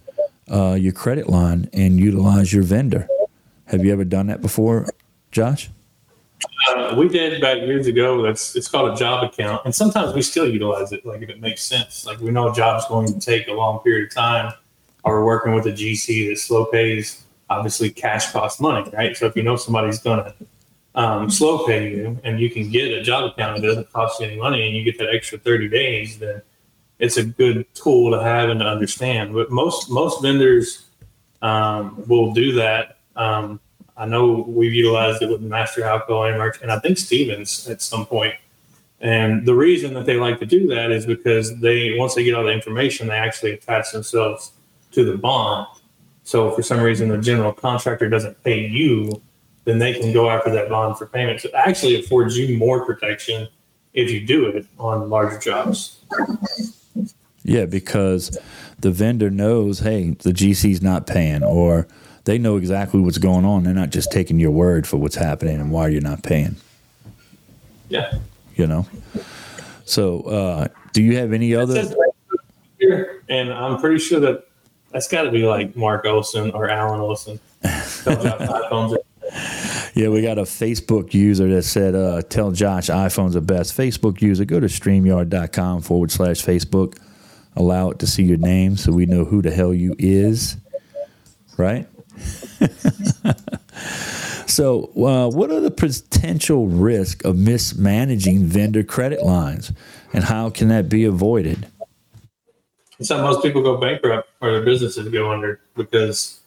uh, 0.50 0.74
your 0.74 0.92
credit 0.92 1.28
line 1.28 1.68
and 1.72 1.98
utilize 1.98 2.52
your 2.52 2.62
vendor. 2.62 3.08
Have 3.66 3.84
you 3.84 3.92
ever 3.92 4.04
done 4.04 4.26
that 4.26 4.42
before, 4.42 4.86
Josh? 5.32 5.70
Uh, 6.68 6.94
we 6.96 7.08
did 7.08 7.38
about 7.38 7.62
years 7.62 7.86
ago. 7.86 8.22
That's 8.22 8.54
it's 8.54 8.68
called 8.68 8.92
a 8.92 8.96
job 8.96 9.24
account, 9.24 9.62
and 9.64 9.74
sometimes 9.74 10.14
we 10.14 10.22
still 10.22 10.48
utilize 10.48 10.92
it. 10.92 11.04
Like 11.04 11.22
if 11.22 11.30
it 11.30 11.40
makes 11.40 11.62
sense, 11.62 12.06
like 12.06 12.20
we 12.20 12.30
know 12.30 12.50
a 12.50 12.54
job's 12.54 12.84
going 12.86 13.12
to 13.12 13.18
take 13.18 13.48
a 13.48 13.52
long 13.52 13.80
period 13.80 14.08
of 14.08 14.14
time, 14.14 14.52
or 15.04 15.20
we're 15.20 15.24
working 15.24 15.54
with 15.54 15.66
a 15.66 15.72
GC 15.72 16.28
that 16.28 16.38
slow 16.38 16.66
pays. 16.66 17.24
obviously 17.50 17.90
cash 17.90 18.32
costs 18.32 18.60
money, 18.60 18.88
right? 18.92 19.16
So 19.16 19.26
if 19.26 19.36
you 19.36 19.42
know 19.42 19.56
somebody's 19.56 19.98
gonna 19.98 20.34
um, 20.94 21.30
slow 21.30 21.66
pay 21.66 21.90
you 21.90 22.20
and 22.24 22.38
you 22.38 22.50
can 22.50 22.70
get 22.70 22.92
a 22.92 23.02
job 23.02 23.30
account 23.30 23.60
that 23.60 23.66
doesn't 23.66 23.92
cost 23.92 24.20
you 24.20 24.26
any 24.26 24.36
money 24.36 24.66
and 24.66 24.76
you 24.76 24.84
get 24.84 24.98
that 24.98 25.08
extra 25.12 25.38
30 25.38 25.68
days, 25.68 26.18
then 26.18 26.42
it's 26.98 27.16
a 27.16 27.24
good 27.24 27.66
tool 27.74 28.10
to 28.10 28.22
have 28.22 28.48
and 28.48 28.60
to 28.60 28.66
understand. 28.66 29.32
But 29.32 29.50
most 29.50 29.90
most 29.90 30.22
vendors 30.22 30.86
um, 31.40 32.02
will 32.06 32.32
do 32.32 32.52
that. 32.52 32.98
Um, 33.16 33.60
I 33.96 34.06
know 34.06 34.44
we've 34.48 34.72
utilized 34.72 35.22
it 35.22 35.30
with 35.30 35.40
Master 35.40 35.82
Halco 35.82 36.28
and 36.28 36.38
Merch, 36.38 36.60
and 36.62 36.72
I 36.72 36.78
think 36.78 36.98
Stephens 36.98 37.68
at 37.68 37.82
some 37.82 38.06
point. 38.06 38.34
And 39.00 39.44
the 39.44 39.54
reason 39.54 39.94
that 39.94 40.06
they 40.06 40.16
like 40.16 40.38
to 40.38 40.46
do 40.46 40.68
that 40.68 40.92
is 40.92 41.04
because 41.04 41.58
they 41.60 41.94
once 41.98 42.14
they 42.14 42.24
get 42.24 42.34
all 42.34 42.44
the 42.44 42.52
information, 42.52 43.08
they 43.08 43.14
actually 43.14 43.52
attach 43.52 43.92
themselves 43.92 44.52
to 44.92 45.04
the 45.04 45.16
bond. 45.16 45.66
So 46.22 46.52
for 46.52 46.62
some 46.62 46.80
reason 46.80 47.08
the 47.08 47.18
general 47.18 47.52
contractor 47.52 48.08
doesn't 48.08 48.42
pay 48.44 48.66
you, 48.66 49.20
then 49.64 49.78
they 49.78 49.92
can 49.92 50.12
go 50.12 50.30
after 50.30 50.50
that 50.50 50.68
bond 50.68 50.98
for 50.98 51.06
payment. 51.06 51.40
So 51.40 51.48
it 51.48 51.54
actually 51.54 51.98
affords 51.98 52.36
you 52.38 52.56
more 52.56 52.86
protection 52.86 53.48
if 53.92 54.10
you 54.10 54.24
do 54.24 54.46
it 54.46 54.66
on 54.78 55.10
larger 55.10 55.38
jobs. 55.38 55.98
Yeah, 57.44 57.66
because 57.66 58.38
the 58.78 58.92
vendor 58.92 59.30
knows, 59.30 59.80
hey, 59.80 60.10
the 60.10 60.30
GC's 60.30 60.80
not 60.80 61.06
paying, 61.06 61.42
or 61.42 61.88
they 62.24 62.38
know 62.38 62.56
exactly 62.56 63.00
what's 63.00 63.18
going 63.18 63.44
on. 63.44 63.64
They're 63.64 63.74
not 63.74 63.90
just 63.90 64.12
taking 64.12 64.38
your 64.38 64.50
word 64.50 64.86
for 64.86 64.96
what's 64.96 65.16
happening 65.16 65.60
and 65.60 65.70
why 65.70 65.88
you're 65.88 66.00
not 66.00 66.22
paying. 66.22 66.56
Yeah. 67.88 68.12
You 68.56 68.66
know. 68.66 68.86
So, 69.84 70.22
uh, 70.22 70.68
do 70.92 71.02
you 71.02 71.16
have 71.18 71.32
any 71.32 71.54
other? 71.54 71.92
And 73.28 73.52
I'm 73.52 73.80
pretty 73.80 73.98
sure 73.98 74.20
that 74.20 74.46
that's 74.90 75.08
got 75.08 75.22
to 75.22 75.30
be 75.30 75.44
like 75.44 75.76
Mark 75.76 76.04
Olson 76.06 76.50
or 76.52 76.68
Alan 76.68 77.00
Olson. 77.00 77.40
Yeah, 79.94 80.08
we 80.08 80.22
got 80.22 80.38
a 80.38 80.42
Facebook 80.42 81.12
user 81.12 81.48
that 81.48 81.62
said, 81.64 81.94
uh, 81.94 82.22
tell 82.22 82.50
Josh 82.50 82.88
iPhone's 82.88 83.34
the 83.34 83.42
best. 83.42 83.76
Facebook 83.76 84.22
user, 84.22 84.46
go 84.46 84.58
to 84.58 84.66
streamyard.com 84.66 85.82
forward 85.82 86.10
slash 86.10 86.42
Facebook. 86.42 86.98
Allow 87.56 87.90
it 87.90 87.98
to 87.98 88.06
see 88.06 88.22
your 88.22 88.38
name 88.38 88.78
so 88.78 88.90
we 88.90 89.04
know 89.04 89.26
who 89.26 89.42
the 89.42 89.50
hell 89.50 89.74
you 89.74 89.94
is. 89.98 90.56
Right? 91.58 91.86
so, 94.46 94.90
uh, 94.96 95.30
what 95.30 95.50
are 95.50 95.60
the 95.60 95.70
potential 95.70 96.68
risk 96.68 97.24
of 97.24 97.36
mismanaging 97.36 98.44
vendor 98.44 98.82
credit 98.82 99.22
lines 99.22 99.72
and 100.12 100.24
how 100.24 100.50
can 100.50 100.68
that 100.68 100.88
be 100.88 101.04
avoided? 101.04 101.66
It's 102.98 103.08
how 103.08 103.22
most 103.22 103.42
people 103.42 103.62
go 103.62 103.78
bankrupt 103.78 104.28
or 104.40 104.52
their 104.52 104.64
businesses 104.64 105.08
go 105.08 105.32
under 105.32 105.60
because, 105.74 106.40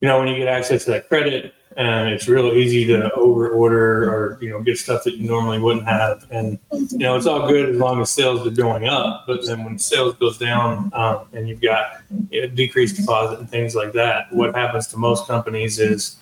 you 0.00 0.08
know, 0.08 0.18
when 0.18 0.28
you 0.28 0.36
get 0.36 0.48
access 0.48 0.84
to 0.84 0.92
that 0.92 1.08
credit, 1.08 1.54
and 1.76 2.10
it's 2.10 2.28
real 2.28 2.52
easy 2.52 2.84
to 2.86 3.12
over 3.14 3.50
order 3.50 4.10
or 4.10 4.38
you 4.40 4.50
know 4.50 4.60
get 4.60 4.78
stuff 4.78 5.04
that 5.04 5.16
you 5.16 5.28
normally 5.28 5.58
wouldn't 5.58 5.86
have. 5.86 6.26
And 6.30 6.58
you 6.72 6.98
know 6.98 7.16
it's 7.16 7.26
all 7.26 7.48
good 7.48 7.70
as 7.70 7.76
long 7.76 8.00
as 8.00 8.10
sales 8.10 8.46
are 8.46 8.50
going 8.50 8.88
up. 8.88 9.24
But 9.26 9.46
then 9.46 9.64
when 9.64 9.78
sales 9.78 10.14
goes 10.16 10.38
down 10.38 10.90
um, 10.94 11.26
and 11.32 11.48
you've 11.48 11.60
got 11.62 12.02
you 12.30 12.42
know, 12.42 12.46
decreased 12.48 12.96
deposit 12.96 13.38
and 13.40 13.50
things 13.50 13.74
like 13.74 13.92
that 13.92 14.32
what 14.32 14.54
happens 14.54 14.86
to 14.88 14.96
most 14.96 15.26
companies 15.26 15.78
is 15.78 16.16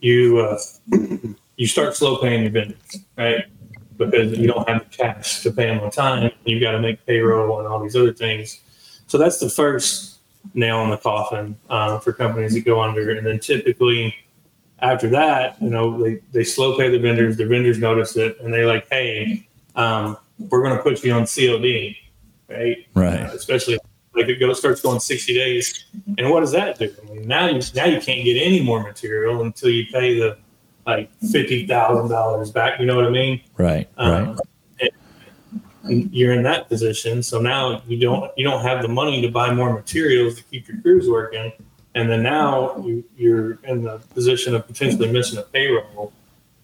you 0.00 0.38
uh, 0.38 0.58
you 1.56 1.66
start 1.66 1.96
slow 1.96 2.16
paying 2.16 2.42
your 2.42 2.52
vendors 2.52 2.98
right? 3.18 3.44
Because 3.96 4.38
you 4.38 4.46
don't 4.46 4.66
have 4.68 4.88
the 4.88 4.96
cash 4.96 5.42
to 5.42 5.50
pay 5.50 5.66
them 5.66 5.80
on 5.80 5.90
time. 5.90 6.30
You've 6.44 6.62
got 6.62 6.72
to 6.72 6.80
make 6.80 7.04
payroll 7.04 7.58
and 7.58 7.68
all 7.68 7.80
these 7.80 7.96
other 7.96 8.14
things. 8.14 8.60
So 9.08 9.18
that's 9.18 9.38
the 9.38 9.50
first 9.50 10.18
nail 10.54 10.82
in 10.84 10.90
the 10.90 10.96
coffin 10.96 11.56
uh, 11.68 11.98
for 11.98 12.12
companies 12.12 12.54
that 12.54 12.64
go 12.64 12.80
under. 12.80 13.10
And 13.10 13.26
then 13.26 13.40
typically 13.40 14.14
after 14.80 15.08
that, 15.10 15.60
you 15.60 15.70
know, 15.70 16.02
they, 16.02 16.20
they 16.32 16.44
slow 16.44 16.76
pay 16.76 16.90
the 16.90 16.98
vendors, 16.98 17.36
the 17.36 17.46
vendors 17.46 17.78
notice 17.78 18.16
it, 18.16 18.38
and 18.40 18.52
they're 18.52 18.66
like, 18.66 18.88
hey, 18.90 19.46
um, 19.74 20.16
we're 20.38 20.62
going 20.62 20.76
to 20.76 20.82
put 20.82 21.02
you 21.02 21.12
on 21.12 21.26
COD, 21.26 21.96
right? 22.48 22.86
Right. 22.94 23.20
Uh, 23.20 23.32
especially 23.34 23.78
like 24.14 24.28
it 24.28 24.38
goes 24.38 24.58
starts 24.58 24.80
going 24.80 25.00
60 25.00 25.34
days. 25.34 25.84
And 26.16 26.30
what 26.30 26.40
does 26.40 26.52
that 26.52 26.78
do? 26.78 26.94
I 27.02 27.12
mean, 27.12 27.26
now 27.26 27.46
you 27.46 27.60
now 27.74 27.86
you 27.86 28.00
can't 28.00 28.24
get 28.24 28.40
any 28.40 28.62
more 28.62 28.82
material 28.82 29.42
until 29.42 29.70
you 29.70 29.86
pay 29.92 30.18
the 30.18 30.38
like 30.86 31.10
fifty 31.30 31.66
thousand 31.66 32.10
dollars 32.10 32.50
back. 32.50 32.80
You 32.80 32.86
know 32.86 32.96
what 32.96 33.04
I 33.04 33.10
mean? 33.10 33.42
Right. 33.56 33.88
Um, 33.98 34.38
right. 34.80 34.92
you're 35.84 36.32
in 36.32 36.42
that 36.44 36.68
position, 36.68 37.22
so 37.22 37.40
now 37.40 37.82
you 37.86 38.00
don't 38.00 38.30
you 38.36 38.44
don't 38.44 38.62
have 38.62 38.82
the 38.82 38.88
money 38.88 39.20
to 39.22 39.28
buy 39.28 39.52
more 39.52 39.72
materials 39.72 40.36
to 40.36 40.42
keep 40.44 40.66
your 40.66 40.80
crews 40.80 41.08
working 41.08 41.52
and 41.98 42.08
then 42.08 42.22
now 42.22 42.78
you, 42.78 43.04
you're 43.16 43.58
in 43.64 43.82
the 43.82 43.98
position 44.14 44.54
of 44.54 44.66
potentially 44.66 45.10
missing 45.10 45.38
a 45.38 45.42
payroll, 45.42 46.12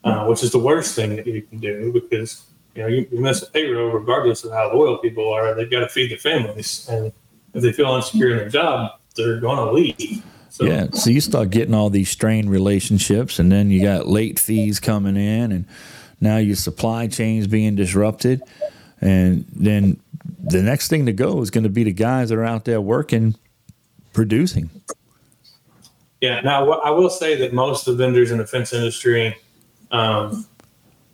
uh, 0.05 0.27
which 0.27 0.44
is 0.44 0.53
the 0.53 0.59
worst 0.59 0.94
thing 0.94 1.16
that 1.16 1.27
you 1.27 1.42
can 1.42 1.59
do 1.59 1.92
because 1.92 2.44
you 2.75 2.83
know 2.83 2.88
you, 2.88 3.07
you 3.11 3.20
miss 3.20 3.42
a 3.42 3.51
payroll 3.51 3.90
regardless 3.90 4.44
of 4.44 4.53
how 4.53 4.73
loyal 4.73 4.99
people 4.99 5.33
are. 5.33 5.53
They've 5.55 5.70
got 5.70 5.81
to 5.81 5.88
feed 5.88 6.12
their 6.12 6.18
families, 6.18 6.87
and 6.88 7.12
if 7.53 7.62
they 7.62 7.73
feel 7.73 7.94
insecure 7.97 8.31
in 8.31 8.37
their 8.37 8.49
job, 8.49 8.92
they're 9.16 9.40
going 9.40 9.57
to 9.57 9.73
leave. 9.73 10.23
So, 10.51 10.66
yeah, 10.66 10.87
so 10.92 11.11
you 11.11 11.20
start 11.20 11.51
getting 11.51 11.75
all 11.75 11.90
these 11.90 12.11
strained 12.11 12.49
relationships, 12.49 13.40
and 13.40 13.51
then 13.51 13.70
you 13.70 13.83
got 13.83 14.07
late 14.07 14.38
fees 14.38 14.79
coming 14.79 15.16
in, 15.16 15.51
and 15.51 15.64
now 16.20 16.37
your 16.37 16.55
supply 16.55 17.09
chain's 17.09 17.49
being 17.49 17.75
disrupted, 17.75 18.40
and 19.01 19.44
then 19.53 20.01
the 20.38 20.62
next 20.62 20.87
thing 20.88 21.07
to 21.07 21.12
go 21.12 21.40
is 21.40 21.51
going 21.51 21.64
to 21.64 21.70
be 21.70 21.83
the 21.83 21.92
guys 21.92 22.29
that 22.29 22.38
are 22.38 22.44
out 22.44 22.66
there 22.66 22.81
working, 22.81 23.35
producing. 24.12 24.70
Yeah. 26.25 26.41
Now, 26.41 26.71
I 26.81 26.89
will 26.89 27.11
say 27.11 27.35
that 27.37 27.53
most 27.53 27.87
of 27.87 27.99
the 27.99 28.03
vendors 28.03 28.31
in 28.31 28.39
the 28.39 28.47
fence 28.47 28.73
industry, 28.73 29.37
um, 29.91 30.47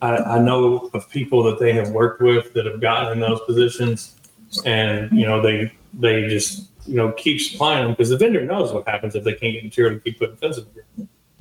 I, 0.01 0.15
I, 0.15 0.39
know 0.39 0.89
of 0.93 1.09
people 1.09 1.43
that 1.43 1.59
they 1.59 1.73
have 1.73 1.89
worked 1.89 2.21
with 2.21 2.53
that 2.53 2.65
have 2.65 2.79
gotten 2.79 3.11
in 3.11 3.19
those 3.19 3.41
positions, 3.41 4.15
and 4.63 5.11
you 5.11 5.25
know 5.25 5.41
they 5.41 5.73
they 5.93 6.29
just 6.29 6.69
you 6.87 6.95
know 6.95 7.11
keep 7.11 7.41
supplying 7.41 7.83
them 7.83 7.91
because 7.91 8.07
the 8.07 8.17
vendor 8.17 8.45
knows 8.45 8.71
what 8.71 8.87
happens 8.87 9.13
if 9.13 9.25
they 9.25 9.33
can't 9.33 9.51
get 9.51 9.65
material 9.65 9.95
to 9.95 9.99
keep 9.99 10.17
putting 10.17 10.37
fences. 10.37 10.65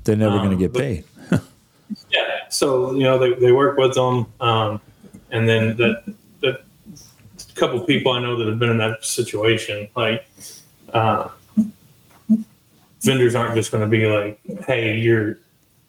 They're 0.02 0.16
never 0.16 0.36
um, 0.36 0.46
going 0.46 0.58
to 0.58 0.68
get 0.68 0.74
paid. 0.74 1.04
yeah. 2.10 2.48
So 2.48 2.92
you 2.94 3.04
know 3.04 3.18
they, 3.18 3.34
they 3.34 3.52
work 3.52 3.78
with 3.78 3.94
them, 3.94 4.26
um, 4.40 4.80
and 5.30 5.48
then 5.48 5.76
that 5.76 6.12
that 6.40 6.64
couple 7.54 7.80
people 7.82 8.10
I 8.10 8.20
know 8.20 8.36
that 8.36 8.48
have 8.48 8.58
been 8.58 8.70
in 8.70 8.78
that 8.78 9.04
situation, 9.04 9.88
like. 9.94 10.26
Uh, 10.92 11.28
vendors 13.02 13.34
aren't 13.34 13.54
just 13.54 13.70
going 13.70 13.82
to 13.82 13.88
be 13.88 14.06
like, 14.06 14.40
"Hey, 14.66 14.96
you're 14.96 15.38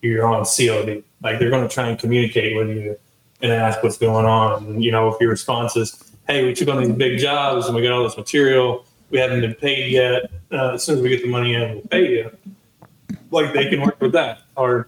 you're 0.02 0.26
on 0.26 0.46
COD." 0.46 1.04
Like 1.22 1.40
they're 1.40 1.50
going 1.50 1.68
to 1.68 1.74
try 1.74 1.88
and 1.88 2.00
communicate 2.00 2.56
with 2.56 2.70
you 2.70 2.98
and 3.42 3.52
ask 3.52 3.82
what's 3.84 3.98
going 3.98 4.26
on. 4.26 4.66
And, 4.66 4.84
you 4.84 4.92
know, 4.92 5.08
if 5.10 5.20
your 5.20 5.30
response 5.30 5.76
is, 5.76 6.12
"Hey, 6.28 6.46
we 6.46 6.54
took 6.54 6.70
on 6.70 6.84
these 6.84 6.96
big 6.96 7.20
jobs 7.20 7.68
and 7.68 7.76
we 7.76 7.82
got 7.82 7.92
all 7.92 8.04
this 8.04 8.18
material, 8.18 8.86
we 9.10 9.20
haven't 9.20 9.42
been 9.42 9.56
paid 9.56 9.92
yet. 9.92 10.32
Uh, 10.52 10.74
as 10.74 10.84
soon 10.84 10.98
as 10.98 11.04
we 11.04 11.10
get 11.10 11.22
the 11.22 11.30
money 11.30 11.56
in, 11.56 11.74
we'll 11.74 11.88
pay 11.88 12.10
you." 12.10 12.32
Like 13.30 13.54
they 13.54 13.70
can 13.70 13.82
work 13.82 14.00
with 14.02 14.12
that. 14.14 14.42
Or 14.56 14.88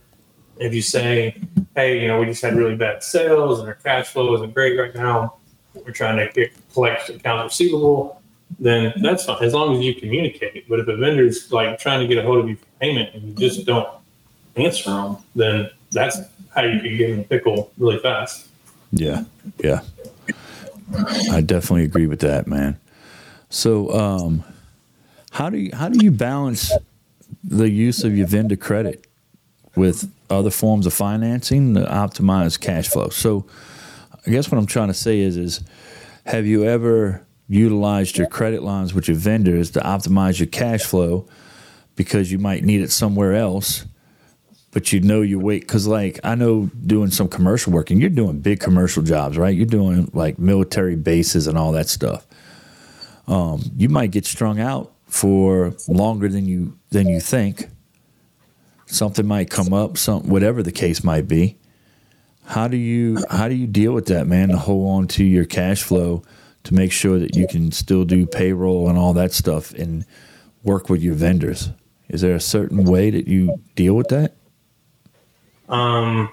if 0.58 0.74
you 0.74 0.82
say, 0.82 1.38
"Hey, 1.76 2.02
you 2.02 2.08
know, 2.08 2.20
we 2.20 2.26
just 2.26 2.42
had 2.42 2.56
really 2.56 2.76
bad 2.76 3.04
sales 3.04 3.60
and 3.60 3.68
our 3.68 3.76
cash 3.76 4.08
flow 4.08 4.34
isn't 4.36 4.54
great 4.54 4.80
right 4.80 4.94
now. 4.96 5.36
We're 5.74 5.92
trying 5.92 6.18
to 6.18 6.32
get, 6.34 6.52
collect 6.74 7.10
accounts 7.10 7.60
receivable." 7.60 8.23
Then 8.60 8.94
that's 9.02 9.26
fine 9.26 9.44
as 9.44 9.54
long 9.54 9.78
as 9.78 9.84
you 9.84 9.96
communicate. 9.96 10.68
But 10.68 10.80
if 10.80 10.88
a 10.88 10.96
vendor's 10.96 11.52
like 11.52 11.80
trying 11.80 12.02
to 12.02 12.08
get 12.08 12.24
a 12.24 12.26
hold 12.26 12.40
of 12.40 12.50
you 12.50 12.56
for 12.56 12.66
payment 12.80 13.14
and 13.14 13.24
you 13.24 13.34
just 13.36 13.66
don't 13.66 13.90
answer 14.56 14.90
them, 14.90 15.18
then 15.36 15.70
that's 15.92 16.20
how 16.54 16.64
you 16.64 16.80
can 16.80 16.98
get 16.98 17.10
in 17.10 17.20
a 17.20 17.24
pickle 17.24 17.72
really 17.78 18.00
fast. 18.00 18.48
Yeah, 18.92 19.24
yeah, 19.64 19.82
I 21.32 21.42
definitely 21.42 21.84
agree 21.84 22.08
with 22.08 22.20
that, 22.20 22.48
man. 22.48 22.78
So, 23.50 23.92
um, 23.92 24.44
how 25.32 25.50
do 25.50 25.58
you 25.58 25.72
how 25.74 25.90
do 25.90 26.04
you 26.04 26.12
balance 26.12 26.72
the 27.44 27.70
use 27.70 28.04
of 28.04 28.16
your 28.16 28.28
vendor 28.28 28.56
credit 28.56 29.08
with 29.76 30.12
other 30.30 30.52
forms 30.52 30.86
of 30.86 30.94
financing 30.94 31.74
to 31.74 31.82
optimize 31.82 32.60
cash 32.60 32.88
flow? 32.88 33.10
So, 33.10 33.46
I 34.26 34.30
guess 34.30 34.52
what 34.52 34.60
I'm 34.60 34.68
trying 34.68 34.90
to 34.90 34.94
say 34.94 35.20
is, 35.20 35.38
is 35.38 35.62
have 36.26 36.46
you 36.46 36.64
ever 36.64 37.26
utilized 37.54 38.18
your 38.18 38.28
credit 38.28 38.64
lines 38.64 38.94
with 38.94 39.08
your 39.08 39.18
vendors 39.18 39.72
to 39.72 39.80
optimize 39.80 40.40
your 40.40 40.48
cash 40.48 40.84
flow 40.84 41.28
because 41.96 42.32
you 42.32 42.40
might 42.40 42.64
need 42.64 42.82
it 42.82 42.92
somewhere 42.92 43.34
else 43.34 43.86
but 44.74 44.92
you 44.92 45.00
know 45.00 45.22
you 45.22 45.40
wait. 45.40 45.62
Because 45.62 45.88
like 45.88 46.20
i 46.24 46.36
know 46.36 46.70
doing 46.86 47.12
some 47.12 47.30
commercial 47.30 47.72
work 47.72 47.92
and 47.92 48.02
you're 48.02 48.10
doing 48.10 48.40
big 48.40 48.60
commercial 48.60 49.04
jobs 49.04 49.38
right? 49.38 49.56
You're 49.56 49.66
doing 49.66 50.10
like 50.14 50.38
military 50.40 50.96
bases 50.96 51.48
and 51.48 51.58
all 51.58 51.72
that 51.74 51.88
stuff. 51.88 52.26
Um, 53.28 53.62
you 53.78 53.88
might 53.88 54.12
get 54.12 54.26
strung 54.26 54.60
out 54.60 54.92
for 55.06 55.74
longer 55.88 56.28
than 56.28 56.46
you 56.46 56.78
than 56.90 57.08
you 57.08 57.22
think. 57.22 57.68
Something 58.88 59.26
might 59.26 59.50
come 59.50 59.74
up 59.74 59.98
some 59.98 60.28
whatever 60.28 60.62
the 60.62 60.72
case 60.72 61.04
might 61.04 61.28
be. 61.28 61.58
How 62.46 62.68
do 62.68 62.78
you 62.78 63.24
how 63.30 63.48
do 63.48 63.56
you 63.56 63.68
deal 63.68 63.94
with 63.94 64.08
that 64.08 64.28
man 64.28 64.50
to 64.50 64.58
hold 64.58 64.90
on 64.90 65.08
to 65.10 65.24
your 65.24 65.46
cash 65.46 65.84
flow 65.84 66.24
to 66.64 66.74
make 66.74 66.92
sure 66.92 67.20
that 67.20 67.36
you 67.36 67.48
can 67.48 67.72
still 67.72 68.06
do 68.06 68.26
payroll 68.26 68.90
and 68.90 68.98
all 68.98 69.14
that 69.14 69.34
stuff 69.34 69.74
and 69.74 70.06
work 70.64 70.90
with 70.90 71.02
your 71.02 71.14
vendors 71.14 71.70
Is 72.10 72.22
there 72.22 72.36
a 72.36 72.40
certain 72.40 72.86
way 72.86 73.10
that 73.10 73.28
you 73.28 73.62
deal 73.76 73.96
with 73.96 74.08
that? 74.10 74.36
Um, 75.70 76.30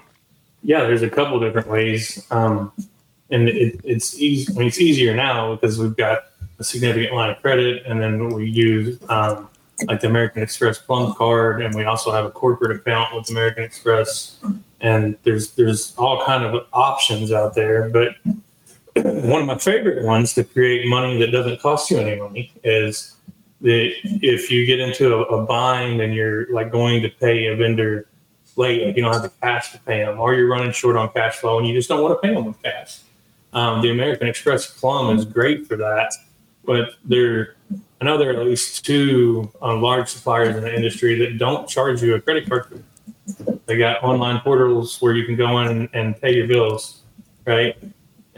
yeah, 0.63 0.81
there's 0.81 1.01
a 1.01 1.09
couple 1.09 1.39
different 1.39 1.67
ways, 1.67 2.25
um, 2.31 2.71
and 3.29 3.49
it, 3.49 3.79
it's 3.83 4.19
easy. 4.19 4.53
I 4.53 4.59
mean, 4.59 4.67
it's 4.67 4.79
easier 4.79 5.15
now 5.15 5.55
because 5.55 5.79
we've 5.79 5.95
got 5.95 6.25
a 6.59 6.63
significant 6.63 7.13
line 7.13 7.31
of 7.31 7.41
credit, 7.41 7.83
and 7.85 7.99
then 7.99 8.29
we 8.29 8.49
use 8.49 8.99
um, 9.09 9.49
like 9.87 10.01
the 10.01 10.07
American 10.07 10.43
Express 10.43 10.77
Plum 10.77 11.13
card, 11.15 11.61
and 11.61 11.73
we 11.73 11.85
also 11.85 12.11
have 12.11 12.25
a 12.25 12.31
corporate 12.31 12.75
account 12.75 13.15
with 13.15 13.29
American 13.29 13.63
Express. 13.63 14.37
And 14.81 15.17
there's 15.23 15.51
there's 15.51 15.95
all 15.97 16.23
kind 16.25 16.43
of 16.43 16.65
options 16.73 17.31
out 17.31 17.55
there, 17.55 17.89
but 17.89 18.15
one 18.95 19.41
of 19.41 19.47
my 19.47 19.57
favorite 19.57 20.03
ones 20.03 20.33
to 20.33 20.43
create 20.43 20.87
money 20.87 21.17
that 21.19 21.31
doesn't 21.31 21.61
cost 21.61 21.89
you 21.91 21.97
any 21.97 22.19
money 22.19 22.51
is 22.63 23.15
that 23.61 23.93
if 24.03 24.51
you 24.51 24.65
get 24.65 24.79
into 24.79 25.15
a, 25.15 25.21
a 25.21 25.45
bind 25.45 26.01
and 26.01 26.13
you're 26.13 26.51
like 26.53 26.71
going 26.71 27.01
to 27.01 27.09
pay 27.09 27.47
a 27.47 27.55
vendor 27.55 28.07
late, 28.55 28.85
like 28.85 28.95
you 28.95 29.01
don't 29.03 29.13
have 29.13 29.21
the 29.21 29.31
cash 29.41 29.71
to 29.71 29.79
pay 29.79 30.03
them, 30.03 30.19
or 30.19 30.33
you're 30.33 30.49
running 30.49 30.71
short 30.71 30.97
on 30.97 31.09
cash 31.09 31.35
flow 31.35 31.57
and 31.59 31.67
you 31.67 31.73
just 31.73 31.87
don't 31.87 32.01
want 32.01 32.19
to 32.19 32.27
pay 32.27 32.33
them 32.33 32.45
with 32.45 32.61
cash. 32.61 32.99
Um, 33.53 33.81
the 33.81 33.91
American 33.91 34.27
Express 34.27 34.79
Plum 34.79 35.15
is 35.17 35.25
great 35.25 35.67
for 35.67 35.75
that, 35.77 36.13
but 36.65 36.95
there, 37.05 37.55
I 37.99 38.05
know 38.05 38.17
there 38.17 38.35
are 38.35 38.41
at 38.41 38.45
least 38.45 38.85
two 38.85 39.51
um, 39.61 39.81
large 39.81 40.09
suppliers 40.09 40.55
in 40.55 40.63
the 40.63 40.73
industry 40.73 41.17
that 41.19 41.37
don't 41.37 41.67
charge 41.67 42.01
you 42.01 42.15
a 42.15 42.21
credit 42.21 42.49
card. 42.49 42.83
They 43.65 43.77
got 43.77 44.03
online 44.03 44.41
portals 44.41 45.01
where 45.01 45.13
you 45.13 45.25
can 45.25 45.35
go 45.35 45.59
in 45.59 45.89
and 45.93 46.19
pay 46.19 46.35
your 46.35 46.47
bills, 46.47 47.01
right? 47.45 47.77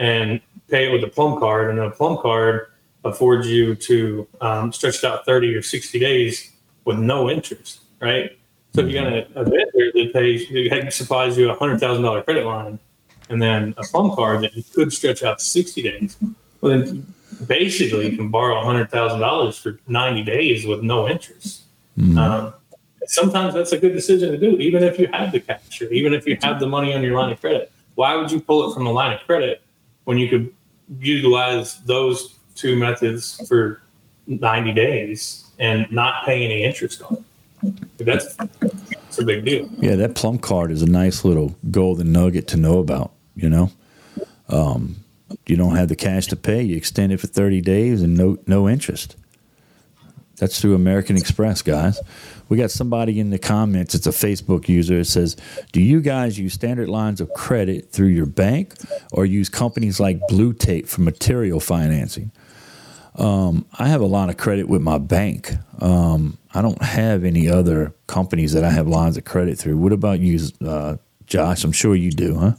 And 0.03 0.41
pay 0.67 0.89
it 0.89 0.91
with 0.91 1.01
a 1.05 1.07
Plum 1.07 1.39
card, 1.39 1.69
and 1.69 1.79
a 1.79 1.89
Plum 1.89 2.17
card 2.17 2.67
affords 3.05 3.47
you 3.47 3.73
to 3.75 4.27
um, 4.41 4.73
stretch 4.73 4.97
it 4.97 5.05
out 5.05 5.25
30 5.25 5.55
or 5.55 5.61
60 5.61 5.97
days 5.97 6.51
with 6.83 6.99
no 6.99 7.29
interest, 7.29 7.81
right? 8.01 8.37
So 8.75 8.81
if 8.81 8.87
you 8.87 8.93
got 8.95 9.13
a, 9.13 9.27
a 9.35 9.43
vendor 9.43 9.91
that 9.93 10.09
pays, 10.13 10.49
that 10.49 10.91
supplies 10.91 11.37
you 11.37 11.49
a 11.49 11.55
hundred 11.55 11.79
thousand 11.79 12.03
dollar 12.03 12.21
credit 12.21 12.45
line, 12.45 12.79
and 13.29 13.41
then 13.41 13.73
a 13.77 13.83
Plum 13.83 14.13
card 14.13 14.41
that 14.41 14.53
you 14.55 14.63
could 14.75 14.91
stretch 14.91 15.23
out 15.23 15.39
60 15.39 15.81
days, 15.81 16.17
well 16.59 16.77
then 16.77 17.05
basically 17.47 18.09
you 18.09 18.17
can 18.17 18.29
borrow 18.29 18.59
a 18.59 18.65
hundred 18.65 18.91
thousand 18.91 19.21
dollars 19.21 19.57
for 19.57 19.79
90 19.87 20.23
days 20.23 20.65
with 20.65 20.81
no 20.81 21.07
interest. 21.07 21.63
Um, 22.17 22.53
sometimes 23.05 23.53
that's 23.53 23.71
a 23.71 23.77
good 23.77 23.93
decision 23.93 24.31
to 24.31 24.37
do, 24.37 24.57
even 24.57 24.83
if 24.83 24.99
you 24.99 25.07
have 25.13 25.31
the 25.31 25.39
cash 25.39 25.81
or 25.81 25.85
even 25.93 26.13
if 26.13 26.27
you 26.27 26.37
have 26.41 26.59
the 26.59 26.67
money 26.67 26.93
on 26.93 27.03
your 27.03 27.17
line 27.17 27.31
of 27.31 27.39
credit. 27.39 27.71
Why 27.95 28.15
would 28.15 28.31
you 28.31 28.41
pull 28.41 28.69
it 28.69 28.73
from 28.73 28.83
the 28.85 28.91
line 28.91 29.13
of 29.13 29.19
credit 29.21 29.62
when 30.05 30.17
you 30.17 30.29
could 30.29 30.53
utilize 30.99 31.79
those 31.83 32.35
two 32.55 32.75
methods 32.75 33.45
for 33.47 33.81
90 34.27 34.73
days 34.73 35.45
and 35.59 35.89
not 35.91 36.25
pay 36.25 36.43
any 36.43 36.63
interest 36.63 37.01
on 37.03 37.13
it? 37.13 37.23
That's, 37.97 38.35
that's 38.35 39.19
a 39.19 39.23
big 39.23 39.45
deal. 39.45 39.69
Yeah, 39.77 39.95
that 39.95 40.15
plum 40.15 40.37
card 40.37 40.71
is 40.71 40.81
a 40.81 40.85
nice 40.85 41.23
little 41.23 41.55
golden 41.71 42.11
nugget 42.11 42.47
to 42.49 42.57
know 42.57 42.79
about. 42.79 43.13
You 43.35 43.49
know, 43.49 43.71
um, 44.49 44.97
you 45.47 45.55
don't 45.55 45.75
have 45.75 45.87
the 45.87 45.95
cash 45.95 46.27
to 46.27 46.35
pay, 46.35 46.61
you 46.61 46.75
extend 46.75 47.13
it 47.13 47.19
for 47.19 47.27
thirty 47.27 47.61
days 47.61 48.01
and 48.01 48.15
no 48.17 48.37
no 48.45 48.67
interest. 48.69 49.15
That's 50.43 50.59
through 50.59 50.75
American 50.75 51.15
Express, 51.15 51.61
guys. 51.61 52.01
We 52.49 52.57
got 52.57 52.69
somebody 52.69 53.21
in 53.21 53.29
the 53.29 53.39
comments. 53.39 53.95
It's 53.95 54.07
a 54.07 54.09
Facebook 54.09 54.67
user. 54.67 54.99
It 54.99 55.05
says, 55.05 55.37
"Do 55.71 55.79
you 55.79 56.01
guys 56.01 56.37
use 56.37 56.51
standard 56.51 56.89
lines 56.89 57.21
of 57.21 57.31
credit 57.31 57.93
through 57.93 58.09
your 58.09 58.25
bank, 58.25 58.73
or 59.13 59.25
use 59.25 59.47
companies 59.47 60.01
like 60.01 60.19
Blue 60.27 60.51
Tape 60.51 60.89
for 60.89 60.99
material 60.99 61.61
financing?" 61.61 62.31
Um, 63.15 63.65
I 63.79 63.87
have 63.87 64.01
a 64.01 64.05
lot 64.05 64.29
of 64.29 64.35
credit 64.35 64.67
with 64.67 64.81
my 64.81 64.97
bank. 64.97 65.53
Um, 65.79 66.37
I 66.53 66.61
don't 66.61 66.81
have 66.81 67.23
any 67.23 67.47
other 67.47 67.93
companies 68.07 68.51
that 68.51 68.65
I 68.65 68.71
have 68.71 68.85
lines 68.85 69.15
of 69.15 69.23
credit 69.23 69.57
through. 69.57 69.77
What 69.77 69.93
about 69.93 70.19
you, 70.19 70.41
uh, 70.67 70.97
Josh? 71.25 71.63
I'm 71.63 71.71
sure 71.71 71.95
you 71.95 72.11
do, 72.11 72.35
huh? 72.35 72.53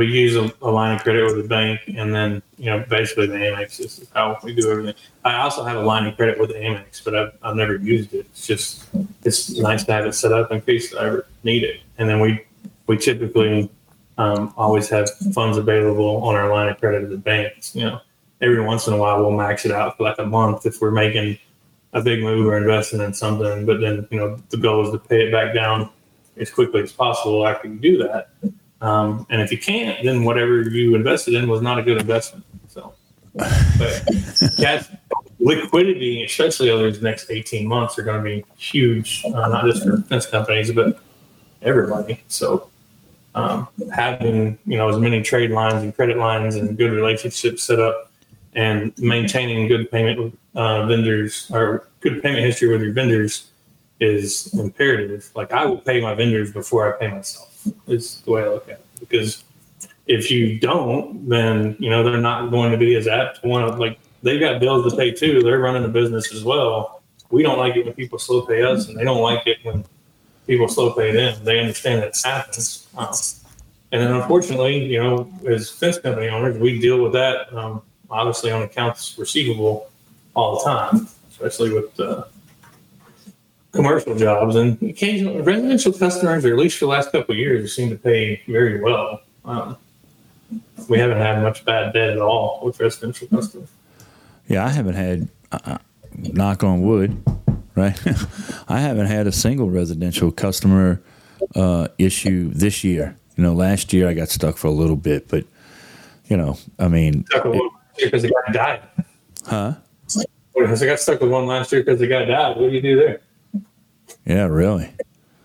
We 0.00 0.06
use 0.06 0.34
a, 0.34 0.50
a 0.62 0.70
line 0.70 0.96
of 0.96 1.02
credit 1.02 1.26
with 1.26 1.36
the 1.36 1.46
bank, 1.46 1.82
and 1.94 2.14
then 2.14 2.42
you 2.56 2.70
know 2.70 2.82
basically 2.88 3.26
the 3.26 3.34
Amex 3.34 3.78
is 3.80 4.08
how 4.14 4.38
we 4.42 4.54
do 4.54 4.70
everything. 4.70 4.94
I 5.26 5.42
also 5.42 5.62
have 5.62 5.76
a 5.76 5.82
line 5.82 6.06
of 6.06 6.16
credit 6.16 6.40
with 6.40 6.48
the 6.48 6.54
Amex, 6.54 7.04
but 7.04 7.14
I've, 7.14 7.32
I've 7.42 7.54
never 7.54 7.76
used 7.76 8.14
it. 8.14 8.20
It's 8.20 8.46
just 8.46 8.86
it's 9.24 9.58
nice 9.58 9.84
to 9.84 9.92
have 9.92 10.06
it 10.06 10.14
set 10.14 10.32
up 10.32 10.50
in 10.52 10.62
case 10.62 10.94
I 10.94 11.04
ever 11.04 11.26
need 11.44 11.64
it. 11.64 11.82
And 11.98 12.08
then 12.08 12.18
we 12.18 12.46
we 12.86 12.96
typically 12.96 13.68
um, 14.16 14.54
always 14.56 14.88
have 14.88 15.10
funds 15.34 15.58
available 15.58 16.24
on 16.24 16.34
our 16.34 16.48
line 16.50 16.70
of 16.70 16.80
credit 16.80 17.02
at 17.02 17.10
the 17.10 17.18
bank. 17.18 17.52
You 17.74 17.84
know, 17.84 18.00
every 18.40 18.64
once 18.64 18.86
in 18.86 18.94
a 18.94 18.96
while 18.96 19.20
we'll 19.20 19.36
max 19.36 19.66
it 19.66 19.72
out 19.72 19.98
for 19.98 20.04
like 20.04 20.18
a 20.18 20.24
month 20.24 20.64
if 20.64 20.80
we're 20.80 20.92
making 20.92 21.38
a 21.92 22.00
big 22.00 22.22
move 22.22 22.46
or 22.46 22.56
investing 22.56 23.02
in 23.02 23.12
something. 23.12 23.66
But 23.66 23.82
then 23.82 24.08
you 24.10 24.18
know 24.18 24.40
the 24.48 24.56
goal 24.56 24.82
is 24.86 24.92
to 24.92 24.98
pay 24.98 25.26
it 25.26 25.30
back 25.30 25.54
down 25.54 25.90
as 26.38 26.50
quickly 26.50 26.84
as 26.84 26.90
possible 26.90 27.46
after 27.46 27.68
you 27.68 27.78
do 27.78 27.98
that. 27.98 28.30
Um, 28.80 29.26
and 29.28 29.42
if 29.42 29.52
you 29.52 29.58
can't, 29.58 30.02
then 30.02 30.24
whatever 30.24 30.62
you 30.62 30.94
invested 30.94 31.34
in 31.34 31.48
was 31.48 31.60
not 31.60 31.78
a 31.78 31.82
good 31.82 31.98
investment. 31.98 32.44
So, 32.68 32.94
but 33.34 34.02
liquidity, 35.38 36.24
especially 36.24 36.70
over 36.70 36.90
the 36.90 37.02
next 37.02 37.30
18 37.30 37.66
months, 37.66 37.98
are 37.98 38.02
going 38.02 38.18
to 38.18 38.24
be 38.24 38.44
huge, 38.56 39.22
uh, 39.26 39.48
not 39.48 39.64
just 39.64 39.82
for 39.82 39.96
defense 39.96 40.26
companies, 40.26 40.72
but 40.72 40.98
everybody. 41.62 42.22
So, 42.28 42.68
um, 43.34 43.68
having 43.94 44.58
you 44.66 44.76
know 44.76 44.88
as 44.88 44.96
many 44.96 45.22
trade 45.22 45.50
lines 45.50 45.82
and 45.82 45.94
credit 45.94 46.16
lines 46.16 46.56
and 46.56 46.76
good 46.76 46.92
relationships 46.92 47.62
set 47.62 47.78
up, 47.78 48.10
and 48.54 48.92
maintaining 48.98 49.68
good 49.68 49.90
payment 49.90 50.38
uh, 50.54 50.86
vendors 50.86 51.50
or 51.52 51.86
good 52.00 52.22
payment 52.22 52.44
history 52.44 52.68
with 52.68 52.82
your 52.82 52.92
vendors 52.92 53.50
is 54.00 54.52
imperative. 54.54 55.30
Like 55.36 55.52
I 55.52 55.66
will 55.66 55.78
pay 55.78 56.00
my 56.00 56.14
vendors 56.14 56.50
before 56.52 56.92
I 56.92 56.98
pay 56.98 57.08
myself 57.14 57.49
is 57.86 58.20
the 58.22 58.30
way 58.30 58.42
I 58.42 58.48
look 58.48 58.68
at 58.68 58.80
it. 58.80 58.86
Because 59.00 59.44
if 60.06 60.30
you 60.30 60.58
don't, 60.58 61.28
then 61.28 61.76
you 61.78 61.90
know 61.90 62.02
they're 62.02 62.20
not 62.20 62.50
going 62.50 62.72
to 62.72 62.78
be 62.78 62.94
as 62.96 63.06
apt 63.06 63.42
to 63.42 63.48
want 63.48 63.72
to 63.72 63.78
like 63.78 63.98
they've 64.22 64.40
got 64.40 64.60
bills 64.60 64.90
to 64.90 64.96
pay 64.96 65.12
too. 65.12 65.42
They're 65.42 65.58
running 65.58 65.84
a 65.84 65.88
business 65.88 66.34
as 66.34 66.44
well. 66.44 67.02
We 67.30 67.42
don't 67.42 67.58
like 67.58 67.76
it 67.76 67.84
when 67.84 67.94
people 67.94 68.18
slow 68.18 68.42
pay 68.42 68.62
us, 68.62 68.88
and 68.88 68.96
they 68.98 69.04
don't 69.04 69.22
like 69.22 69.46
it 69.46 69.58
when 69.62 69.84
people 70.46 70.68
slow 70.68 70.92
pay 70.92 71.12
them. 71.12 71.44
They 71.44 71.60
understand 71.60 72.02
that 72.02 72.08
it 72.08 72.20
happens. 72.24 72.88
Um, 72.96 73.14
and 73.92 74.02
then 74.02 74.12
unfortunately, 74.12 74.84
you 74.84 75.02
know, 75.02 75.32
as 75.48 75.70
fence 75.70 75.98
company 75.98 76.28
owners, 76.28 76.58
we 76.58 76.78
deal 76.78 77.02
with 77.02 77.12
that 77.12 77.52
um, 77.52 77.82
obviously 78.10 78.50
on 78.50 78.62
accounts 78.62 79.16
receivable 79.18 79.90
all 80.34 80.58
the 80.58 80.64
time, 80.64 81.08
especially 81.30 81.72
with 81.72 81.98
uh, 82.00 82.24
commercial 83.72 84.14
jobs 84.16 84.56
and 84.56 84.80
occasional 84.82 85.42
residential 85.42 85.92
customers, 85.92 86.44
or 86.44 86.52
at 86.52 86.58
least 86.58 86.78
for 86.78 86.86
the 86.86 86.90
last 86.90 87.12
couple 87.12 87.32
of 87.32 87.38
years, 87.38 87.74
seem 87.74 87.90
to 87.90 87.96
pay 87.96 88.42
very 88.48 88.80
well. 88.80 89.20
Um, 89.44 89.76
we 90.88 90.98
haven't 90.98 91.18
had 91.18 91.42
much 91.42 91.64
bad 91.64 91.92
debt 91.92 92.10
at 92.10 92.18
all 92.18 92.60
with 92.64 92.80
residential 92.80 93.28
customers. 93.28 93.68
Yeah, 94.48 94.64
I 94.64 94.68
haven't 94.70 94.94
had, 94.94 95.28
uh, 95.52 95.78
knock 96.16 96.64
on 96.64 96.82
wood, 96.82 97.22
right? 97.76 97.98
I 98.68 98.80
haven't 98.80 99.06
had 99.06 99.26
a 99.26 99.32
single 99.32 99.70
residential 99.70 100.32
customer 100.32 101.00
uh, 101.54 101.88
issue 101.98 102.50
this 102.52 102.82
year. 102.82 103.16
You 103.36 103.44
know, 103.44 103.54
last 103.54 103.92
year 103.92 104.08
I 104.08 104.14
got 104.14 104.28
stuck 104.28 104.56
for 104.56 104.66
a 104.66 104.72
little 104.72 104.96
bit, 104.96 105.28
but 105.28 105.44
you 106.26 106.36
know, 106.36 106.58
I 106.78 106.88
mean, 106.88 107.24
Stuck 107.26 107.44
with 107.44 107.58
one 107.58 107.70
because 107.96 108.22
the 108.22 108.28
guy 108.28 108.52
died. 108.52 108.82
huh? 109.46 109.74
Because 110.54 110.82
I 110.82 110.86
got 110.86 110.98
stuck 111.00 111.20
with 111.20 111.30
one 111.30 111.46
last 111.46 111.72
year 111.72 111.82
because 111.82 112.00
the 112.00 112.06
guy 112.06 112.24
died. 112.24 112.56
What 112.56 112.68
do 112.68 112.74
you 112.74 112.82
do 112.82 112.96
there? 112.96 113.20
Yeah, 114.26 114.46
really. 114.46 114.92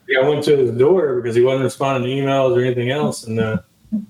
Yeah, 0.07 0.20
I 0.20 0.30
went 0.30 0.43
to 0.45 0.57
his 0.57 0.72
door 0.72 1.22
because 1.22 1.36
he 1.36 1.41
wasn't 1.41 1.63
responding 1.63 2.03
to 2.09 2.24
emails 2.24 2.55
or 2.55 2.61
anything 2.63 2.91
else, 2.91 3.26
and 3.26 3.39
uh, 3.39 3.57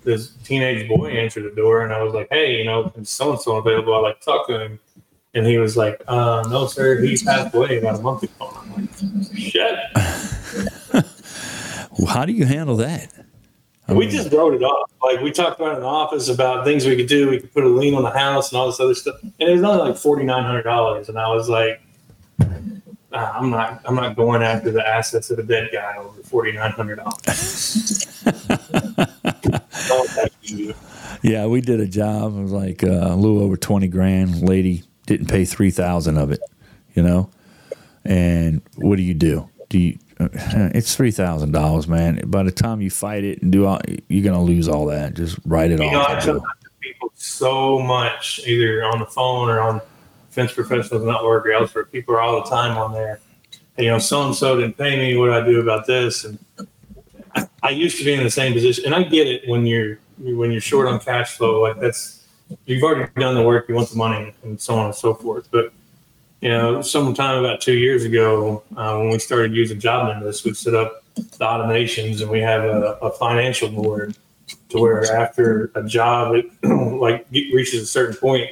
this 0.03 0.32
teenage 0.43 0.88
boy 0.88 1.12
answered 1.12 1.43
the 1.43 1.56
door, 1.56 1.84
and 1.84 1.93
I 1.93 2.03
was 2.03 2.14
like, 2.14 2.28
"Hey, 2.32 2.58
you 2.58 2.66
know, 2.66 2.91
is 2.95 3.10
so 3.10 3.32
and 3.32 3.39
so 3.39 3.56
available? 3.58 3.93
I'd 3.95 3.99
like 3.99 4.20
to 4.20 4.26
talk 4.26 4.47
to 4.47 4.60
him." 4.60 4.80
And 5.34 5.45
he 5.45 5.58
was 5.58 5.78
like, 5.78 6.01
uh, 6.08 6.45
"No, 6.49 6.68
sir, 6.68 7.01
he 7.01 7.18
passed 7.18 7.56
away 7.56 7.78
about 7.78 7.99
a 7.99 8.01
month 8.01 8.24
ago." 8.24 8.53
I'm 8.58 8.74
like, 8.76 9.38
"Shit." 9.38 9.80
Well, 11.97 12.08
how 12.08 12.26
do 12.26 12.34
you 12.34 12.45
handle 12.45 12.76
that? 12.78 13.12
I 13.88 13.93
we 13.93 14.08
just 14.08 14.32
wrote 14.32 14.53
it 14.53 14.64
off. 14.64 14.91
Like 15.01 15.22
we 15.22 15.32
talked 15.32 15.60
about 15.60 15.76
in 15.76 15.82
the 15.82 15.88
office 15.88 16.28
about 16.28 16.66
things 16.66 16.86
we 16.86 16.95
could 16.95 17.08
do. 17.08 17.30
We 17.30 17.39
could 17.39 17.53
put 17.53 17.64
a 17.64 17.70
lien 17.70 17.93
on 17.93 18.03
the 18.03 18.10
house 18.10 18.51
and 18.51 18.60
all 18.60 18.68
this 18.68 18.80
other 18.80 18.95
stuff. 18.95 19.16
And 19.22 19.34
it 19.39 19.53
was 19.53 19.64
only 19.64 19.89
like 19.89 19.97
forty 19.97 20.26
nine 20.26 20.43
hundred 20.43 20.64
dollars. 20.64 21.08
And 21.08 21.18
I 21.20 21.30
was 21.30 21.47
like, 21.47 21.82
"Ah, 23.16 23.38
I'm 23.38 23.49
not. 23.49 23.82
I'm 23.86 23.95
not 23.95 24.16
going 24.16 24.41
after 24.43 24.72
the 24.72 24.86
assets 24.86 25.32
of 25.32 25.39
a 25.39 25.43
dead 25.43 25.70
guy 25.72 25.95
over 25.97 26.22
forty 26.24 26.51
nine 26.51 26.72
hundred 26.72 26.97
dollars. 26.97 28.24
yeah, 31.22 31.45
we 31.45 31.61
did 31.61 31.80
a 31.80 31.88
job. 31.88 32.38
It 32.38 32.41
was 32.41 32.51
like 32.51 32.84
uh, 32.84 32.88
a 32.88 33.16
little 33.16 33.41
over 33.41 33.57
twenty 33.57 33.88
grand. 33.88 34.47
Lady 34.47 34.84
didn't 35.07 35.28
pay 35.28 35.45
three 35.45 35.72
thousand 35.72 36.18
of 36.18 36.32
it. 36.32 36.39
You 36.93 37.03
know, 37.03 37.30
and 38.03 38.61
what 38.76 38.97
do 38.97 39.03
you 39.03 39.13
do? 39.13 39.49
Do 39.70 39.80
you? 39.80 39.97
Uh, 40.20 40.30
it's 40.74 40.95
three 40.95 41.11
thousand 41.11 41.51
dollars, 41.51 41.88
man. 41.88 42.22
By 42.28 42.43
the 42.43 42.51
time 42.51 42.82
you 42.82 42.89
fight 42.89 43.24
it 43.24 43.41
and 43.41 43.51
do 43.51 43.66
all, 43.66 43.82
you're 44.07 44.24
gonna 44.24 44.43
lose 44.43 44.68
all 44.68 44.86
that. 44.88 45.13
Just 45.13 45.38
write 45.45 45.72
it 45.72 45.80
You 45.80 45.91
know, 45.91 46.01
I 46.01 46.18
off. 46.18 46.24
tell 46.24 46.45
people 46.80 47.11
so 47.16 47.80
much, 47.80 48.41
either 48.45 48.84
on 48.84 48.99
the 48.99 49.05
phone 49.05 49.49
or 49.49 49.59
on 49.61 49.82
Fence 50.36 50.51
Professionals 50.51 51.03
Network 51.03 51.45
or 51.45 51.53
elsewhere. 51.53 51.86
People 51.86 52.13
are 52.15 52.21
all 52.21 52.43
the 52.43 52.49
time 52.49 52.77
on 52.77 52.91
there. 52.91 53.21
you 53.77 53.88
know, 53.88 53.97
so 53.97 54.25
and 54.25 54.36
so 54.36 54.59
didn't 54.59 54.77
pay 54.77 54.97
me. 54.97 55.17
What 55.17 55.27
do 55.27 55.33
I 55.33 55.41
do 55.41 55.61
about 55.61 55.88
this? 55.88 56.25
And 56.25 56.38
I, 57.33 57.47
I 57.63 57.69
used 57.69 57.97
to 57.99 58.03
be 58.03 58.13
in 58.13 58.23
the 58.23 58.29
same 58.29 58.53
position, 58.53 58.86
and 58.86 58.93
I 58.93 59.03
get 59.03 59.27
it 59.27 59.47
when 59.47 59.65
you're 59.65 59.97
when 60.17 60.51
you're 60.51 60.61
short 60.61 60.88
on 60.88 60.99
cash 60.99 61.38
flow. 61.38 61.61
Like 61.61 61.79
that's 61.79 62.27
you've 62.65 62.83
already 62.83 63.09
done 63.17 63.36
the 63.36 63.43
work, 63.43 63.69
you 63.69 63.75
want 63.75 63.89
the 63.89 63.95
money, 63.95 64.33
and 64.43 64.59
so 64.59 64.75
on 64.75 64.88
and 64.88 64.95
so 64.95 65.13
forth. 65.13 65.47
But 65.51 65.71
you 66.41 66.49
know, 66.49 66.81
sometime 66.81 67.39
about 67.39 67.61
two 67.61 67.77
years 67.77 68.03
ago, 68.03 68.61
uh, 68.75 68.97
when 68.97 69.09
we 69.09 69.19
started 69.19 69.53
using 69.53 69.79
JobNimbus, 69.79 70.43
we 70.43 70.53
set 70.53 70.75
up 70.75 71.01
the 71.15 71.45
automations, 71.45 72.21
and 72.21 72.29
we 72.29 72.41
have 72.41 72.65
a, 72.65 72.97
a 73.01 73.11
financial 73.11 73.69
board 73.69 74.17
to 74.69 74.79
where 74.79 75.15
after 75.15 75.71
a 75.75 75.83
job 75.83 76.36
it 76.36 76.45
like 76.99 77.25
reaches 77.31 77.81
a 77.81 77.86
certain 77.86 78.17
point, 78.17 78.51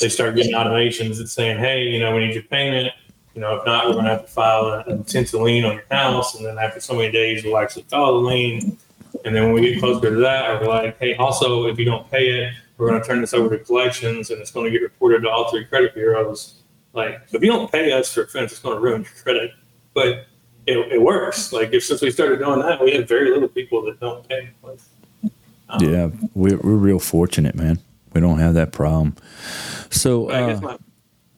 they 0.00 0.08
start 0.08 0.36
getting 0.36 0.52
automations 0.52 1.18
that's 1.18 1.32
saying, 1.32 1.58
"Hey, 1.58 1.84
you 1.84 2.00
know, 2.00 2.14
we 2.14 2.26
need 2.26 2.34
your 2.34 2.42
payment." 2.44 2.92
You 3.34 3.40
know, 3.40 3.56
if 3.56 3.66
not, 3.66 3.86
we're 3.86 3.94
going 3.94 4.04
to 4.04 4.10
have 4.12 4.26
to 4.26 4.30
file 4.30 4.84
an 4.86 4.90
intent 4.92 5.28
to 5.28 5.42
lien 5.42 5.64
on 5.64 5.74
your 5.74 5.84
house, 5.90 6.36
and 6.36 6.46
then 6.46 6.56
after 6.58 6.80
so 6.80 6.94
many 6.94 7.10
days, 7.10 7.42
we'll 7.42 7.58
actually 7.58 7.82
file 7.82 8.20
the 8.20 8.28
lien. 8.28 8.78
And 9.24 9.34
then 9.34 9.44
when 9.44 9.54
we 9.54 9.72
get 9.72 9.80
closer 9.80 10.10
to 10.10 10.20
that, 10.20 10.60
we're 10.60 10.68
like, 10.68 10.98
hey, 10.98 11.14
also, 11.16 11.66
if 11.66 11.78
you 11.78 11.84
don't 11.84 12.08
pay 12.10 12.28
it, 12.28 12.54
we're 12.76 12.88
going 12.88 13.00
to 13.00 13.06
turn 13.06 13.20
this 13.20 13.34
over 13.34 13.56
to 13.56 13.64
collections, 13.64 14.30
and 14.30 14.40
it's 14.40 14.52
going 14.52 14.66
to 14.66 14.70
get 14.70 14.82
reported 14.82 15.22
to 15.22 15.30
all 15.30 15.50
three 15.50 15.64
credit 15.64 15.94
bureaus. 15.94 16.62
Like, 16.92 17.22
if 17.32 17.42
you 17.42 17.50
don't 17.50 17.70
pay 17.72 17.90
us 17.92 18.12
for 18.12 18.22
a 18.22 18.26
fence, 18.28 18.52
it's 18.52 18.60
going 18.60 18.76
to 18.76 18.80
ruin 18.80 19.02
your 19.02 19.10
credit. 19.22 19.52
But 19.94 20.26
it, 20.66 20.78
it 20.92 21.02
works. 21.02 21.52
Like, 21.52 21.72
if 21.72 21.84
since 21.84 22.02
we 22.02 22.10
started 22.10 22.38
doing 22.38 22.60
that, 22.60 22.82
we 22.82 22.92
have 22.92 23.08
very 23.08 23.30
little 23.30 23.48
people 23.48 23.82
that 23.82 23.98
don't 23.98 24.28
pay. 24.28 24.50
Like, 24.62 24.78
um, 25.70 25.82
yeah, 25.82 26.08
we're 26.34 26.58
we're 26.58 26.76
real 26.76 26.98
fortunate, 27.00 27.54
man. 27.54 27.80
We 28.14 28.20
don't 28.20 28.38
have 28.38 28.54
that 28.54 28.72
problem. 28.72 29.16
So, 29.90 30.30
I 30.30 30.46
guess 30.46 30.58
uh, 30.58 30.62
my 30.62 30.78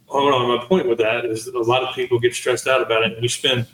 hold 0.07 0.35
on. 0.35 0.57
My 0.57 0.65
point 0.65 0.89
with 0.89 0.99
that 0.99 1.25
is 1.25 1.47
that 1.47 1.55
a 1.55 1.61
lot 1.61 1.83
of 1.83 1.95
people 1.95 2.19
get 2.19 2.35
stressed 2.35 2.67
out 2.67 2.81
about 2.81 3.03
it, 3.03 3.13
and 3.13 3.23
you 3.23 3.29
spend 3.29 3.67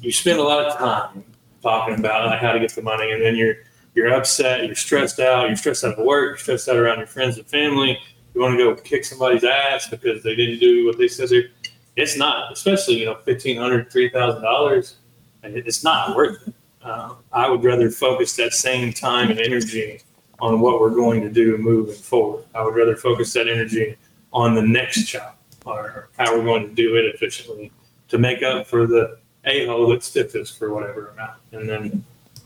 you 0.00 0.12
spend 0.12 0.38
a 0.38 0.42
lot 0.42 0.64
of 0.66 0.76
time 0.76 1.24
talking 1.62 1.98
about 1.98 2.26
like 2.26 2.40
how 2.40 2.52
to 2.52 2.60
get 2.60 2.74
the 2.74 2.82
money, 2.82 3.12
and 3.12 3.22
then 3.22 3.36
you're 3.36 3.56
you're 3.94 4.12
upset, 4.12 4.66
you're 4.66 4.74
stressed 4.74 5.20
out, 5.20 5.46
you're 5.46 5.56
stressed 5.56 5.84
out 5.84 5.98
at 5.98 6.04
work, 6.04 6.30
you're 6.30 6.38
stressed 6.38 6.68
out 6.68 6.76
around 6.76 6.98
your 6.98 7.06
friends 7.06 7.38
and 7.38 7.46
family. 7.46 7.98
You 8.34 8.40
want 8.40 8.58
to 8.58 8.64
go 8.64 8.74
kick 8.74 9.04
somebody's 9.04 9.44
ass 9.44 9.88
because 9.88 10.22
they 10.22 10.34
didn't 10.34 10.58
do 10.58 10.86
what 10.86 10.98
they 10.98 11.08
said 11.08 11.28
they. 11.28 11.48
It's 11.96 12.16
not, 12.16 12.52
especially 12.52 12.98
you 13.00 13.06
know 13.06 13.16
fifteen 13.24 13.56
hundred, 13.56 13.90
three 13.92 14.08
thousand 14.08 14.42
dollars. 14.42 14.96
It's 15.42 15.84
not 15.84 16.16
worth 16.16 16.48
it. 16.48 16.54
Uh, 16.82 17.14
I 17.32 17.48
would 17.48 17.62
rather 17.62 17.90
focus 17.90 18.34
that 18.36 18.52
same 18.52 18.92
time 18.92 19.30
and 19.30 19.38
energy 19.38 20.00
on 20.40 20.60
what 20.60 20.80
we're 20.80 20.90
going 20.90 21.20
to 21.22 21.30
do 21.30 21.56
moving 21.58 21.94
forward. 21.94 22.44
I 22.54 22.62
would 22.64 22.74
rather 22.74 22.96
focus 22.96 23.32
that 23.34 23.48
energy 23.48 23.96
on 24.32 24.54
the 24.54 24.62
next 24.62 25.04
job 25.06 25.34
or 25.64 26.08
how 26.18 26.36
we're 26.36 26.44
going 26.44 26.68
to 26.68 26.74
do 26.74 26.96
it 26.96 27.14
efficiently 27.14 27.72
to 28.08 28.18
make 28.18 28.42
up 28.42 28.66
for 28.66 28.86
the 28.86 29.18
a 29.46 29.66
hole 29.66 29.88
that 29.90 30.02
stiffed 30.02 30.34
us 30.36 30.50
for 30.50 30.72
whatever 30.72 31.08
amount, 31.08 31.38
and 31.52 31.68
then 31.68 32.04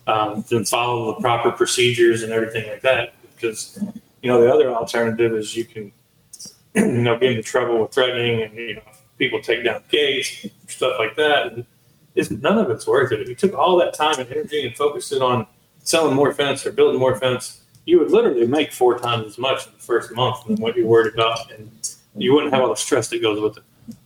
um, 0.09 0.45
then 0.49 0.64
follow 0.64 1.14
the 1.14 1.20
proper 1.20 1.53
procedures 1.53 2.22
and 2.22 2.32
everything 2.32 2.68
like 2.68 2.82
that. 2.82 3.14
Because 3.34 3.78
you 4.20 4.28
know 4.28 4.41
the 4.41 4.53
other 4.53 4.70
alternative 4.70 5.32
is 5.32 5.57
you 5.57 5.64
can 5.64 5.93
you 6.74 7.03
know 7.03 7.16
get 7.18 7.30
into 7.30 7.43
trouble 7.43 7.80
with 7.80 7.93
threatening 7.93 8.43
and 8.43 8.55
you 8.55 8.74
know 8.76 8.82
people 9.16 9.41
take 9.41 9.64
down 9.64 9.82
gates 9.91 10.47
stuff 10.70 10.95
like 10.99 11.16
that. 11.16 11.53
And 11.53 11.66
it's, 12.14 12.30
none 12.30 12.59
of 12.59 12.70
it's 12.70 12.86
worth 12.86 13.12
it. 13.12 13.20
If 13.20 13.28
you 13.28 13.34
took 13.34 13.55
all 13.55 13.76
that 13.78 13.95
time 13.95 14.18
and 14.18 14.30
energy 14.30 14.66
and 14.66 14.76
focused 14.76 15.12
it 15.12 15.22
on 15.22 15.47
selling 15.82 16.14
more 16.14 16.32
fence 16.32 16.64
or 16.66 16.72
building 16.72 17.01
more 17.01 17.16
fence, 17.18 17.62
you 17.89 17.99
would 17.99 18.11
literally 18.11 18.47
make 18.47 18.70
four 18.70 18.99
times 18.99 19.24
as 19.26 19.39
much 19.39 19.66
in 19.66 19.72
the 19.72 19.78
first 19.78 20.14
month 20.14 20.45
than 20.45 20.57
what 20.57 20.76
you're 20.76 20.86
worried 20.86 21.14
about, 21.14 21.51
and 21.51 21.70
you 22.14 22.34
wouldn't 22.34 22.53
have 22.53 22.62
all 22.62 22.68
the 22.68 22.76
stress 22.76 23.09
that 23.09 23.22
goes 23.22 23.41
with 23.41 23.57
it. 23.57 23.62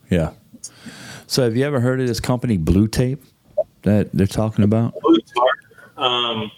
Yeah. 0.09 0.31
So, 1.27 1.43
have 1.43 1.57
you 1.57 1.65
ever 1.65 1.81
heard 1.81 2.01
of 2.01 2.07
this 2.07 2.21
company, 2.21 2.59
Blue 2.59 2.87
Tape, 2.87 3.25
that 3.83 4.09
they're 4.13 4.29
talking 4.29 4.63
about? 4.63 4.95
Blue 5.01 5.19
Um, 5.97 6.53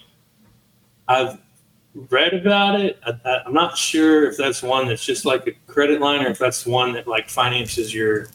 I've 1.09 1.39
read 2.11 2.35
about 2.35 2.79
it. 2.79 3.01
I, 3.07 3.41
am 3.47 3.55
not 3.55 3.79
sure 3.79 4.29
if 4.29 4.37
that's 4.37 4.63
one 4.63 4.87
that's 4.89 5.03
just 5.03 5.25
like 5.25 5.47
a 5.47 5.53
credit 5.67 6.03
line 6.03 6.27
or 6.27 6.29
if 6.29 6.39
that's 6.39 6.67
one 6.67 6.93
that 6.93 7.09
like 7.09 7.31
finances 7.31 7.95
your 7.95 8.29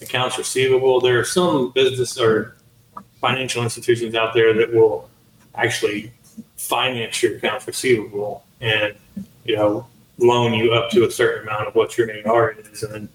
accounts 0.00 0.36
receivable. 0.36 1.00
There 1.00 1.20
are 1.20 1.24
some 1.24 1.70
business 1.70 2.18
or 2.18 2.56
financial 3.20 3.62
institutions 3.62 4.16
out 4.16 4.34
there 4.34 4.52
that 4.52 4.74
will 4.74 5.08
actually 5.54 6.12
finance 6.56 7.22
your 7.22 7.36
accounts 7.36 7.66
receivable 7.66 8.44
and 8.60 8.94
you 9.44 9.56
know 9.56 9.86
loan 10.18 10.54
you 10.54 10.72
up 10.72 10.90
to 10.90 11.04
a 11.04 11.10
certain 11.10 11.48
amount 11.48 11.66
of 11.66 11.74
what 11.74 11.98
your 11.98 12.08
AR 12.26 12.52
is, 12.52 12.82
and 12.82 12.92
then 12.92 13.08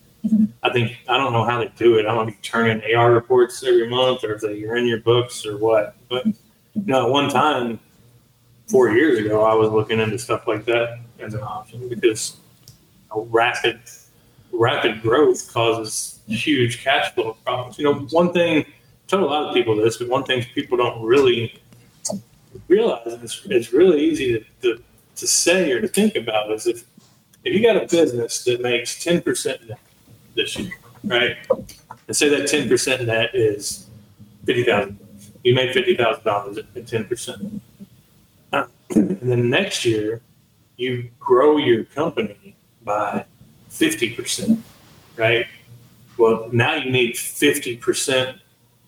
I 0.64 0.70
think 0.72 0.98
I 1.08 1.18
don't 1.18 1.34
know 1.34 1.44
how 1.44 1.60
they 1.60 1.72
do 1.78 1.98
it. 1.98 2.02
I 2.02 2.10
don't 2.10 2.16
know 2.16 2.22
if 2.24 2.30
you 2.30 2.42
turn 2.42 2.70
in 2.70 2.96
AR 2.96 3.12
reports 3.12 3.64
every 3.64 3.90
month 3.90 4.24
or 4.24 4.34
if 4.34 4.42
they 4.42 4.64
are 4.66 4.76
in 4.76 4.86
your 4.86 5.00
books 5.00 5.46
or 5.46 5.58
what. 5.58 5.96
But 6.10 6.26
you 6.26 6.36
know, 6.76 7.06
at 7.06 7.12
one 7.12 7.30
time, 7.30 7.80
four 8.68 8.90
years 8.92 9.20
ago, 9.20 9.44
I 9.44 9.54
was 9.54 9.70
looking 9.70 10.00
into 10.00 10.18
stuff 10.18 10.48
like 10.48 10.66
that 10.66 11.00
as 11.20 11.34
an 11.34 11.42
option 11.42 11.88
because 11.88 12.38
you 12.68 13.16
know, 13.16 13.28
rapid 13.32 13.80
rapid 14.52 15.02
growth 15.02 15.52
causes 15.54 16.20
huge 16.28 16.84
cash 16.84 17.14
flow 17.14 17.38
problems. 17.46 17.78
You 17.78 17.86
know, 17.86 17.94
one 18.12 18.34
thing 18.34 18.60
I 18.60 18.66
tell 19.08 19.24
a 19.24 19.26
lot 19.26 19.48
of 19.48 19.54
people 19.54 19.76
this, 19.76 19.98
but 19.98 20.10
one 20.10 20.24
thing 20.24 20.44
people 20.54 20.78
don't 20.78 21.02
really 21.04 21.62
realize 22.68 23.08
is 23.08 23.42
it's 23.50 23.74
really 23.74 24.02
easy 24.02 24.40
to, 24.40 24.46
to, 24.62 24.84
to 25.16 25.28
say 25.28 25.72
or 25.72 25.82
to 25.82 25.88
think 25.88 26.16
about 26.16 26.52
is 26.52 26.68
if 26.68 26.86
if 27.44 27.54
you 27.54 27.62
got 27.62 27.82
a 27.82 27.88
business 27.88 28.44
that 28.44 28.62
makes 28.62 29.04
ten 29.04 29.22
percent 29.22 29.68
net 29.68 29.80
this 30.36 30.58
year, 30.58 30.74
right? 31.04 31.38
And 32.08 32.16
say 32.16 32.30
that 32.30 32.48
ten 32.48 32.68
percent 32.68 33.06
net 33.08 33.34
is 33.34 33.88
fifty 34.46 34.64
thousand. 34.64 35.00
You 35.44 35.56
made 35.56 35.74
fifty 35.74 35.96
thousand 35.96 36.24
dollars 36.24 36.58
at 36.58 36.88
ten 36.88 37.06
percent. 37.06 37.62
Uh, 38.52 38.66
and 38.96 39.20
then 39.20 39.50
next 39.50 39.86
year, 39.86 40.22
you 40.78 41.10
grow 41.20 41.58
your 41.58 41.86
company 41.86 42.56
by 42.84 43.26
fifty 43.70 44.14
percent, 44.14 44.64
right? 45.16 45.48
Well, 46.18 46.50
now 46.52 46.76
you 46.76 46.92
need 46.92 47.18
fifty 47.18 47.78
percent. 47.78 48.38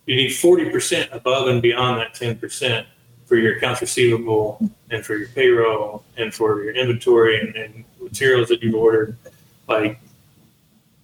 You 0.06 0.16
need 0.16 0.30
forty 0.30 0.70
percent 0.70 1.10
above 1.14 1.48
and 1.48 1.62
beyond 1.62 2.02
that 2.02 2.14
ten 2.14 2.38
percent 2.38 2.88
for 3.30 3.36
your 3.36 3.58
accounts 3.58 3.80
receivable 3.80 4.60
and 4.90 5.06
for 5.06 5.16
your 5.16 5.30
payroll 5.30 6.04
and 6.18 6.34
for 6.34 6.64
your 6.64 6.74
inventory 6.74 7.40
and, 7.40 7.56
and 7.56 7.86
materials 8.02 8.50
that 8.50 8.64
you've 8.64 8.74
ordered. 8.74 9.16
Like 9.68 10.00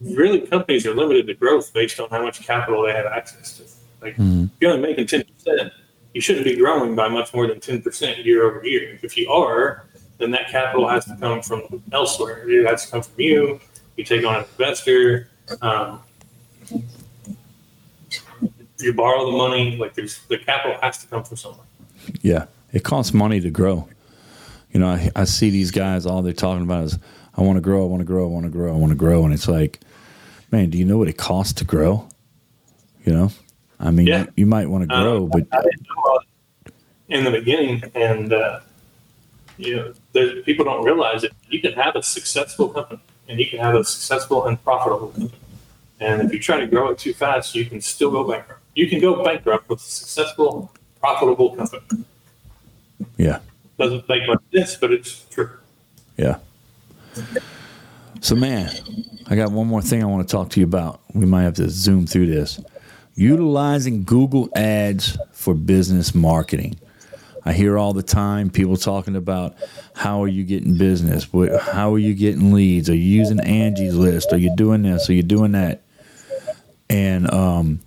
really 0.02 0.42
companies 0.42 0.88
are 0.88 0.96
limited 0.96 1.28
to 1.28 1.36
growth 1.36 1.72
based 1.72 2.00
on 2.00 2.10
how 2.10 2.24
much 2.24 2.42
capital 2.42 2.82
they 2.82 2.94
have 2.94 3.06
access 3.06 3.58
to. 3.58 3.64
Like 4.04 4.16
mm-hmm. 4.16 4.46
if 4.46 4.50
you're 4.60 4.72
only 4.72 4.82
making 4.82 5.06
ten 5.06 5.24
percent, 5.24 5.72
you 6.16 6.22
shouldn't 6.22 6.46
be 6.46 6.56
growing 6.56 6.96
by 6.96 7.08
much 7.08 7.32
more 7.32 7.46
than 7.46 7.60
ten 7.60 7.80
percent 7.84 8.26
year 8.26 8.44
over 8.44 8.66
year. 8.66 8.98
If 9.04 9.16
you 9.16 9.30
are, 9.30 9.86
then 10.18 10.32
that 10.32 10.50
capital 10.50 10.90
has 10.90 11.06
to 11.06 11.16
come 11.18 11.44
from 11.44 11.84
elsewhere. 11.92 12.50
It 12.50 12.66
has 12.66 12.86
to 12.86 12.92
come 12.92 13.04
from 13.04 13.22
you. 13.22 13.60
You 13.98 14.04
take 14.04 14.26
on 14.26 14.38
an 14.38 14.46
investor. 14.58 15.30
Um, 15.62 16.02
you 18.80 18.94
borrow 18.96 19.30
the 19.30 19.38
money. 19.38 19.78
Like 19.78 19.94
there's 19.94 20.24
the 20.26 20.40
capital 20.40 20.80
has 20.82 20.98
to 21.04 21.08
come 21.08 21.24
from 21.24 21.38
somewhere. 21.38 21.68
Yeah, 22.22 22.46
it 22.72 22.84
costs 22.84 23.14
money 23.14 23.40
to 23.42 23.50
grow. 23.50 23.88
You 24.72 24.80
know, 24.80 24.88
I, 24.88 25.10
I 25.16 25.24
see 25.24 25.50
these 25.50 25.72
guys. 25.72 26.06
All 26.06 26.22
they're 26.22 26.34
talking 26.34 26.64
about 26.64 26.86
is, 26.86 27.00
"I 27.36 27.42
want 27.42 27.58
to 27.58 27.62
grow. 27.62 27.84
I 27.84 27.88
want 27.88 28.02
to 28.02 28.06
grow. 28.06 28.26
I 28.26 28.30
want 28.30 28.46
to 28.46 28.52
grow. 28.52 28.74
I 28.74 28.78
want 28.78 28.92
to 28.92 28.98
grow," 28.98 29.24
and 29.24 29.34
it's 29.34 29.48
like, 29.48 29.80
man, 30.52 30.70
do 30.70 30.78
you 30.78 30.86
know 30.86 30.98
what 30.98 31.08
it 31.08 31.18
costs 31.18 31.54
to 31.54 31.66
grow? 31.66 32.08
You 33.06 33.14
know, 33.14 33.32
I 33.80 33.92
mean, 33.92 34.08
yeah. 34.08 34.22
you, 34.22 34.34
you, 34.38 34.46
might 34.46 34.68
want 34.68 34.84
to 34.84 34.88
grow, 34.88 35.24
um, 35.24 35.30
but 35.30 36.66
in 37.08 37.24
the 37.24 37.32
beginning, 37.32 37.84
and 37.94 38.34
uh, 38.34 38.60
you 39.58 39.76
know, 40.14 40.42
people 40.44 40.66
don't 40.66 40.84
realize 40.84 41.22
that 41.22 41.32
you 41.50 41.62
can 41.62 41.74
have 41.74 41.96
a 41.96 42.04
successful 42.04 42.70
company 42.70 43.00
and 43.28 43.40
you 43.40 43.48
can 43.48 43.60
have 43.60 43.76
a 43.76 43.84
successful 43.84 44.46
and 44.46 44.62
profitable 44.64 45.10
company. 45.10 45.32
And 46.00 46.22
if 46.22 46.34
you 46.34 46.40
try 46.40 46.60
to 46.60 46.68
grow 46.68 46.90
it 46.90 47.00
too 47.00 47.14
fast, 47.14 47.56
you 47.56 47.66
can 47.66 47.80
still 47.82 48.12
go 48.12 48.24
bankrupt. 48.28 48.62
You 48.76 48.90
can 48.90 49.00
go 49.00 49.24
bankrupt 49.24 49.70
with 49.70 49.80
a 49.80 49.84
successful, 49.84 50.74
profitable 51.06 51.56
company. 51.56 52.06
Yeah. 53.18 53.40
Doesn't 53.78 54.08
make 54.10 54.28
much 54.28 54.42
sense, 54.54 54.76
but 54.76 54.92
it's 54.92 55.26
true. 55.30 55.50
Yeah. 56.18 56.38
So, 58.22 58.36
man, 58.36 58.72
I 59.28 59.36
got 59.36 59.52
one 59.52 59.68
more 59.68 59.82
thing 59.82 60.02
I 60.02 60.08
want 60.08 60.28
to 60.28 60.32
talk 60.32 60.50
to 60.52 60.60
you 60.60 60.66
about. 60.66 61.02
We 61.14 61.26
might 61.26 61.44
have 61.44 61.56
to 61.56 61.70
zoom 61.70 62.08
through 62.08 62.28
this. 62.28 62.60
Utilizing 63.16 64.04
Google 64.04 64.50
Ads 64.56 65.18
for 65.32 65.54
business 65.54 66.16
marketing. 66.16 66.78
I 67.46 67.54
hear 67.54 67.78
all 67.78 67.94
the 67.94 68.04
time 68.04 68.50
people 68.50 68.76
talking 68.76 69.16
about 69.16 69.56
how 69.94 70.24
are 70.24 70.28
you 70.28 70.44
getting 70.44 70.78
business? 70.78 71.28
How 71.62 71.94
are 71.94 72.00
you 72.00 72.16
getting 72.16 72.54
leads? 72.54 72.90
Are 72.90 72.96
you 72.96 73.20
using 73.20 73.40
Angie's 73.40 73.96
List? 73.96 74.34
Are 74.34 74.38
you 74.38 74.56
doing 74.56 74.82
this? 74.82 75.10
Are 75.10 75.14
you 75.14 75.22
doing 75.22 75.52
that? 75.52 75.84
And 76.90 77.32
um, 77.32 77.82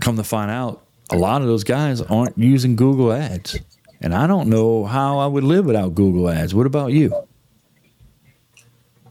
come 0.00 0.16
to 0.16 0.24
find 0.24 0.50
out, 0.50 0.81
a 1.12 1.16
lot 1.16 1.42
of 1.42 1.48
those 1.48 1.62
guys 1.62 2.00
aren't 2.00 2.36
using 2.38 2.74
Google 2.74 3.12
Ads. 3.12 3.60
And 4.00 4.14
I 4.14 4.26
don't 4.26 4.48
know 4.48 4.84
how 4.84 5.18
I 5.18 5.26
would 5.26 5.44
live 5.44 5.66
without 5.66 5.94
Google 5.94 6.28
Ads. 6.28 6.54
What 6.54 6.66
about 6.66 6.92
you? 6.92 7.14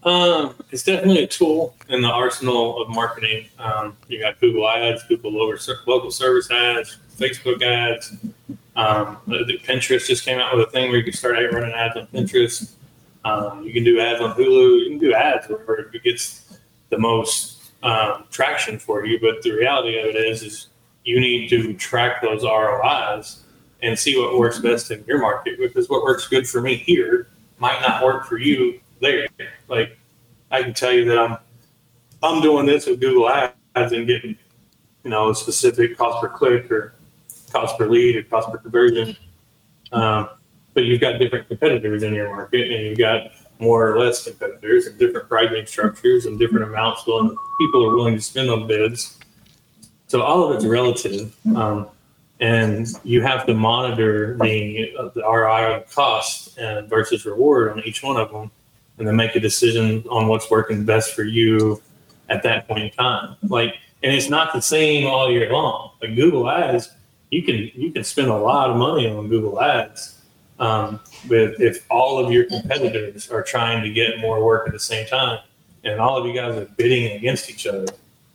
Um, 0.03 0.55
it's 0.71 0.83
definitely 0.83 1.23
a 1.23 1.27
tool 1.27 1.75
in 1.87 2.01
the 2.01 2.09
arsenal 2.09 2.81
of 2.81 2.89
marketing. 2.89 3.45
Um, 3.59 3.95
you 4.07 4.19
got 4.19 4.39
Google 4.41 4.67
Ads, 4.67 5.03
Google 5.03 5.31
local, 5.31 6.11
service 6.11 6.49
ads, 6.49 6.97
Facebook 7.17 7.61
ads. 7.61 8.13
Um, 8.75 9.17
Pinterest 9.27 10.07
just 10.07 10.25
came 10.25 10.39
out 10.39 10.57
with 10.57 10.67
a 10.67 10.71
thing 10.71 10.89
where 10.89 10.97
you 10.97 11.03
can 11.03 11.13
start 11.13 11.35
running 11.53 11.71
ads 11.71 11.95
on 11.95 12.07
Pinterest. 12.07 12.71
Um, 13.23 13.63
you 13.63 13.71
can 13.71 13.83
do 13.83 13.99
ads 13.99 14.21
on 14.21 14.35
Hulu. 14.35 14.83
You 14.83 14.89
can 14.89 14.97
do 14.97 15.13
ads 15.13 15.47
wherever 15.47 15.91
it 15.93 16.03
gets 16.03 16.57
the 16.89 16.97
most 16.97 17.71
um, 17.83 18.25
traction 18.31 18.79
for 18.79 19.05
you. 19.05 19.19
But 19.19 19.43
the 19.43 19.51
reality 19.51 19.99
of 19.99 20.07
it 20.07 20.15
is, 20.15 20.41
is 20.41 20.67
you 21.03 21.19
need 21.19 21.49
to 21.49 21.73
track 21.73 22.21
those 22.21 22.43
ROIs 22.43 23.43
and 23.81 23.97
see 23.97 24.19
what 24.19 24.37
works 24.37 24.59
best 24.59 24.91
in 24.91 25.03
your 25.07 25.19
market 25.19 25.57
because 25.57 25.89
what 25.89 26.03
works 26.03 26.27
good 26.27 26.47
for 26.47 26.61
me 26.61 26.75
here 26.75 27.27
might 27.57 27.81
not 27.81 28.03
work 28.03 28.25
for 28.25 28.37
you 28.37 28.79
there. 28.99 29.27
Like 29.67 29.97
I 30.51 30.61
can 30.63 30.73
tell 30.73 30.91
you 30.91 31.05
that 31.05 31.17
I'm 31.17 31.37
I'm 32.23 32.41
doing 32.41 32.65
this 32.65 32.85
with 32.85 32.99
Google 32.99 33.29
Ads 33.29 33.53
and 33.75 34.05
getting 34.05 34.37
you 35.03 35.09
know 35.09 35.29
a 35.29 35.35
specific 35.35 35.97
cost 35.97 36.21
per 36.21 36.29
click 36.29 36.71
or 36.71 36.93
cost 37.51 37.77
per 37.77 37.87
lead 37.87 38.15
or 38.15 38.23
cost 38.23 38.51
per 38.51 38.57
conversion. 38.57 39.15
Um, 39.91 40.29
but 40.73 40.85
you've 40.85 41.01
got 41.01 41.19
different 41.19 41.47
competitors 41.47 42.03
in 42.03 42.13
your 42.13 42.29
market, 42.33 42.71
and 42.71 42.85
you've 42.85 42.97
got 42.97 43.31
more 43.59 43.91
or 43.91 43.99
less 43.99 44.23
competitors 44.23 44.87
and 44.87 44.97
different 44.97 45.27
pricing 45.27 45.65
structures 45.65 46.25
and 46.25 46.39
different 46.39 46.65
amounts 46.65 47.05
willing 47.05 47.35
people 47.59 47.85
are 47.85 47.95
willing 47.95 48.15
to 48.15 48.21
spend 48.21 48.49
on 48.49 48.67
bids. 48.67 49.19
So 50.11 50.21
all 50.23 50.43
of 50.43 50.53
it's 50.53 50.65
relative, 50.65 51.33
um, 51.55 51.87
and 52.41 52.85
you 53.05 53.21
have 53.21 53.45
to 53.45 53.53
monitor 53.53 54.35
the 54.41 54.93
uh, 54.99 55.07
the 55.15 55.21
ROI 55.21 55.85
cost 55.89 56.57
and 56.57 56.89
versus 56.89 57.25
reward 57.25 57.71
on 57.71 57.81
each 57.85 58.03
one 58.03 58.17
of 58.17 58.29
them 58.29 58.51
and 58.97 59.07
then 59.07 59.15
make 59.15 59.37
a 59.37 59.39
decision 59.39 60.03
on 60.09 60.27
what's 60.27 60.51
working 60.51 60.83
best 60.83 61.13
for 61.13 61.23
you 61.23 61.81
at 62.27 62.43
that 62.43 62.67
point 62.67 62.83
in 62.83 62.91
time. 62.91 63.37
Like, 63.43 63.75
and 64.03 64.13
it's 64.13 64.27
not 64.27 64.51
the 64.51 64.61
same 64.61 65.07
all 65.07 65.31
year 65.31 65.49
long. 65.49 65.91
Like 66.01 66.13
Google 66.13 66.49
Ads, 66.49 66.91
you 67.29 67.43
can 67.43 67.71
you 67.73 67.93
can 67.93 68.03
spend 68.03 68.27
a 68.27 68.37
lot 68.37 68.69
of 68.69 68.75
money 68.75 69.07
on 69.07 69.29
Google 69.29 69.61
Ads, 69.61 70.21
um, 70.59 70.99
but 71.29 71.61
if 71.61 71.89
all 71.89 72.19
of 72.19 72.33
your 72.33 72.43
competitors 72.43 73.31
are 73.31 73.43
trying 73.43 73.81
to 73.81 73.89
get 73.89 74.19
more 74.19 74.43
work 74.43 74.67
at 74.67 74.73
the 74.73 74.79
same 74.93 75.07
time, 75.07 75.39
and 75.85 76.01
all 76.01 76.17
of 76.17 76.25
you 76.25 76.33
guys 76.33 76.57
are 76.57 76.65
bidding 76.75 77.15
against 77.15 77.49
each 77.49 77.65
other 77.65 77.87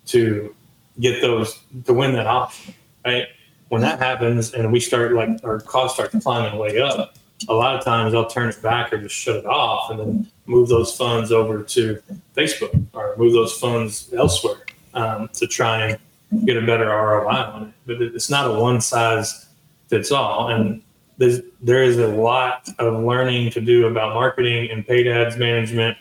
to 0.07 0.55
get 1.01 1.21
those 1.21 1.59
to 1.85 1.93
win 1.93 2.13
that 2.15 2.27
option, 2.27 2.75
right? 3.05 3.27
When 3.69 3.83
that 3.83 3.99
happens, 3.99 4.55
and 4.55 4.73
we 4.73 4.81
start 4.81 5.13
like 5.13 5.29
our 5.45 5.61
costs 5.61 5.97
start 5.97 6.13
climbing 6.23 6.59
way 6.59 6.81
up, 6.81 7.17
a 7.49 7.55
lot 7.55 7.77
of 7.77 7.85
times 7.85 8.15
I'll 8.15 8.27
turn 8.27 8.49
it 8.49 8.63
back 8.63 8.93
or 8.93 8.99
just 8.99 9.15
shut 9.15 9.37
it 9.37 9.47
off 9.47 9.91
and 9.91 9.99
then 9.99 10.31
move 10.47 10.69
those 10.69 10.97
funds 10.97 11.33
over 11.33 11.63
to 11.63 12.03
Facebook 12.35 12.87
or 12.93 13.15
move 13.17 13.33
those 13.33 13.59
funds 13.59 14.13
elsewhere 14.15 14.65
um, 14.95 15.29
to 15.35 15.47
try 15.47 15.89
and 15.89 16.47
get 16.47 16.57
a 16.57 16.63
better 16.65 16.87
ROI 16.87 17.29
on 17.29 17.63
it. 17.65 17.75
But 17.87 18.03
it's 18.03 18.31
not 18.31 18.51
a 18.51 18.59
one 18.59 18.81
size 18.81 19.49
fits 19.89 20.11
all. 20.11 20.49
And 20.49 20.83
there's, 21.19 21.41
there 21.61 21.83
is 21.83 21.99
a 21.99 22.09
lot 22.09 22.69
of 22.79 23.03
learning 23.03 23.51
to 23.53 23.61
do 23.61 23.87
about 23.87 24.15
marketing 24.15 24.71
and 24.71 24.87
paid 24.87 25.07
ads 25.07 25.37
management, 25.37 25.97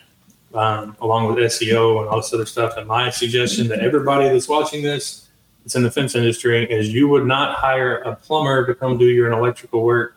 um, 0.56 0.95
along 1.01 1.28
with 1.28 1.43
SEO 1.43 1.99
and 2.01 2.10
all 2.10 2.18
this 2.18 2.34
other 2.34 2.45
stuff. 2.45 2.78
And 2.78 2.88
my 2.88 3.10
suggestion 3.10 3.68
to 3.70 3.82
everybody 3.82 4.28
that's 4.30 4.47
watching 4.47 4.84
this, 4.84 5.30
that's 5.64 5.76
in 5.76 5.84
the 5.84 5.91
fence 5.91 6.16
industry, 6.16 6.70
is 6.72 6.93
you 6.93 7.08
would 7.10 7.26
not 7.26 7.56
hire 7.56 7.97
a 7.97 8.16
plumber 8.16 8.66
to 8.66 8.74
come 8.74 8.97
do 8.97 9.06
your 9.06 9.32
electrical 9.32 9.84
work 9.84 10.16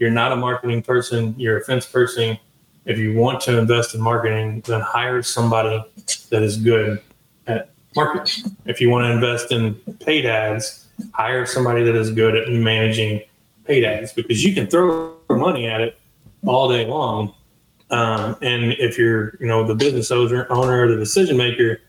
you're 0.00 0.10
not 0.10 0.32
a 0.32 0.36
marketing 0.36 0.82
person, 0.82 1.34
you're 1.38 1.58
a 1.58 1.64
fence 1.64 1.86
person. 1.86 2.38
If 2.86 2.98
you 2.98 3.12
want 3.12 3.42
to 3.42 3.58
invest 3.58 3.94
in 3.94 4.00
marketing, 4.00 4.62
then 4.66 4.80
hire 4.80 5.22
somebody 5.22 5.84
that 6.30 6.42
is 6.42 6.56
good 6.56 7.02
at 7.46 7.70
marketing. 7.94 8.56
If 8.64 8.80
you 8.80 8.88
want 8.88 9.04
to 9.04 9.12
invest 9.12 9.52
in 9.52 9.74
paid 10.00 10.24
ads, 10.24 10.88
hire 11.12 11.44
somebody 11.44 11.84
that 11.84 11.94
is 11.94 12.10
good 12.10 12.34
at 12.34 12.48
managing 12.48 13.20
paid 13.64 13.84
ads 13.84 14.14
because 14.14 14.42
you 14.42 14.54
can 14.54 14.66
throw 14.66 15.14
money 15.28 15.66
at 15.66 15.82
it 15.82 15.98
all 16.46 16.66
day 16.70 16.86
long. 16.86 17.34
Um, 17.90 18.36
and 18.42 18.72
if 18.74 18.96
you're, 18.96 19.36
you 19.40 19.46
know, 19.46 19.66
the 19.66 19.74
business 19.74 20.10
owner, 20.10 20.46
owner 20.50 20.84
or 20.84 20.88
the 20.88 20.96
decision 20.96 21.36
maker, 21.36 21.80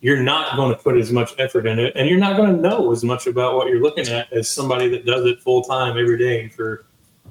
you're 0.00 0.22
not 0.22 0.56
going 0.56 0.74
to 0.74 0.82
put 0.82 0.96
as 0.96 1.12
much 1.12 1.34
effort 1.38 1.66
in 1.66 1.78
it, 1.78 1.92
and 1.96 2.08
you're 2.08 2.18
not 2.18 2.36
going 2.36 2.54
to 2.54 2.60
know 2.60 2.92
as 2.92 3.04
much 3.04 3.26
about 3.26 3.56
what 3.56 3.68
you're 3.68 3.80
looking 3.80 4.08
at 4.08 4.32
as 4.32 4.48
somebody 4.48 4.88
that 4.88 5.06
does 5.06 5.24
it 5.26 5.40
full 5.40 5.62
time 5.62 5.98
every 5.98 6.18
day 6.18 6.48
for 6.48 6.84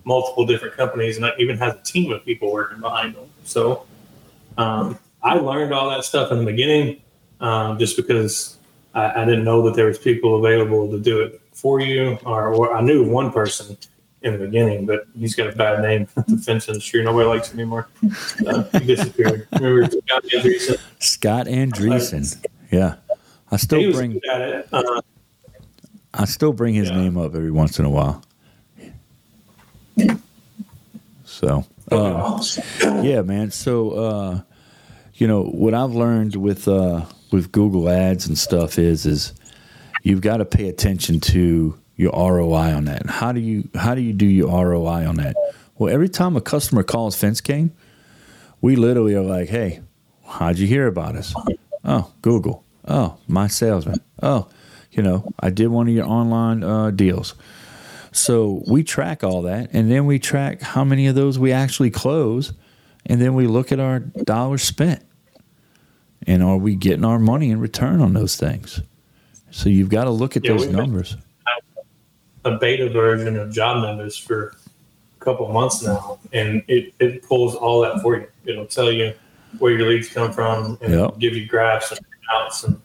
multiple 0.06 0.46
different 0.46 0.76
companies 0.76 1.18
and 1.18 1.32
even 1.38 1.58
has 1.58 1.76
a 1.76 1.82
team 1.82 2.12
of 2.12 2.24
people 2.26 2.52
working 2.52 2.80
behind 2.80 3.16
them. 3.16 3.30
So 3.44 3.86
um, 4.58 4.98
I 5.22 5.36
learned 5.36 5.74
all 5.74 5.90
that 5.90 6.04
stuff 6.04 6.32
in 6.32 6.40
the 6.40 6.46
beginning 6.46 7.02
um, 7.40 7.78
just 7.80 7.96
because 7.96 8.58
I, 8.94 9.22
I, 9.22 9.26
didn't 9.26 9.44
know 9.44 9.62
that 9.64 9.76
there 9.76 9.88
was 9.88 9.98
people 9.98 10.38
available 10.38 10.90
to 10.92 11.00
do 11.00 11.22
it 11.22 11.42
for 11.52 11.80
you. 11.80 12.18
Or, 12.26 12.54
or, 12.54 12.76
I 12.76 12.82
knew 12.82 13.04
one 13.04 13.32
person 13.32 13.78
in 14.24 14.34
the 14.34 14.46
beginning, 14.46 14.86
but 14.86 15.06
he's 15.18 15.36
got 15.36 15.48
a 15.48 15.52
bad 15.52 15.82
name 15.82 16.08
in 16.16 16.36
the 16.36 16.42
fence 16.42 16.68
industry. 16.68 17.04
Nobody 17.04 17.28
likes 17.28 17.52
him 17.52 17.60
anymore. 17.60 17.88
Uh, 18.48 18.64
he 18.80 18.86
disappeared. 18.86 19.48
Remember 19.54 19.90
Scott 19.90 20.24
Andreessen? 20.24 20.80
Scott 21.00 21.46
Andreessen. 21.48 22.46
Yeah. 22.72 22.96
I 23.52 23.58
still 23.58 23.92
bring 23.92 24.20
uh, 24.32 25.02
I 26.14 26.26
still 26.26 26.54
bring 26.54 26.74
his 26.74 26.90
yeah. 26.90 26.98
name 26.98 27.18
up 27.18 27.36
every 27.36 27.52
once 27.52 27.78
in 27.80 27.86
a 27.86 27.90
while. 27.90 28.24
So, 31.26 31.66
uh, 31.92 32.44
yeah, 33.04 33.22
man. 33.22 33.52
So, 33.52 33.92
uh, 33.92 34.42
you 35.16 35.28
know, 35.28 35.44
what 35.44 35.74
I've 35.74 35.94
learned 35.94 36.36
with 36.36 36.68
uh, 36.68 37.06
with 37.32 37.52
Google 37.52 37.90
Ads 37.90 38.28
and 38.28 38.38
stuff 38.38 38.80
is 38.80 39.06
is 39.06 39.34
you've 40.04 40.22
got 40.22 40.38
to 40.38 40.46
pay 40.46 40.70
attention 40.70 41.20
to 41.22 41.78
your 41.96 42.12
ROI 42.12 42.74
on 42.74 42.86
that. 42.86 43.02
And 43.02 43.10
how 43.10 43.32
do 43.32 43.40
you 43.40 43.70
how 43.76 43.96
do 43.96 44.02
you 44.02 44.14
do 44.14 44.26
your 44.26 44.50
ROI 44.50 45.08
on 45.08 45.16
that? 45.16 45.36
Well, 45.78 45.94
every 45.94 46.10
time 46.10 46.36
a 46.36 46.42
customer 46.42 46.84
calls 46.84 47.16
Fence 47.16 47.42
King, 47.42 47.72
we 48.62 48.76
literally 48.76 49.16
are 49.16 49.24
like, 49.24 49.50
"Hey, 49.50 49.82
how'd 50.26 50.58
you 50.58 50.68
hear 50.68 50.88
about 50.88 51.16
us?" 51.16 51.34
Oh, 51.84 52.12
Google. 52.22 52.64
Oh, 52.88 53.18
mySalesman. 53.30 54.00
Oh, 54.22 54.48
you 54.92 55.04
know, 55.04 55.32
I 55.40 55.50
did 55.50 55.68
one 55.68 55.88
of 55.88 55.94
your 55.94 56.06
online 56.06 56.64
uh, 56.64 56.92
deals. 56.92 57.36
So 58.12 58.64
we 58.68 58.84
track 58.84 59.24
all 59.24 59.42
that, 59.44 59.72
and 59.74 59.92
then 59.92 60.06
we 60.06 60.20
track 60.20 60.62
how 60.62 60.84
many 60.84 61.08
of 61.08 61.16
those 61.16 61.40
we 61.40 61.52
actually 61.52 61.90
close, 61.90 62.54
and 63.06 63.20
then 63.20 63.34
we 63.34 63.48
look 63.48 63.72
at 63.72 63.80
our 63.80 64.00
dollars 64.00 64.62
spent, 64.62 65.04
and 66.28 66.44
are 66.44 66.58
we 66.58 66.76
getting 66.76 67.04
our 67.04 67.20
money 67.20 67.50
in 67.50 67.60
return 67.60 68.02
on 68.02 68.14
those 68.14 68.38
things? 68.38 68.82
So 69.50 69.70
you've 69.70 69.90
got 69.90 70.04
to 70.06 70.12
look 70.12 70.38
at 70.38 70.46
yeah, 70.46 70.52
those 70.52 70.68
numbers. 70.68 71.18
A 72.46 72.58
beta 72.58 72.90
version 72.90 73.38
of 73.38 73.50
JobNimbus 73.50 74.22
for 74.22 74.56
a 75.20 75.24
couple 75.24 75.48
months 75.52 75.82
now, 75.82 76.20
and 76.34 76.64
it, 76.68 76.94
it 77.00 77.24
pulls 77.24 77.56
all 77.56 77.82
that 77.82 78.02
for 78.02 78.18
you. 78.18 78.28
It'll 78.46 78.66
tell 78.66 78.92
you 78.92 79.14
where 79.60 79.72
your 79.72 79.88
leads 79.88 80.10
come 80.10 80.34
from 80.34 80.78
and 80.82 80.94
yep. 80.94 81.18
give 81.20 81.36
you 81.36 81.48
graphs 81.48 81.92
and 81.92 82.00
outs. 82.32 82.64
And 82.64 82.82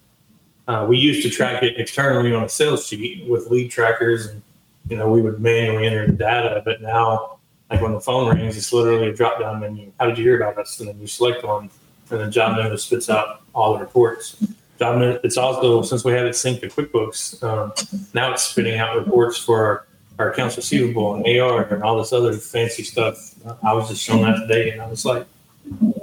uh, 0.69 0.87
we 0.89 0.99
used 0.99 1.23
to 1.23 1.31
track 1.31 1.63
it 1.63 1.79
externally 1.79 2.33
on 2.33 2.45
a 2.45 2.49
sales 2.49 2.87
sheet 2.87 3.29
with 3.29 3.51
lead 3.51 3.71
trackers 3.71 4.27
and 4.27 4.43
you 4.89 4.97
know, 4.97 5.09
we 5.11 5.21
would 5.21 5.41
manually 5.41 5.87
enter 5.87 6.07
the 6.07 6.13
data, 6.13 6.63
but 6.65 6.81
now, 6.81 7.39
like 7.71 7.81
when 7.83 7.93
the 7.93 8.01
phone 8.01 8.35
rings, 8.35 8.57
it's 8.57 8.73
literally 8.73 9.09
a 9.09 9.15
drop 9.15 9.39
down 9.41 9.61
menu. 9.61 9.93
How 10.01 10.07
did 10.07 10.17
you 10.17 10.25
hear 10.25 10.41
about 10.41 10.59
us? 10.59 10.81
And 10.81 10.89
then 10.89 10.99
you 10.99 11.07
select 11.07 11.45
one, 11.45 11.71
and 12.11 12.21
then 12.21 12.33
JobNimbus 12.33 12.81
spits 12.81 13.11
out 13.11 13.43
all 13.55 13.75
the 13.75 13.81
reports. 13.81 14.37
Member, 14.81 15.21
it's 15.25 15.37
also, 15.37 15.83
since 15.83 16.05
we 16.05 16.13
have 16.13 16.27
it 16.27 16.35
synced 16.35 16.61
to 16.61 16.69
QuickBooks, 16.69 17.43
um, 17.43 17.73
now 18.15 18.33
it's 18.33 18.45
spitting 18.45 18.79
out 18.79 18.97
reports 18.97 19.37
for 19.39 19.65
our, 19.65 19.87
our 20.19 20.33
accounts 20.33 20.57
receivable 20.57 21.15
and 21.15 21.41
AR 21.41 21.63
and 21.63 21.83
all 21.83 21.99
this 21.99 22.13
other 22.13 22.33
fancy 22.33 22.83
stuff. 22.83 23.35
I 23.63 23.73
was 23.73 23.89
just 23.89 24.03
shown 24.03 24.23
that 24.23 24.41
today, 24.41 24.71
and 24.71 24.81
I 24.81 24.87
was 24.87 25.05
like, 25.05 25.27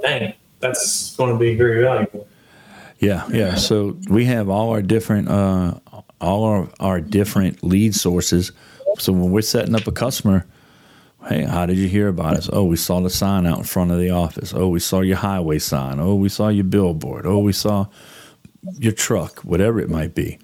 dang, 0.02 0.34
that's 0.60 1.16
going 1.16 1.32
to 1.32 1.38
be 1.38 1.54
very 1.54 1.82
valuable. 1.82 2.26
Yeah, 2.98 3.26
yeah. 3.30 3.56
So 3.56 3.96
we 4.08 4.24
have 4.26 4.48
all 4.48 4.70
our 4.70 4.80
different 4.80 5.28
uh, 5.28 5.74
all 6.18 6.44
our, 6.44 6.68
our 6.80 7.00
different 7.00 7.62
lead 7.62 7.94
sources 7.94 8.52
so 8.98 9.12
when 9.12 9.30
we're 9.30 9.42
setting 9.42 9.74
up 9.74 9.86
a 9.86 9.92
customer, 9.92 10.46
hey, 11.28 11.44
how 11.44 11.66
did 11.66 11.76
you 11.76 11.88
hear 11.88 12.08
about 12.08 12.36
us? 12.36 12.48
Oh, 12.52 12.64
we 12.64 12.76
saw 12.76 13.00
the 13.00 13.10
sign 13.10 13.46
out 13.46 13.58
in 13.58 13.64
front 13.64 13.90
of 13.90 13.98
the 13.98 14.10
office. 14.10 14.54
Oh, 14.54 14.68
we 14.68 14.80
saw 14.80 15.00
your 15.00 15.16
highway 15.16 15.58
sign. 15.58 16.00
Oh, 16.00 16.14
we 16.14 16.28
saw 16.28 16.48
your 16.48 16.64
billboard. 16.64 17.26
Oh, 17.26 17.38
we 17.38 17.52
saw 17.52 17.86
your 18.78 18.92
truck, 18.92 19.40
whatever 19.40 19.80
it 19.80 19.90
might 19.90 20.14
be. 20.14 20.38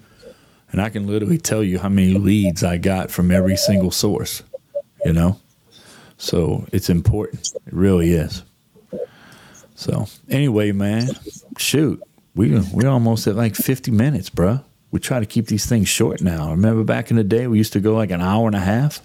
And 0.71 0.81
I 0.81 0.89
can 0.89 1.07
literally 1.07 1.37
tell 1.37 1.63
you 1.63 1.79
how 1.79 1.89
many 1.89 2.13
leads 2.13 2.63
I 2.63 2.77
got 2.77 3.11
from 3.11 3.31
every 3.31 3.57
single 3.57 3.91
source, 3.91 4.43
you 5.05 5.13
know? 5.13 5.39
So 6.17 6.65
it's 6.71 6.89
important. 6.89 7.51
It 7.67 7.73
really 7.73 8.11
is. 8.11 8.43
So 9.75 10.07
anyway, 10.29 10.71
man, 10.71 11.09
shoot, 11.57 12.01
we 12.35 12.59
we're 12.73 12.89
almost 12.89 13.27
at 13.27 13.35
like 13.35 13.55
50 13.55 13.91
minutes, 13.91 14.29
bro 14.29 14.61
we 14.93 14.99
try 14.99 15.19
to 15.19 15.25
keep 15.25 15.47
these 15.47 15.65
things 15.65 15.89
short 15.89 16.21
now. 16.21 16.51
Remember 16.51 16.83
back 16.83 17.09
in 17.09 17.17
the 17.17 17.23
day, 17.23 17.47
we 17.47 17.57
used 17.57 17.73
to 17.73 17.79
go 17.79 17.95
like 17.95 18.11
an 18.11 18.21
hour 18.21 18.45
and 18.45 18.55
a 18.55 18.59
half. 18.59 19.01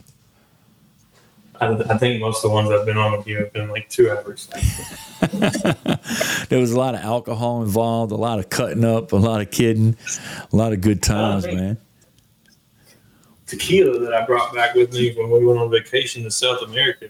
I, 1.61 1.73
I 1.73 1.99
think 1.99 2.21
most 2.21 2.45
of 2.45 2.51
the 2.51 2.55
ones 2.55 2.71
I've 2.71 2.87
been 2.87 2.97
on 2.97 3.17
with 3.17 3.27
you 3.27 3.39
have 3.39 3.53
been 3.53 3.69
like 3.69 3.89
two 3.89 4.11
hours. 4.11 4.49
There 6.49 6.59
was 6.59 6.73
a 6.73 6.79
lot 6.79 6.95
of 6.95 7.01
alcohol 7.01 7.63
involved, 7.63 8.13
a 8.13 8.17
lot 8.17 8.39
of 8.39 8.49
cutting 8.49 8.85
up, 8.85 9.13
a 9.13 9.17
lot 9.17 9.41
of 9.41 9.51
kidding, 9.51 9.97
a 10.51 10.57
lot 10.57 10.73
of 10.73 10.81
good 10.81 11.03
times, 11.03 11.45
think- 11.45 11.59
man. 11.59 11.79
Tequila 13.47 13.99
that 14.01 14.15
I 14.15 14.25
brought 14.27 14.55
back 14.55 14.75
with 14.75 14.93
me 14.93 15.15
when 15.17 15.31
we 15.31 15.45
went 15.45 15.59
on 15.59 15.71
vacation 15.71 16.23
to 16.25 16.31
South 16.31 16.63
America 16.63 17.09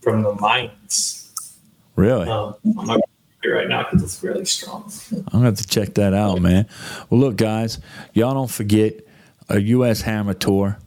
from 0.00 0.22
the 0.22 0.34
mines. 0.34 1.54
Really? 1.96 2.28
Um, 2.28 2.54
I'm 2.78 2.86
not 2.86 3.00
it 3.44 3.48
right 3.48 3.68
now 3.68 3.82
because 3.84 4.02
it's 4.02 4.22
really 4.22 4.44
strong. 4.44 4.90
I'm 5.12 5.22
gonna 5.32 5.44
have 5.46 5.56
to 5.56 5.66
check 5.66 5.94
that 5.94 6.14
out, 6.14 6.40
man. 6.40 6.66
Well, 7.10 7.20
look, 7.20 7.36
guys, 7.36 7.78
y'all 8.12 8.34
don't 8.34 8.50
forget 8.50 9.00
a 9.48 9.60
U.S. 9.60 10.02
Hammer 10.02 10.34
Tour, 10.34 10.78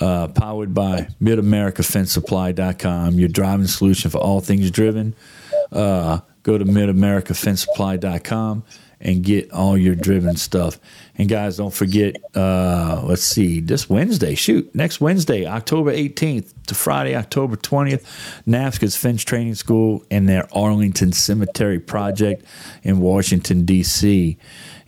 uh, 0.00 0.28
powered 0.28 0.74
by 0.74 1.08
MidAmericaFenceSupply.com. 1.20 3.14
Your 3.14 3.28
driving 3.28 3.66
solution 3.66 4.10
for 4.10 4.18
all 4.18 4.40
things 4.40 4.70
driven. 4.70 5.14
Uh, 5.70 6.20
go 6.42 6.58
to 6.58 6.64
MidAmericaFenceSupply.com 6.64 8.64
and 9.02 9.24
get 9.24 9.50
all 9.50 9.76
your 9.76 9.96
driven 9.96 10.36
stuff. 10.36 10.78
And 11.18 11.28
guys, 11.28 11.56
don't 11.56 11.74
forget. 11.74 12.16
Uh, 12.34 13.02
let's 13.04 13.24
see, 13.24 13.60
this 13.60 13.90
Wednesday, 13.90 14.36
shoot, 14.36 14.72
next 14.74 15.00
Wednesday, 15.00 15.44
October 15.44 15.92
18th 15.92 16.54
to 16.68 16.74
Friday, 16.74 17.16
October 17.16 17.56
20th, 17.56 18.04
NAFSCA's 18.46 18.96
Finch 18.96 19.24
Training 19.24 19.56
School 19.56 20.04
and 20.10 20.28
their 20.28 20.48
Arlington 20.56 21.12
Cemetery 21.12 21.80
project 21.80 22.44
in 22.84 23.00
Washington 23.00 23.64
D.C. 23.64 24.38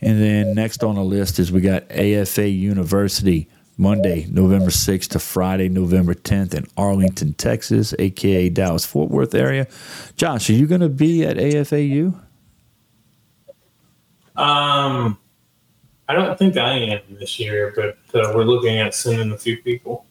And 0.01 0.21
then 0.21 0.55
next 0.55 0.83
on 0.83 0.95
the 0.95 1.03
list 1.03 1.37
is 1.37 1.51
we 1.51 1.61
got 1.61 1.83
AFA 1.91 2.47
University. 2.47 3.49
Monday, 3.77 4.25
November 4.29 4.69
6th 4.69 5.09
to 5.09 5.19
Friday, 5.19 5.67
November 5.67 6.13
10th 6.13 6.53
in 6.53 6.65
Arlington, 6.77 7.33
Texas, 7.33 7.93
aka 7.99 8.49
Dallas 8.49 8.85
Fort 8.85 9.09
Worth 9.11 9.35
area. 9.35 9.67
Josh, 10.15 10.49
are 10.49 10.53
you 10.53 10.65
going 10.65 10.81
to 10.81 10.89
be 10.89 11.25
at 11.25 11.37
AFAU? 11.37 12.13
Um, 14.37 15.17
I 16.07 16.13
don't 16.13 16.37
think 16.37 16.57
I 16.57 16.73
am 16.73 17.01
this 17.19 17.39
year, 17.39 17.73
but 17.75 17.97
uh, 18.13 18.31
we're 18.33 18.43
looking 18.43 18.77
at 18.77 18.93
sending 18.93 19.31
a 19.31 19.37
few 19.37 19.57
people. 19.57 20.05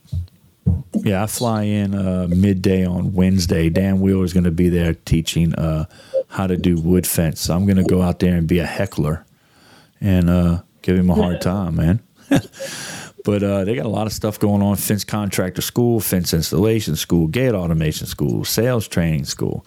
Yeah, 0.93 1.23
I 1.23 1.27
fly 1.27 1.63
in 1.63 1.95
uh, 1.95 2.27
midday 2.29 2.87
on 2.87 3.13
Wednesday. 3.15 3.69
Dan 3.69 4.01
Wheeler 4.01 4.25
is 4.25 4.33
going 4.33 4.45
to 4.45 4.51
be 4.51 4.69
there 4.69 4.95
teaching 4.95 5.55
uh, 5.55 5.87
how 6.29 6.47
to 6.47 6.57
do 6.57 6.77
wood 6.77 7.07
fence. 7.07 7.41
So 7.41 7.55
I'm 7.55 7.67
going 7.67 7.77
to 7.77 7.85
go 7.85 8.03
out 8.03 8.21
there 8.21 8.35
and 8.35 8.47
be 8.47 8.59
a 8.59 8.67
heckler 8.67 9.25
and 10.01 10.31
uh, 10.31 10.63
give 10.83 10.97
him 10.97 11.11
a 11.11 11.15
hard 11.15 11.41
time, 11.41 11.77
man. 11.77 12.01
but 13.25 13.43
uh, 13.43 13.65
they 13.65 13.75
got 13.75 13.87
a 13.87 13.91
lot 13.91 14.07
of 14.07 14.13
stuff 14.13 14.39
going 14.39 14.63
on: 14.63 14.77
fence 14.77 15.05
contractor 15.05 15.63
school, 15.63 15.99
fence 15.99 16.33
installation 16.33 16.95
school, 16.95 17.27
gate 17.27 17.55
automation 17.55 18.07
school, 18.07 18.45
sales 18.45 18.87
training 18.87 19.25
school, 19.25 19.67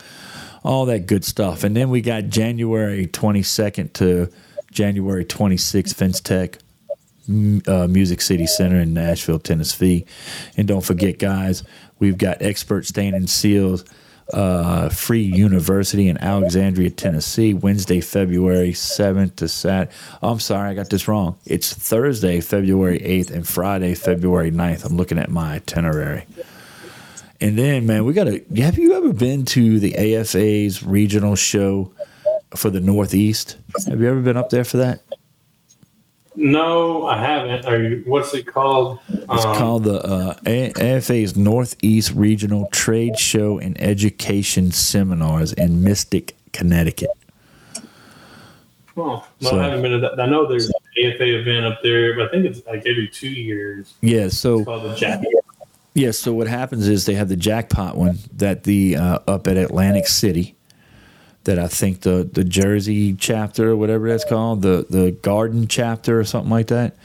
all 0.63 0.85
that 0.85 1.07
good 1.07 1.25
stuff. 1.25 1.63
And 1.63 1.75
then 1.75 1.89
we 1.89 2.01
got 2.01 2.29
January 2.29 3.07
22nd 3.07 3.93
to 3.93 4.31
January 4.71 5.25
26th, 5.25 5.93
FenceTech 5.93 6.59
uh, 7.67 7.87
Music 7.87 8.21
City 8.21 8.47
Center 8.47 8.79
in 8.79 8.93
Nashville, 8.93 9.39
Tennessee. 9.39 10.05
And 10.55 10.67
don't 10.67 10.83
forget, 10.83 11.19
guys, 11.19 11.63
we've 11.99 12.17
got 12.17 12.41
Expert 12.41 12.85
Stain 12.85 13.13
and 13.13 13.29
Seals 13.29 13.83
uh, 14.33 14.89
Free 14.89 15.21
University 15.21 16.07
in 16.09 16.17
Alexandria, 16.17 16.89
Tennessee, 16.89 17.53
Wednesday, 17.53 18.01
February 18.01 18.71
7th 18.71 19.35
to 19.37 19.47
Sat. 19.47 19.91
Oh, 20.21 20.31
I'm 20.31 20.39
sorry, 20.39 20.69
I 20.69 20.73
got 20.73 20.89
this 20.89 21.07
wrong. 21.07 21.37
It's 21.45 21.73
Thursday, 21.73 22.41
February 22.41 22.99
8th, 22.99 23.31
and 23.31 23.47
Friday, 23.47 23.95
February 23.95 24.51
9th. 24.51 24.85
I'm 24.85 24.97
looking 24.97 25.17
at 25.17 25.29
my 25.29 25.55
itinerary. 25.55 26.25
And 27.39 27.57
then, 27.57 27.85
man, 27.85 28.03
we 28.03 28.13
got 28.13 28.25
to. 28.25 28.43
Have 28.57 28.77
you 28.77 28.93
ever 28.93 29.13
been 29.13 29.45
to 29.45 29.79
the 29.79 29.93
AFA's 29.95 30.81
regional 30.83 31.35
show 31.35 31.91
for 32.55 32.69
the 32.69 32.79
Northeast? 32.79 33.57
Have 33.87 34.01
you 34.01 34.09
ever 34.09 34.21
been 34.21 34.37
up 34.37 34.49
there 34.49 34.63
for 34.63 34.77
that? 34.77 35.01
No, 36.39 37.07
I 37.07 37.17
haven't. 37.17 37.65
Are 37.65 37.81
you, 37.81 38.03
what's 38.05 38.31
it 38.35 38.45
called? 38.45 38.99
It's 39.09 39.43
Um, 39.45 39.55
called 39.55 39.83
the 39.85 39.99
uh, 40.05 40.35
AFA's 40.45 41.35
Northeast 41.35 42.11
Regional 42.13 42.67
Trade 42.71 43.17
Show 43.17 43.57
and 43.57 43.75
Education 43.81 44.71
Seminars 44.71 45.51
in 45.53 45.83
Mystic, 45.83 46.35
Connecticut. 46.53 47.09
Oh, 48.95 49.25
no, 49.41 49.49
So- 49.49 49.59
I 49.59 49.63
haven't 49.65 49.81
been 49.81 49.91
to 49.93 49.99
that. 49.99 50.19
I 50.19 50.27
know 50.27 50.47
there's 50.47 50.67
an 50.67 50.73
AFA 51.03 51.39
event 51.39 51.65
up 51.65 51.79
there, 51.81 52.15
but 52.15 52.27
I 52.27 52.29
think 52.29 52.45
it's 52.45 52.65
like 52.67 52.85
every 52.85 53.07
two 53.07 53.29
years. 53.29 53.95
Yeah, 54.01 54.27
so 54.27 54.57
It's 54.59 54.65
called 54.65 54.83
the 54.83 54.95
Jack. 54.95 55.23
yeah, 55.95 56.11
so 56.11 56.33
what 56.33 56.45
happens 56.47 56.87
is 56.87 57.05
they 57.07 57.15
have 57.15 57.29
the 57.29 57.35
jackpot 57.35 57.97
one 57.97 58.19
that 58.35 58.63
the 58.63 58.95
uh, 58.95 59.19
up 59.27 59.47
at 59.47 59.57
Atlantic 59.57 60.07
City, 60.07 60.55
that 61.47 61.57
I 61.57 61.67
think 61.67 62.01
the 62.01 62.29
the 62.31 62.43
Jersey 62.43 63.13
chapter 63.13 63.71
or 63.71 63.75
whatever 63.77 64.09
that's 64.09 64.25
called, 64.25 64.61
the 64.61 64.85
the 64.89 65.11
Garden 65.11 65.67
chapter 65.67 66.19
or 66.19 66.25
something 66.25 66.51
like 66.51 66.67
that, 66.67 66.95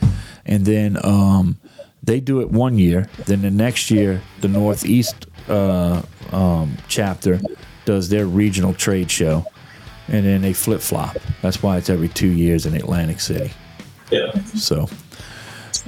and 0.45 0.67
then 0.67 0.99
um, 1.03 1.59
they 2.03 2.21
do 2.21 2.41
it 2.41 2.51
one 2.51 2.77
year. 2.77 3.09
Then 3.25 3.43
the 3.43 3.51
next 3.51 3.91
year, 3.91 4.21
the 4.41 4.49
Northeast 4.49 5.27
uh, 5.49 6.03
um, 6.33 6.77
chapter 6.89 7.41
does 7.85 8.09
their 8.09 8.27
regional 8.27 8.75
trade 8.75 9.11
show, 9.11 9.47
and 10.09 10.27
then 10.27 10.43
they 10.43 10.53
flip 10.53 10.81
flop. 10.81 11.17
That's 11.41 11.63
why 11.63 11.77
it's 11.79 11.89
every 11.89 12.09
two 12.09 12.31
years 12.31 12.67
in 12.67 12.75
Atlantic 12.75 13.21
City. 13.21 13.53
Yeah. 14.11 14.33
So 14.57 14.89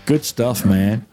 good 0.06 0.24
stuff, 0.24 0.64
man. 0.64 1.04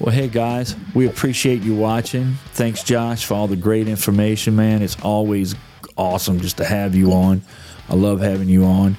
Well, 0.00 0.14
hey 0.14 0.28
guys, 0.28 0.76
we 0.94 1.06
appreciate 1.06 1.62
you 1.62 1.76
watching. 1.76 2.34
Thanks, 2.52 2.82
Josh, 2.82 3.26
for 3.26 3.34
all 3.34 3.48
the 3.48 3.54
great 3.54 3.86
information, 3.86 4.56
man. 4.56 4.82
It's 4.82 5.00
always 5.02 5.54
awesome 5.96 6.40
just 6.40 6.56
to 6.58 6.64
have 6.64 6.94
you 6.94 7.12
on. 7.12 7.42
I 7.88 7.94
love 7.94 8.20
having 8.20 8.48
you 8.48 8.64
on. 8.64 8.96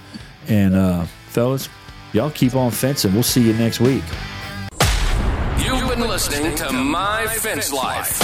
And 0.47 0.75
uh, 0.75 1.05
fellas, 1.29 1.69
y'all 2.13 2.31
keep 2.31 2.55
on 2.55 2.71
fencing. 2.71 3.13
We'll 3.13 3.23
see 3.23 3.41
you 3.41 3.53
next 3.53 3.79
week. 3.79 4.03
You've 5.57 5.87
been 5.89 6.01
listening 6.01 6.55
to 6.57 6.71
My 6.71 7.25
Fence 7.27 7.73
Life. 7.73 8.19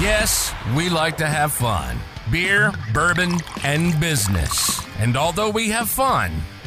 Yes, 0.00 0.52
we 0.76 0.88
like 0.88 1.16
to 1.18 1.26
have 1.26 1.52
fun 1.52 1.98
beer, 2.30 2.72
bourbon, 2.92 3.34
and 3.64 3.98
business. 3.98 4.80
And 4.98 5.16
although 5.16 5.50
we 5.50 5.68
have 5.70 5.88
fun, 5.88 6.30